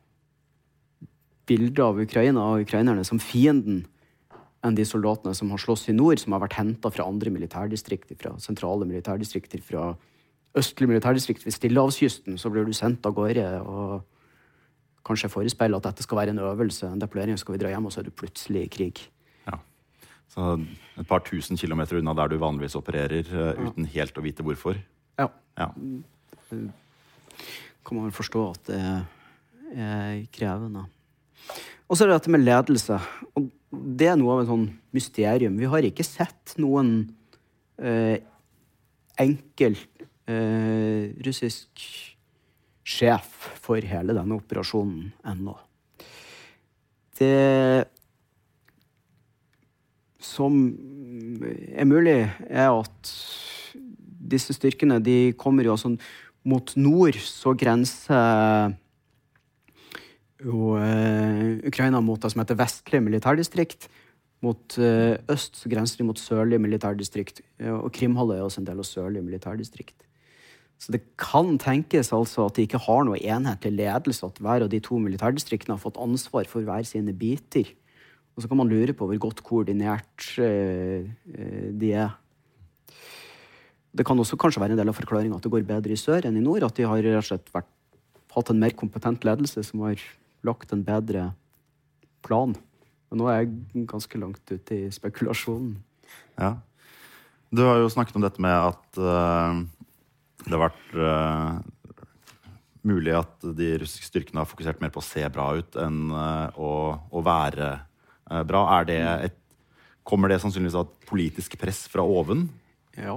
bilde 1.48 1.82
av 1.82 1.98
Ukraina 1.98 2.44
og 2.52 2.68
ukrainerne 2.68 3.04
som 3.08 3.20
fienden 3.20 3.86
enn 4.66 4.78
de 4.78 4.86
soldatene 4.88 5.36
som 5.38 5.52
har 5.54 5.62
slåss 5.62 5.88
i 5.92 5.96
nord, 5.96 6.20
som 6.22 6.34
har 6.34 6.42
vært 6.44 6.58
henta 6.58 6.92
fra 6.94 7.06
andre 7.08 7.32
militærdistrikter, 7.34 8.18
fra 8.20 8.34
sentrale 8.42 8.88
militærdistrikter, 8.90 9.62
fra 9.66 9.92
østlige 10.58 10.90
militærdistrikt 10.90 11.46
ved 11.46 11.54
Stillehavskysten. 11.54 12.40
Så 12.42 12.50
blir 12.54 12.66
du 12.66 12.74
sendt 12.76 13.06
av 13.06 13.14
gårde 13.18 13.46
og 13.62 14.02
kanskje 15.08 15.32
forespeile 15.32 15.78
at 15.78 15.86
dette 15.88 16.04
skal 16.04 16.22
være 16.22 16.34
en 16.36 16.44
øvelse, 16.44 16.90
en 16.90 17.02
deployering, 17.02 17.38
skal 17.40 17.56
vi 17.56 17.62
dra 17.62 17.72
hjem, 17.72 17.88
og 17.88 17.94
så 17.94 18.02
er 18.02 18.10
du 18.10 18.18
plutselig 18.18 18.66
i 18.66 18.72
krig. 18.72 19.04
Ja. 19.46 19.62
Så 20.34 20.58
et 20.98 21.08
par 21.08 21.24
tusen 21.28 21.60
kilometer 21.60 22.02
unna 22.02 22.16
der 22.18 22.34
du 22.34 22.42
vanligvis 22.42 22.76
opererer, 22.80 23.30
uh, 23.32 23.70
uten 23.70 23.88
helt 23.94 24.18
å 24.18 24.26
vite 24.26 24.44
hvorfor. 24.44 24.82
Ja. 25.22 25.30
ja 25.60 25.70
kan 27.88 27.96
man 27.96 28.10
vel 28.10 28.16
forstå 28.16 28.44
at 28.52 28.68
det 28.68 28.82
er 29.80 30.26
krevende. 30.36 30.84
Og 31.88 31.96
så 31.96 32.04
er 32.04 32.10
det 32.10 32.18
dette 32.18 32.34
med 32.34 32.44
ledelse. 32.44 32.98
Og 33.40 33.48
det 33.72 34.08
er 34.12 34.18
noe 34.20 34.38
av 34.38 34.44
et 34.44 34.50
sånn 34.50 34.68
mysterium. 34.96 35.58
Vi 35.60 35.70
har 35.70 35.86
ikke 35.86 36.06
sett 36.08 36.56
noen 36.62 36.92
eh, 37.82 38.20
enkel 39.20 39.76
eh, 40.30 41.12
russisk 41.26 41.84
sjef 42.88 43.50
for 43.60 43.84
hele 43.84 44.16
denne 44.16 44.38
operasjonen 44.40 45.12
ennå. 45.28 45.58
Det 47.18 47.88
som 50.24 50.56
er 51.74 51.88
mulig, 51.88 52.20
er 52.48 52.72
at 52.72 53.12
disse 54.28 54.56
styrkene 54.56 55.00
de 55.04 55.34
kommer 55.40 55.68
jo 55.68 55.78
sånn 55.80 55.98
mot 56.48 56.72
nord 56.80 57.18
så 57.20 57.54
grenser 57.58 58.76
jo 60.44 60.76
eh, 60.78 61.58
Ukraina 61.68 62.02
mot 62.04 62.22
det 62.22 62.32
som 62.34 62.44
heter 62.44 62.60
vestlig 62.60 63.02
militærdistrikt. 63.04 63.88
Mot 64.46 64.78
eh, 64.78 65.18
øst 65.34 65.58
så 65.64 65.70
grenser 65.72 66.02
de 66.02 66.08
mot 66.10 66.20
sørlig 66.20 66.60
militærdistrikt. 66.62 67.42
Uh, 67.62 67.80
og 67.80 67.90
Krimhalvøya 67.96 68.44
er 68.44 68.46
også 68.46 68.62
en 68.62 68.68
del 68.68 68.84
av 68.84 68.86
sørlig 68.86 69.24
militærdistrikt. 69.26 70.06
Så 70.78 70.94
det 70.94 71.02
kan 71.18 71.56
tenkes 71.58 72.14
altså 72.14 72.46
at 72.46 72.58
de 72.58 72.68
ikke 72.68 72.84
har 72.86 73.08
noe 73.08 73.18
enhetlig 73.18 73.72
ledelse, 73.80 74.28
at 74.28 74.38
hver 74.38 74.68
av 74.68 74.70
de 74.70 74.80
to 74.86 75.00
militærdistriktene 75.02 75.74
har 75.74 75.82
fått 75.82 75.98
ansvar 75.98 76.46
for 76.46 76.62
hver 76.62 76.86
sine 76.86 77.16
biter. 77.18 77.72
Og 78.38 78.46
så 78.46 78.52
kan 78.52 78.60
man 78.62 78.70
lure 78.70 78.94
på 78.94 79.08
hvor 79.10 79.18
godt 79.18 79.42
koordinert 79.42 80.28
de 80.38 81.90
er. 81.98 82.14
Det 83.98 84.06
kan 84.06 84.22
også 84.22 84.38
kanskje 84.38 84.62
være 84.62 84.78
en 84.78 84.84
del 84.84 84.94
av 84.94 85.00
forklaringa 85.00 85.40
at 85.40 85.48
det 85.48 85.54
går 85.56 85.66
bedre 85.66 85.98
i 85.98 85.98
sør 85.98 86.30
enn 86.30 86.38
i 86.38 86.46
nord. 86.46 86.62
At 86.68 86.78
de 86.78 86.86
har 86.86 87.02
rett 87.02 87.24
og 87.24 87.30
slett 87.32 87.50
vært, 87.56 87.72
hatt 88.38 88.54
en 88.54 88.62
mer 88.62 88.78
kompetent 88.78 89.26
ledelse 89.26 89.66
som 89.66 89.82
har 89.88 89.98
lagt 90.46 90.74
en 90.74 90.84
bedre 90.86 91.32
plan. 92.26 92.56
Men 93.08 93.22
nå 93.22 93.30
er 93.32 93.42
jeg 93.42 93.86
ganske 93.88 94.20
langt 94.20 94.52
ute 94.52 94.76
i 94.76 94.90
spekulasjonen. 94.94 95.78
Ja. 96.38 96.58
Du 97.50 97.64
har 97.64 97.80
jo 97.80 97.92
snakket 97.92 98.18
om 98.20 98.26
dette 98.26 98.44
med 98.44 98.52
at 98.52 99.00
uh, 99.00 99.56
det 100.44 100.52
har 100.52 100.66
vært 100.66 100.98
uh, 101.00 102.04
mulig 102.88 103.16
at 103.16 103.48
de 103.56 103.74
russiske 103.84 104.10
styrkene 104.10 104.44
har 104.44 104.50
fokusert 104.50 104.82
mer 104.84 104.92
på 104.94 105.00
å 105.00 105.08
se 105.08 105.24
bra 105.32 105.50
ut 105.56 105.80
enn 105.80 106.12
uh, 106.12 106.52
å, 106.60 106.72
å, 107.12 107.24
være 107.24 107.72
bra. 108.48 108.66
Er 108.76 108.90
det 108.90 109.00
et, 109.30 109.40
kommer 110.08 110.32
det 110.32 110.42
sannsynligvis 110.44 110.76
av 110.76 110.90
et 110.90 111.08
politisk 111.08 111.56
press 111.62 111.86
fra 111.92 112.04
oven? 112.04 112.50
Ja. 112.98 113.16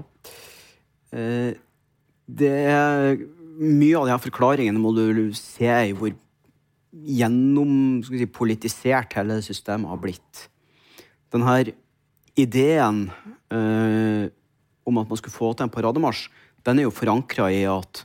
Det 1.11 2.51
er 2.71 3.17
Mye 3.61 3.99
av 3.99 4.07
de 4.07 4.13
her 4.15 4.21
forklaringene 4.23 4.81
må 4.81 4.93
du 4.97 5.35
se 5.37 5.67
i 5.69 5.91
hvor 5.93 6.15
gjennom 6.91 8.03
si, 8.03 8.27
hele 8.91 9.41
systemet 9.43 9.91
har 9.91 10.01
blitt. 10.03 10.47
Denne 11.31 11.75
ideen 12.39 13.05
eh, 13.53 14.31
om 14.87 14.99
at 14.99 15.11
man 15.11 15.21
skulle 15.21 15.35
få 15.35 15.53
til 15.55 15.69
en 15.69 15.73
parademarsj, 15.73 16.29
den 16.67 16.81
er 16.81 16.89
jo 16.89 16.95
forankra 16.95 17.49
i 17.55 17.63
at 17.71 18.05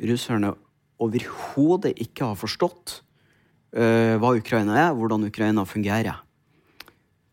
russerne 0.00 0.54
overhodet 1.00 1.92
ikke 2.00 2.30
har 2.30 2.40
forstått 2.40 3.00
eh, 3.76 4.16
hva 4.16 4.32
Ukraina 4.38 4.78
er, 4.86 4.96
hvordan 4.96 5.28
Ukraina 5.28 5.66
fungerer. 5.68 6.22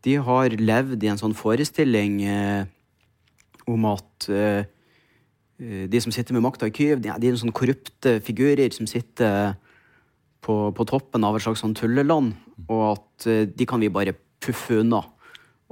De 0.04 0.18
har 0.20 0.52
levd 0.52 1.00
i 1.00 1.08
en 1.08 1.20
sånn 1.20 1.36
forestilling 1.36 2.20
eh, 2.28 2.68
om 3.72 3.88
at 3.88 4.28
eh, 4.28 4.68
Eh, 5.60 5.88
de 5.88 6.00
som 6.00 6.12
sitter 6.12 6.34
med 6.34 6.42
makta 6.42 6.66
i 6.66 6.74
Kyiv, 6.74 7.00
de, 7.00 7.10
er 7.10 7.36
sånne 7.38 7.54
korrupte 7.54 8.18
figurer 8.24 8.72
som 8.74 8.88
sitter 8.90 9.54
på, 10.44 10.58
på 10.76 10.86
toppen 10.88 11.24
av 11.24 11.38
et 11.38 11.44
slags 11.44 11.62
sånn 11.64 11.76
tulleland, 11.78 12.34
og 12.68 12.84
at 12.92 13.28
uh, 13.30 13.42
de 13.48 13.68
kan 13.68 13.82
vi 13.82 13.92
bare 13.92 14.16
puffe 14.44 14.82
unna. 14.82 15.02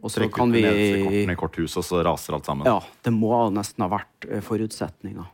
Og 0.03 0.11
så 0.11 0.27
kan 0.33 0.51
vi 0.51 0.65
kortene 0.65 1.35
i 1.35 1.39
korthuset, 1.39 1.79
og 1.83 1.87
så 1.87 2.01
raser 2.03 2.35
alt 2.35 2.49
sammen. 2.49 2.67
Ja, 2.67 2.81
det 3.05 3.13
må 3.15 3.37
nesten 3.55 3.85
ha 3.85 3.91
vært 3.93 4.27
uh, 4.31 4.41
forutsetninga. 4.45 5.29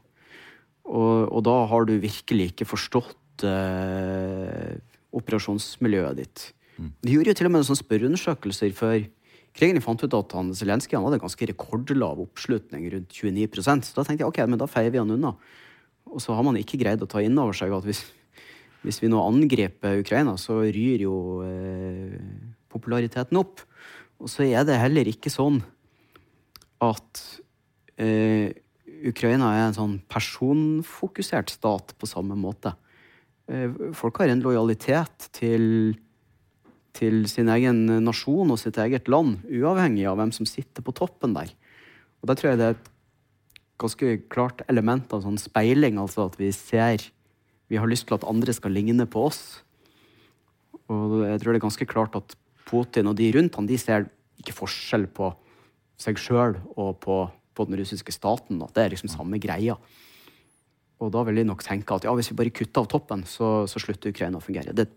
Og, 0.88 1.28
og, 1.28 1.40
da 1.46 1.54
har 1.70 1.84
du 1.88 1.94
virkelig 2.00 2.52
ikke 2.52 2.66
forstått 2.68 3.44
eh, 3.44 4.78
operasjonsmiljøet 5.18 6.16
ditt. 6.16 6.44
Mm. 6.78 6.90
De 7.04 7.12
gjorde 7.12 7.32
jo 7.32 7.38
til 7.40 7.48
og 7.48 7.52
med 7.52 7.60
en 7.60 7.68
sånn 7.68 7.80
spørreundersøkelser 7.82 8.72
før 8.76 9.02
krigen 9.58 9.82
fant 9.84 10.00
ut 10.04 10.16
at 10.16 10.36
han 10.38 10.54
Zelenskyj 10.56 10.96
hadde 10.96 11.20
ganske 11.20 11.48
rekordlav 11.50 12.22
oppslutning, 12.24 12.86
rundt 12.94 13.12
29 13.12 13.84
Så 13.84 13.98
da 13.98 14.04
tenkte 14.06 14.22
jeg 14.22 14.30
ok, 14.30 14.40
men 14.48 14.60
da 14.60 14.70
feier 14.70 14.94
vi 14.94 15.02
han 15.02 15.12
unna. 15.12 15.34
Og 16.08 16.22
så 16.24 16.32
har 16.32 16.46
man 16.46 16.56
ikke 16.56 16.80
greid 16.80 17.02
å 17.04 17.10
ta 17.10 17.20
inn 17.20 17.36
over 17.36 17.56
seg 17.56 17.74
at 17.74 17.84
hvis, 17.84 18.06
hvis 18.84 19.00
vi 19.02 19.10
nå 19.10 19.20
angriper 19.22 20.00
Ukraina, 20.02 20.36
så 20.38 20.60
ryr 20.62 21.04
jo 21.04 21.16
eh, 21.46 22.16
populariteten 22.70 23.40
opp. 23.40 23.64
Og 24.18 24.30
så 24.30 24.46
er 24.46 24.66
det 24.66 24.78
heller 24.80 25.08
ikke 25.10 25.32
sånn 25.32 25.60
at 26.84 27.22
eh, 27.98 28.50
Ukraina 29.08 29.52
er 29.54 29.64
en 29.68 29.78
sånn 29.78 29.96
personfokusert 30.10 31.54
stat 31.54 31.94
på 31.98 32.10
samme 32.10 32.38
måte. 32.38 32.74
Eh, 33.50 33.70
folk 33.98 34.22
har 34.22 34.30
en 34.32 34.44
lojalitet 34.44 35.30
til 35.36 35.96
til 36.98 37.26
sin 37.30 37.46
egen 37.52 37.84
nasjon 38.02 38.50
og 38.50 38.58
sitt 38.58 38.78
eget 38.82 39.08
land, 39.12 39.44
uavhengig 39.46 40.06
av 40.10 40.16
hvem 40.18 40.32
som 40.34 40.48
sitter 40.48 40.82
på 40.82 40.94
toppen 40.96 41.36
der. 41.36 41.52
Og 42.18 42.30
Der 42.30 42.38
tror 42.38 42.50
jeg 42.50 42.58
det 42.58 42.66
er 42.66 42.74
et 42.74 42.90
ganske 43.78 44.08
klart 44.32 44.64
element 44.66 45.12
av 45.14 45.22
sånn 45.22 45.38
speiling, 45.38 46.00
altså 46.02 46.26
at 46.26 46.38
vi 46.40 46.50
ser 46.50 47.04
Vi 47.68 47.78
har 47.80 47.88
lyst 47.88 48.08
til 48.08 48.16
at 48.16 48.26
andre 48.28 48.54
skal 48.56 48.72
ligne 48.72 49.06
på 49.08 49.26
oss. 49.28 49.42
Og 50.88 51.20
jeg 51.26 51.40
tror 51.40 51.52
det 51.52 51.60
er 51.60 51.66
ganske 51.66 51.88
klart 51.88 52.16
at 52.16 52.36
Putin 52.68 53.10
og 53.10 53.16
de 53.18 53.28
rundt 53.36 53.56
han, 53.56 53.68
de 53.68 53.78
ser 53.80 54.08
ikke 54.40 54.56
forskjell 54.56 55.06
på 55.12 55.32
seg 55.98 56.20
sjøl 56.20 56.56
og 56.78 56.98
på, 57.02 57.22
på, 57.28 57.66
den 57.68 57.78
russiske 57.80 58.14
staten. 58.14 58.62
At 58.64 58.74
det 58.76 58.84
er 58.84 58.94
liksom 58.94 59.12
samme 59.12 59.40
greia. 59.42 59.76
Og 60.98 61.12
da 61.14 61.22
vil 61.26 61.40
de 61.40 61.46
nok 61.48 61.62
tenke 61.66 61.94
at 61.94 62.06
ja, 62.06 62.14
hvis 62.16 62.32
vi 62.32 62.38
bare 62.40 62.54
kutter 62.54 62.84
av 62.84 62.90
toppen, 62.90 63.24
så, 63.28 63.68
så 63.70 63.82
slutter 63.82 64.14
Ukraina 64.14 64.40
å 64.40 64.44
fungere. 64.44 64.74
Det, 64.74 64.88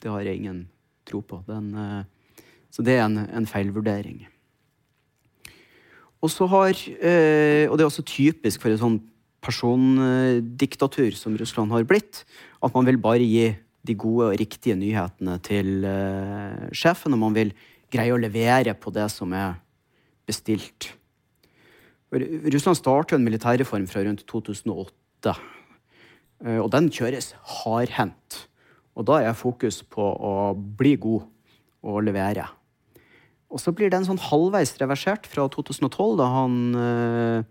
det 0.00 0.12
har 0.12 0.22
jeg 0.24 0.40
ingen 0.40 0.64
tro 1.08 1.20
på. 1.26 1.42
Den, 1.48 1.72
eh, 1.76 2.44
så 2.70 2.84
det 2.86 2.96
er 2.96 3.08
en, 3.08 3.18
en 3.26 3.48
feilvurdering. 3.48 4.22
Og 6.20 6.30
så 6.32 6.46
har, 6.52 6.76
eh, 6.76 7.66
og 7.68 7.76
det 7.76 7.84
er 7.84 7.88
også 7.88 8.06
typisk 8.06 8.62
for 8.62 8.72
et 8.72 8.80
sånn 8.80 9.00
persondiktatur 9.44 11.16
som 11.16 11.36
Russland 11.38 11.72
har 11.72 11.86
blitt, 11.88 12.24
at 12.60 12.74
man 12.76 12.88
vil 12.88 13.00
bare 13.00 13.24
gi 13.24 13.50
de 13.86 13.96
gode 13.96 14.28
og 14.28 14.38
riktige 14.40 14.76
nyhetene 14.76 15.38
til 15.44 15.86
uh, 15.88 16.68
sjefen, 16.76 17.16
og 17.16 17.22
man 17.22 17.36
vil 17.36 17.54
greie 17.90 18.12
å 18.12 18.20
levere 18.20 18.74
på 18.76 18.92
det 18.94 19.08
som 19.12 19.32
er 19.36 19.56
bestilt. 20.28 20.92
Russland 22.12 22.76
startet 22.76 23.16
en 23.16 23.24
militærreform 23.24 23.86
fra 23.88 24.04
rundt 24.04 24.26
2008, 24.28 25.34
uh, 25.34 26.60
og 26.60 26.68
den 26.76 26.92
kjøres 26.92 27.32
hardhendt. 27.62 28.44
Og 28.98 29.06
da 29.08 29.22
er 29.24 29.38
fokus 29.38 29.80
på 29.86 30.04
å 30.04 30.52
bli 30.54 30.96
god 31.00 31.24
og 31.86 32.02
levere. 32.04 32.44
Og 33.50 33.58
så 33.58 33.72
blir 33.74 33.90
den 33.90 34.04
sånn 34.06 34.20
halvveis 34.22 34.76
reversert 34.78 35.26
fra 35.30 35.46
2012, 35.50 36.18
da 36.20 36.26
han 36.30 36.58
eh, 36.78 37.48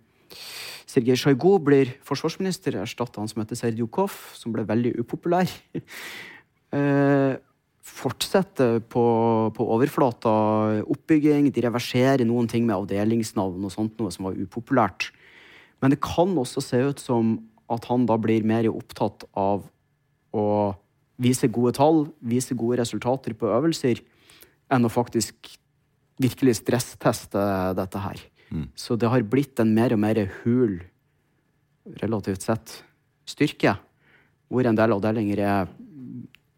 Sergej 0.90 1.20
Sjajgo 1.22 1.58
blir 1.62 1.94
forsvarsminister, 2.06 2.80
erstatter 2.82 3.22
han 3.22 3.30
som 3.30 3.44
heter 3.44 3.60
Serdjukov, 3.60 4.16
som 4.38 4.56
ble 4.56 4.66
veldig 4.68 4.96
upopulær. 5.04 5.52
eh, 6.78 7.36
fortsetter 7.90 8.80
på, 8.86 9.04
på 9.56 9.68
overflata 9.76 10.32
oppbygging. 10.86 11.50
De 11.54 11.66
reverserer 11.66 12.26
noen 12.28 12.50
ting 12.50 12.66
med 12.68 12.78
avdelingsnavn 12.78 13.66
og 13.66 13.74
sånt, 13.74 13.98
noe 14.00 14.14
som 14.14 14.30
var 14.30 14.38
upopulært. 14.40 15.10
Men 15.80 15.94
det 15.94 16.02
kan 16.04 16.36
også 16.38 16.64
se 16.64 16.82
ut 16.90 17.02
som 17.02 17.38
at 17.70 17.86
han 17.90 18.06
da 18.10 18.18
blir 18.20 18.46
mer 18.48 18.68
opptatt 18.72 19.28
av 19.38 19.68
å 20.36 20.46
vise 21.20 21.50
gode 21.52 21.76
tall, 21.78 22.08
vise 22.20 22.56
gode 22.58 22.80
resultater 22.82 23.36
på 23.38 23.50
øvelser, 23.52 24.02
enn 24.72 24.86
å 24.86 24.92
faktisk 24.92 25.54
virkelig 26.20 26.60
stressteste 26.60 27.44
dette 27.78 28.04
her. 28.04 28.22
Så 28.76 28.98
det 28.98 29.10
har 29.12 29.26
blitt 29.30 29.60
en 29.62 29.74
mer 29.76 29.94
og 29.94 30.02
mer 30.02 30.24
hul, 30.42 30.80
relativt 32.02 32.46
sett, 32.46 32.80
styrke, 33.30 33.76
hvor 34.50 34.66
en 34.66 34.78
del 34.78 34.96
avdelinger 34.96 35.42
er 35.46 35.70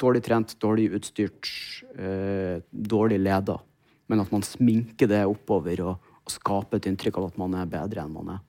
dårlig 0.01 0.23
trent, 0.25 0.55
dårlig 0.61 0.89
utstyrt, 0.97 1.49
eh, 1.97 2.63
dårlig 2.71 3.19
leda. 3.21 3.59
Men 4.07 4.23
at 4.23 4.31
man 4.31 4.43
sminker 4.43 5.09
det 5.11 5.25
oppover 5.27 5.83
og, 5.85 6.09
og, 6.23 6.31
skaper 6.31 6.79
et 6.79 6.87
inntrykk 6.89 7.19
av 7.19 7.29
at 7.29 7.37
man 7.41 7.55
er 7.59 7.69
bedre 7.69 8.03
enn 8.03 8.15
man 8.15 8.33
er. 8.37 8.41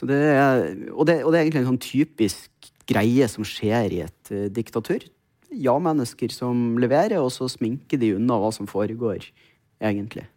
Det 0.00 0.16
er 0.16 0.60
og, 0.94 1.04
det, 1.08 1.20
og 1.24 1.32
det 1.32 1.38
er 1.38 1.42
egentlig 1.44 1.64
en 1.64 1.72
sånn 1.72 1.82
typisk 1.82 2.70
greie 2.88 3.26
som 3.28 3.44
skjer 3.46 3.94
i 3.94 4.02
et 4.06 4.34
eh, 4.34 4.48
diktatur. 4.52 5.04
Ja-mennesker 5.50 6.30
som 6.32 6.78
leverer, 6.80 7.18
og 7.20 7.32
så 7.34 7.48
sminker 7.50 7.98
de 8.00 8.14
unna 8.16 8.38
hva 8.38 8.52
som 8.54 8.68
foregår, 8.70 9.26
egentlig. 9.82 10.28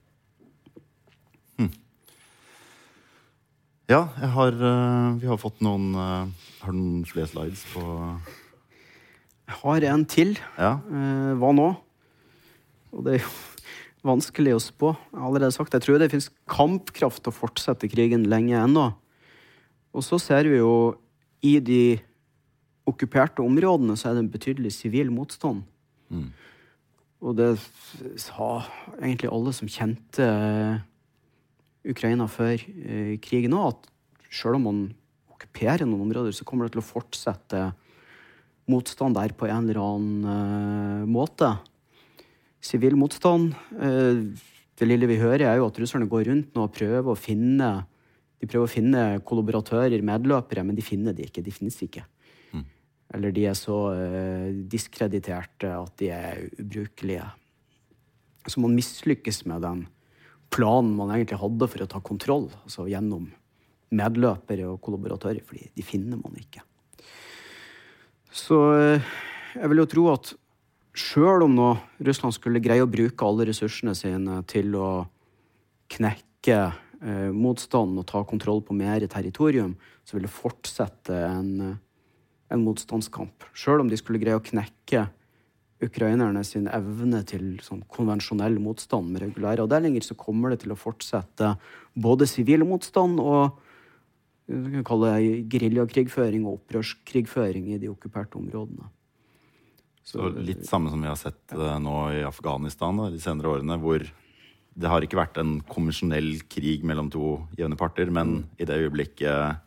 Ja, 3.93 4.07
har, 4.33 4.55
uh, 4.57 5.13
vi 5.21 5.27
har 5.29 5.37
fått 5.37 5.59
noen 5.61 5.91
uh, 5.93 6.25
Har 6.63 6.73
du 6.73 6.79
noen 6.79 7.01
flere 7.05 7.29
slides 7.29 7.61
på 7.69 7.83
Jeg 7.83 9.57
har 9.59 9.85
en 9.91 10.05
til. 10.09 10.31
Ja. 10.57 10.79
Uh, 10.87 11.33
hva 11.37 11.51
nå? 11.53 11.67
Og 12.95 13.03
det 13.05 13.17
er 13.17 13.21
jo 13.21 13.33
vanskelig 14.13 14.55
å 14.55 14.63
spå. 14.63 14.93
Jeg 15.11 15.19
har 15.19 15.27
allerede 15.29 15.53
sagt 15.53 15.77
Jeg 15.77 15.85
tror 15.85 16.01
det 16.01 16.09
fins 16.13 16.31
kampkraft 16.49 17.21
til 17.21 17.33
å 17.33 17.37
fortsette 17.37 17.91
krigen 17.91 18.25
lenge 18.31 18.55
ennå. 18.63 18.87
Og 19.93 20.05
så 20.07 20.17
ser 20.21 20.49
vi 20.49 20.57
jo 20.57 20.95
i 21.45 21.59
de 21.61 21.83
okkuperte 22.89 23.43
områdene 23.45 23.97
så 23.99 24.09
er 24.09 24.17
det 24.17 24.23
en 24.23 24.33
betydelig 24.33 24.73
sivil 24.79 25.11
motstand. 25.13 25.61
Mm. 26.09 26.31
Og 27.23 27.37
det 27.37 27.51
sa 28.19 28.49
egentlig 28.97 29.29
alle 29.29 29.53
som 29.55 29.69
kjente 29.69 30.31
Ukraina 31.83 32.27
før 32.31 32.55
eh, 32.55 33.15
krigen 33.23 33.55
òg, 33.57 33.73
at 33.73 34.33
sjøl 34.33 34.57
om 34.57 34.67
man 34.69 34.81
okkuperer 35.33 35.85
noen 35.85 36.07
områder, 36.07 36.35
så 36.35 36.47
kommer 36.47 36.67
det 36.67 36.75
til 36.75 36.83
å 36.83 36.87
fortsette 36.87 37.63
motstand 38.71 39.17
der 39.19 39.33
på 39.35 39.49
en 39.49 39.67
eller 39.67 39.81
annen 39.83 40.27
eh, 40.33 41.07
måte. 41.11 41.51
Sivil 42.63 42.95
motstand 42.95 43.51
eh, 43.75 44.23
Det 44.73 44.87
lille 44.87 45.09
vi 45.09 45.19
hører, 45.19 45.43
er 45.49 45.59
jo 45.59 45.67
at 45.67 45.79
russerne 45.79 46.07
går 46.09 46.29
rundt 46.31 46.55
nå 46.55 46.67
og 46.67 46.73
prøver 46.75 47.11
å 47.11 47.19
finne 47.19 47.73
de 48.43 48.47
prøver 48.51 48.67
å 48.67 48.71
finne 48.71 49.01
kollaboratører, 49.23 50.01
medløpere, 50.03 50.65
men 50.67 50.75
de 50.75 50.83
finner 50.83 51.15
de 51.15 51.23
ikke. 51.23 51.39
De 51.45 51.51
finnes 51.55 51.77
ikke. 51.85 52.01
Mm. 52.51 52.65
Eller 53.15 53.31
de 53.31 53.45
er 53.47 53.55
så 53.55 53.77
uh, 53.95 54.49
diskrediterte 54.67 55.69
at 55.71 55.93
de 56.01 56.09
er 56.11 56.41
ubrukelige. 56.59 57.23
Så 58.43 58.59
man 58.59 58.75
mislykkes 58.75 59.45
med 59.47 59.63
den 59.63 59.85
planen 60.53 60.93
man 60.97 61.13
egentlig 61.15 61.41
hadde 61.41 61.69
for 61.71 61.85
å 61.85 61.89
ta 61.89 62.01
kontroll, 62.03 62.47
altså 62.63 62.85
gjennom 62.89 63.27
medløpere 63.93 64.67
og 64.71 64.79
kollaboratører, 64.83 65.41
fordi 65.45 65.69
de 65.73 65.85
finner 65.85 66.19
man 66.21 66.37
ikke. 66.39 66.63
Så 68.33 68.57
uh, 68.73 69.13
jeg 69.53 69.69
vil 69.69 69.83
jo 69.83 69.89
tro 69.89 70.07
at 70.13 70.33
sjøl 70.97 71.45
om 71.45 71.53
nå 71.57 71.69
Russland 72.05 72.35
skulle 72.35 72.61
greie 72.63 72.85
å 72.85 72.89
bruke 72.89 73.25
alle 73.25 73.47
ressursene 73.49 73.93
sine 73.97 74.39
til 74.49 74.75
å 74.77 74.89
knekke 75.93 76.57
eh, 76.69 77.31
motstand 77.33 77.97
og 78.01 78.05
ta 78.09 78.21
kontroll 78.29 78.61
på 78.65 78.75
mer 78.77 79.05
territorium, 79.09 79.73
så 80.05 80.15
vil 80.15 80.27
det 80.27 80.33
fortsette 80.33 81.17
en, 81.27 81.73
en 82.53 82.65
motstandskamp. 82.65 83.45
Sjøl 83.57 83.83
om 83.83 83.89
de 83.89 83.99
skulle 83.99 84.21
greie 84.21 84.37
å 84.37 84.45
knekke 84.45 85.07
ukrainerne 85.85 86.43
sin 86.47 86.69
evne 86.71 87.21
til 87.27 87.59
sånn 87.65 87.83
konvensjonell 87.91 88.57
motstand 88.63 89.11
med 89.13 89.25
regulære 89.25 89.65
avdelinger, 89.65 90.05
så 90.05 90.17
kommer 90.19 90.53
det 90.53 90.63
til 90.63 90.73
å 90.75 90.79
fortsette 90.79 91.53
både 91.93 92.27
sivil 92.29 92.65
motstand 92.67 93.21
og 93.23 93.61
vi 94.45 94.73
kan 94.75 94.83
kalle 94.87 95.13
det 95.13 95.45
geriljakrigføring 95.53 96.43
og 96.45 96.57
opprørskrigføring 96.57 97.69
i 97.71 97.79
de 97.79 97.89
okkuperte 97.91 98.35
områdene. 98.39 98.89
Så, 100.03 100.17
så 100.17 100.31
litt 100.35 100.65
samme 100.67 100.91
som 100.91 100.99
vi 100.99 101.07
har 101.07 101.19
sett 101.19 101.55
ja. 101.55 101.77
nå 101.79 101.95
i 102.11 102.25
Afghanistan 102.27 102.99
da, 102.99 103.07
de 103.13 103.21
senere 103.23 103.53
årene, 103.55 103.79
hvor 103.79 104.03
det 104.73 104.89
har 104.89 105.05
ikke 105.05 105.19
vært 105.19 105.37
en 105.39 105.59
konvensjonell 105.69 106.41
krig 106.51 106.83
mellom 106.87 107.11
to 107.13 107.37
jevne 107.55 107.77
parter, 107.79 108.11
men 108.11 108.39
mm. 108.41 108.43
i 108.59 108.67
det 108.67 108.79
øyeblikket 108.83 109.61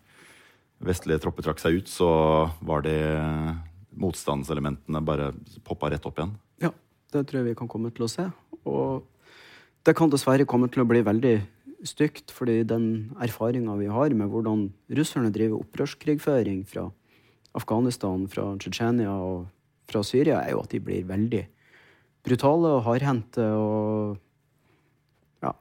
vestlige 0.84 1.22
tropper 1.24 1.46
trakk 1.46 1.62
seg 1.62 1.80
ut, 1.80 1.88
så 1.88 2.10
var 2.60 2.84
det 2.84 3.00
motstandselementene 4.00 5.02
bare 5.04 5.32
poppa 5.66 5.90
rett 5.92 6.06
opp 6.08 6.20
igjen. 6.20 6.34
Ja, 6.62 6.72
det 7.12 7.26
tror 7.26 7.40
jeg 7.40 7.50
vi 7.50 7.58
kan 7.58 7.70
komme 7.70 7.92
til 7.94 8.06
å 8.06 8.10
se. 8.10 8.28
Og 8.66 9.06
det 9.86 9.94
kan 9.96 10.10
dessverre 10.12 10.48
komme 10.48 10.68
til 10.72 10.82
å 10.82 10.88
bli 10.88 11.02
veldig 11.06 11.36
stygt, 11.86 12.32
fordi 12.34 12.62
den 12.66 12.86
erfaringa 13.22 13.76
vi 13.78 13.90
har 13.92 14.14
med 14.16 14.30
hvordan 14.32 14.68
russerne 14.98 15.32
driver 15.34 15.60
opprørskrigføring 15.62 16.64
fra 16.68 16.88
Afghanistan, 17.56 18.26
fra 18.28 18.48
Tsjetsjenia 18.58 19.12
og 19.12 19.46
fra 19.86 20.02
Syria, 20.04 20.40
er 20.42 20.56
jo 20.56 20.64
at 20.64 20.72
de 20.72 20.82
blir 20.82 21.06
veldig 21.08 21.44
brutale 22.26 22.72
og 22.78 22.82
hardhendte 22.88 23.44
og 23.54 24.16
ja, 25.44 25.52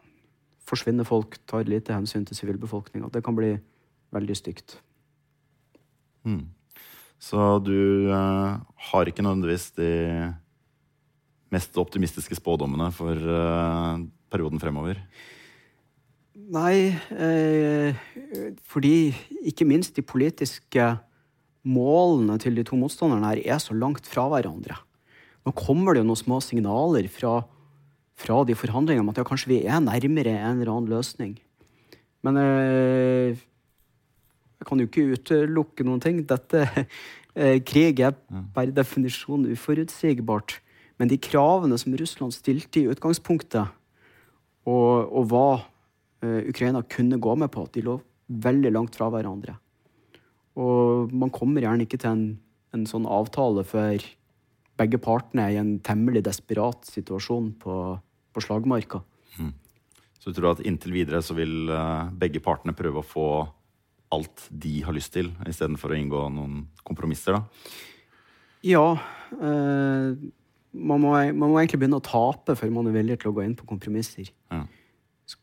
forsvinner 0.66 1.08
folk, 1.08 1.38
tar 1.46 1.68
lite 1.70 1.94
hensyn 1.94 2.26
til 2.26 2.40
sivilbefolkninga. 2.40 3.12
Det 3.14 3.24
kan 3.26 3.38
bli 3.38 3.54
veldig 4.16 4.38
stygt. 4.40 4.80
Mm. 6.26 6.55
Så 7.22 7.39
du 7.63 8.11
uh, 8.11 8.59
har 8.89 9.09
ikke 9.09 9.24
nødvendigvis 9.26 9.72
de 9.78 10.34
mest 11.53 11.78
optimistiske 11.80 12.38
spådommene 12.38 12.91
for 12.93 13.16
uh, 13.16 14.03
perioden 14.32 14.61
fremover? 14.61 14.99
Nei, 16.36 16.91
eh, 17.16 17.95
fordi 18.68 19.16
ikke 19.47 19.66
minst 19.66 19.95
de 19.95 20.03
politiske 20.05 20.84
målene 21.66 22.36
til 22.43 22.59
de 22.59 22.66
to 22.68 22.78
motstanderne 22.78 23.32
her 23.32 23.41
er 23.55 23.61
så 23.63 23.74
langt 23.74 24.05
fra 24.05 24.28
hverandre. 24.30 24.76
Nå 25.47 25.53
kommer 25.57 25.95
det 25.95 26.03
jo 26.03 26.09
noen 26.11 26.20
små 26.20 26.41
signaler 26.43 27.07
fra 27.09 27.39
fra 28.16 28.43
de 28.47 28.55
forhandlingene 28.55 29.03
om 29.03 29.11
at 29.11 29.20
ja, 29.20 29.26
kanskje 29.28 29.51
vi 29.51 29.57
er 29.68 29.82
nærmere 29.84 30.38
en 30.38 30.61
eller 30.61 30.72
annen 30.72 30.91
løsning. 30.91 31.36
Men 32.26 32.39
eh, 32.39 33.41
jeg 34.60 34.68
kan 34.70 34.82
jo 34.82 34.88
ikke 34.88 35.08
utelukke 35.16 35.86
noen 35.88 36.01
ting. 36.03 36.22
Dette 36.28 36.66
eh, 36.66 37.58
Krig 37.68 38.01
er 38.03 38.16
per 38.56 38.72
definisjon 38.76 39.47
uforutsigbart. 39.51 40.60
Men 40.99 41.12
de 41.12 41.20
kravene 41.20 41.78
som 41.80 41.95
Russland 41.99 42.36
stilte 42.36 42.82
i 42.82 42.89
utgangspunktet, 42.91 43.74
og, 44.66 45.12
og 45.12 45.28
hva 45.30 45.47
eh, 46.24 46.47
Ukraina 46.49 46.82
kunne 46.89 47.20
gå 47.22 47.36
med 47.38 47.51
på, 47.53 47.68
de 47.76 47.84
lå 47.86 47.99
veldig 48.26 48.72
langt 48.74 48.95
fra 48.97 49.12
hverandre. 49.14 49.58
Og 50.56 51.12
man 51.14 51.34
kommer 51.36 51.66
gjerne 51.66 51.86
ikke 51.86 51.99
til 52.01 52.14
en, 52.14 52.24
en 52.74 52.88
sånn 52.89 53.08
avtale 53.12 53.66
før 53.68 53.99
begge 54.80 54.99
partene 55.03 55.45
er 55.45 55.56
i 55.56 55.60
en 55.60 55.76
temmelig 55.84 56.24
desperat 56.26 56.88
situasjon 56.88 57.51
på, 57.62 57.76
på 58.36 58.43
slagmarka. 58.43 59.01
Mm. 59.39 59.53
Så 60.20 60.32
du 60.32 60.39
tror 60.39 60.56
at 60.56 60.64
inntil 60.66 60.95
videre 60.95 61.22
så 61.24 61.36
vil 61.38 61.70
uh, 61.70 62.12
begge 62.16 62.41
partene 62.43 62.76
prøve 62.76 63.03
å 63.03 63.08
få 63.08 63.28
alt 64.14 64.47
de 64.51 64.78
har 64.86 64.95
lyst 64.95 65.14
til, 65.16 65.32
istedenfor 65.47 65.93
å 65.93 65.99
inngå 65.99 66.24
noen 66.34 66.66
kompromisser? 66.86 67.38
da? 67.38 67.72
Ja. 68.66 68.86
Uh, 69.36 70.16
man, 70.76 71.01
må, 71.01 71.14
man, 71.14 71.45
må, 71.45 71.56
egentlig 71.60 71.82
begynne 71.84 72.01
å 72.01 72.06
tape 72.06 72.58
før 72.58 72.74
man 72.74 72.89
er 72.89 72.97
villig 72.97 73.20
til 73.22 73.32
å 73.32 73.36
gå 73.36 73.45
inn 73.45 73.58
på 73.58 73.68
kompromisser. 73.70 74.32
Ja. 74.53 74.64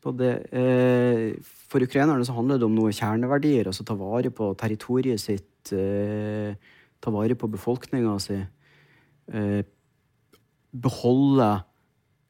På 0.03 0.13
det, 0.15 0.31
uh, 0.55 1.35
for 1.71 1.83
ukrainerne 1.83 2.25
så 2.27 2.35
handler 2.35 2.61
det 2.61 2.67
om 2.67 2.75
noen 2.75 2.95
kjerneverdier. 2.95 3.69
altså 3.71 3.85
Ta 3.87 3.97
vare 3.99 4.31
på 4.33 4.53
territoriet 4.59 5.21
sitt, 5.23 5.49
ta 5.63 7.11
vare 7.13 7.35
på 7.39 7.47
befolkninga 7.47 8.17
si. 8.19 8.35
beholde 10.73 11.47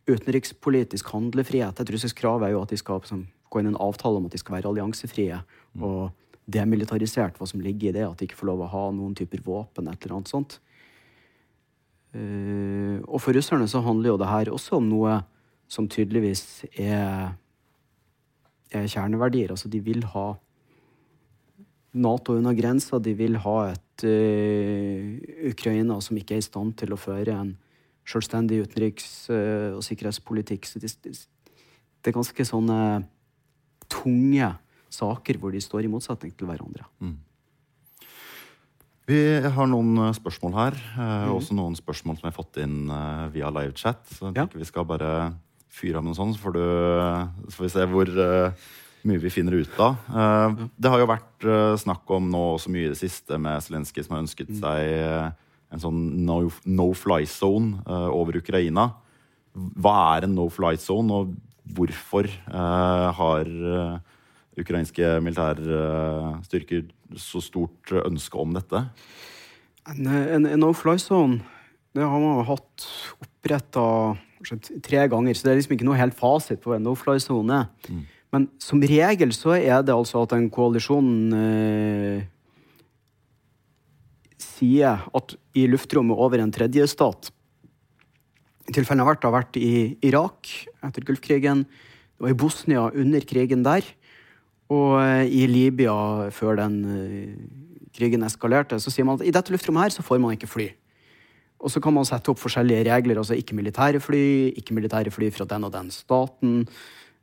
utenrikspolitisk 0.09 1.11
handlefrihet. 1.13 1.79
Et 1.79 1.93
russisk 1.95 2.19
krav 2.19 2.43
er 2.43 2.53
jo 2.53 2.63
at 2.63 2.73
de 2.73 2.79
skal 2.79 2.99
liksom, 3.01 3.23
gå 3.49 3.61
inn 3.61 3.69
i 3.69 3.73
en 3.73 3.81
avtale 3.81 4.19
om 4.19 4.27
at 4.27 4.36
de 4.36 4.41
skal 4.41 4.57
være 4.57 4.71
alliansefrie. 4.71 5.39
Mm. 5.73 5.86
Og 5.88 6.22
demilitarisert, 6.49 7.37
hva 7.39 7.47
som 7.47 7.61
ligger 7.63 7.91
i 7.91 7.97
det. 7.97 8.05
At 8.07 8.19
de 8.19 8.27
ikke 8.27 8.39
får 8.41 8.49
lov 8.51 8.63
å 8.65 8.71
ha 8.71 8.85
noen 8.95 9.15
typer 9.15 9.43
våpen. 9.45 9.87
et 9.87 10.05
eller 10.05 10.17
annet 10.17 10.31
sånt. 10.31 10.59
Uh, 12.13 13.01
og 13.09 13.21
for 13.23 13.33
russerne 13.33 13.65
så 13.67 13.81
handler 13.81 14.13
jo 14.13 14.19
det 14.21 14.29
her 14.29 14.51
også 14.53 14.77
om 14.77 14.85
noe 14.85 15.23
som 15.71 15.87
tydeligvis 15.89 16.65
er, 16.77 17.33
er 18.69 18.85
kjerneverdier. 18.85 19.49
Altså 19.49 19.69
de 19.69 19.81
vil 19.81 20.03
ha 20.13 20.33
Nato 21.93 22.33
under 22.33 22.53
grensa. 22.57 22.99
De 22.99 23.13
vil 23.17 23.37
ha 23.37 23.57
et 23.71 24.05
uh, 24.05 25.49
Ukraina 25.49 25.99
som 26.01 26.17
ikke 26.17 26.37
er 26.37 26.43
i 26.43 26.45
stand 26.45 26.75
til 26.77 26.93
å 26.93 26.99
føre 26.99 27.37
en 27.37 27.55
selvstendig 28.09 28.63
utenriks- 28.67 29.29
uh, 29.31 29.77
og 29.77 29.83
sikkerhetspolitikk. 29.85 30.65
Så 30.69 30.81
det, 30.81 30.93
det 31.05 32.11
er 32.11 32.17
ganske 32.17 32.45
sånne 32.45 32.79
tunge 33.93 34.53
saker 34.93 35.39
hvor 35.41 35.53
de 35.53 35.61
står 35.63 35.87
i 35.87 35.91
motsetning 35.91 36.33
til 36.37 36.49
hverandre. 36.49 36.85
Mm. 37.03 37.17
Vi 39.09 39.19
har 39.51 39.67
noen 39.67 39.97
eh, 39.99 40.13
spørsmål 40.15 40.53
her. 40.55 40.77
Eh, 40.95 41.25
mm. 41.27 41.33
Også 41.35 41.55
noen 41.57 41.75
spørsmål 41.75 42.17
som 42.17 42.27
jeg 42.27 42.31
har 42.31 42.37
fått 42.37 42.61
inn 42.63 42.87
eh, 42.87 43.25
via 43.33 43.51
livechat. 43.51 44.05
Så 44.07 44.29
jeg 44.29 44.37
tenker 44.37 44.59
ja. 44.59 44.63
vi 44.63 44.69
skal 44.69 44.87
bare 44.87 45.11
fyre 45.73 45.99
av 45.99 46.05
noe 46.05 46.15
sånt, 46.15 46.37
så 46.37 46.43
får, 46.43 46.55
du, 46.55 46.65
så 47.49 47.57
får 47.57 47.65
vi 47.65 47.71
se 47.73 47.85
hvor 47.89 48.09
mye 49.09 49.19
vi 49.19 49.31
finner 49.33 49.55
ut 49.57 49.79
av. 49.81 49.95
Det 50.77 50.91
har 50.93 51.01
jo 51.01 51.07
vært 51.09 51.47
snakk 51.81 52.11
om 52.13 52.27
nå 52.29 52.43
så 52.61 52.69
mye 52.71 52.85
i 52.85 52.91
det 52.91 52.99
siste 52.99 53.39
med 53.41 53.57
Zelenskyj 53.65 54.05
som 54.05 54.13
har 54.13 54.21
ønsket 54.21 54.51
mm. 54.53 54.59
seg 54.61 55.73
en 55.73 55.81
sånn 55.81 56.03
no-fly-zone 56.69 57.81
over 57.89 58.37
Ukraina. 58.37 58.85
Hva 59.57 59.95
er 60.13 60.27
en 60.27 60.37
no-fly 60.37 60.77
zone, 60.77 61.23
og 61.23 61.73
hvorfor 61.73 62.29
har 62.53 63.51
ukrainske 64.60 65.16
militærstyrker 65.26 66.86
så 67.20 67.41
stort 67.43 67.93
ønske 68.04 68.39
om 68.39 68.54
dette? 68.56 68.86
En, 69.89 70.08
en, 70.08 70.45
en 70.47 70.62
no-fly 70.62 70.97
zone 71.01 71.41
det 71.93 72.01
har 72.10 72.22
man 72.22 72.41
hatt 72.47 72.86
oppretta 73.22 73.86
tre 74.84 75.06
ganger, 75.12 75.38
så 75.38 75.45
det 75.45 75.51
er 75.51 75.60
liksom 75.60 75.76
ikke 75.76 75.86
noe 75.88 75.99
helt 75.99 76.18
fasit 76.18 76.62
på 76.64 76.72
hva 76.72 76.80
en 76.80 76.88
no-fly-sone. 76.88 77.60
Mm. 77.86 77.99
Men 78.34 78.47
som 78.62 78.82
regel 78.82 79.30
så 79.36 79.54
er 79.60 79.86
det 79.86 79.93
altså 79.93 80.24
at 80.26 80.34
en 80.34 80.49
koalisjon 80.51 81.12
eh, 81.38 82.26
sier 84.41 85.06
at 85.06 85.36
i 85.54 85.68
luftrommet 85.70 86.18
over 86.18 86.41
en 86.41 86.54
tredje 86.54 86.89
stat 86.89 87.30
tilfellene 88.72 89.04
har 89.04 89.14
vært, 89.14 89.26
har 89.28 89.36
vært 89.36 89.58
i 89.60 89.74
Irak 90.08 90.49
etter 90.88 91.04
Gulfkrigen, 91.06 91.66
det 91.68 92.24
var 92.24 92.32
i 92.32 92.38
Bosnia 92.39 92.86
under 92.95 93.26
krigen 93.28 93.66
der. 93.66 93.84
Og 94.72 94.95
eh, 95.01 95.28
i 95.28 95.43
Libya, 95.49 96.30
før 96.32 96.57
den 96.61 96.80
eh, 96.88 97.36
krigen 97.93 98.24
eskalerte, 98.26 98.80
så 98.80 98.93
sier 98.93 99.07
man 99.07 99.20
at 99.20 99.28
i 99.28 99.34
dette 99.34 99.53
luftrommet 99.53 99.88
her 99.88 99.95
så 99.97 100.05
får 100.05 100.22
man 100.24 100.38
ikke 100.38 100.49
fly. 100.51 100.68
Og 101.64 101.72
så 101.72 101.80
kan 101.84 101.95
man 101.95 102.07
sette 102.07 102.32
opp 102.32 102.41
forskjellige 102.41 102.84
regler, 102.89 103.20
altså 103.22 103.38
ikke 103.39 103.55
militære 103.55 104.01
fly, 104.03 104.26
ikke 104.59 104.76
militære 104.76 105.14
fly 105.16 105.30
fra 105.32 105.47
den 105.47 105.68
og 105.68 105.72
den 105.72 105.91
staten, 105.95 106.66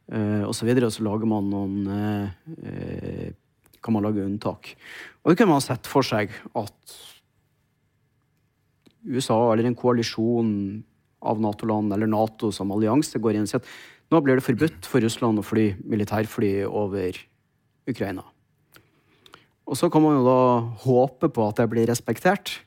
uh, 0.09 0.49
osv. 0.49 0.71
Og, 0.71 0.87
og 0.87 0.95
så 0.95 1.05
lager 1.05 1.29
man 1.29 1.51
noen 1.53 1.75
uh, 1.91 3.27
kan 3.85 3.97
man 3.97 4.07
lage 4.07 4.25
unntak. 4.25 4.73
Og 5.21 5.33
det 5.33 5.41
kan 5.41 5.51
man 5.51 5.61
sette 5.65 5.93
for 5.93 6.07
seg 6.07 6.33
at 6.57 6.97
USA 9.05 9.39
eller 9.53 9.69
en 9.69 9.77
koalisjon 9.77 10.53
av 11.21 11.41
Nato-land 11.41 11.93
eller 11.93 12.09
Nato 12.09 12.51
som 12.53 12.73
allianse 12.73 13.21
går 13.21 13.37
inn 13.37 13.49
og 13.49 13.53
sier 13.53 13.61
at 13.61 13.73
nå 14.11 14.21
blir 14.25 14.41
det 14.41 14.45
forbudt 14.45 14.89
for 14.89 15.05
Russland 15.05 15.41
å 15.41 15.47
fly 15.47 15.71
militærfly 15.85 16.55
over 16.67 17.17
Ukraina. 17.89 18.25
Og 19.71 19.79
så 19.79 19.89
kan 19.93 20.03
man 20.03 20.19
jo 20.19 20.25
da 20.27 20.41
håpe 20.83 21.31
på 21.31 21.47
at 21.47 21.61
det 21.61 21.69
blir 21.71 21.89
respektert. 21.89 22.59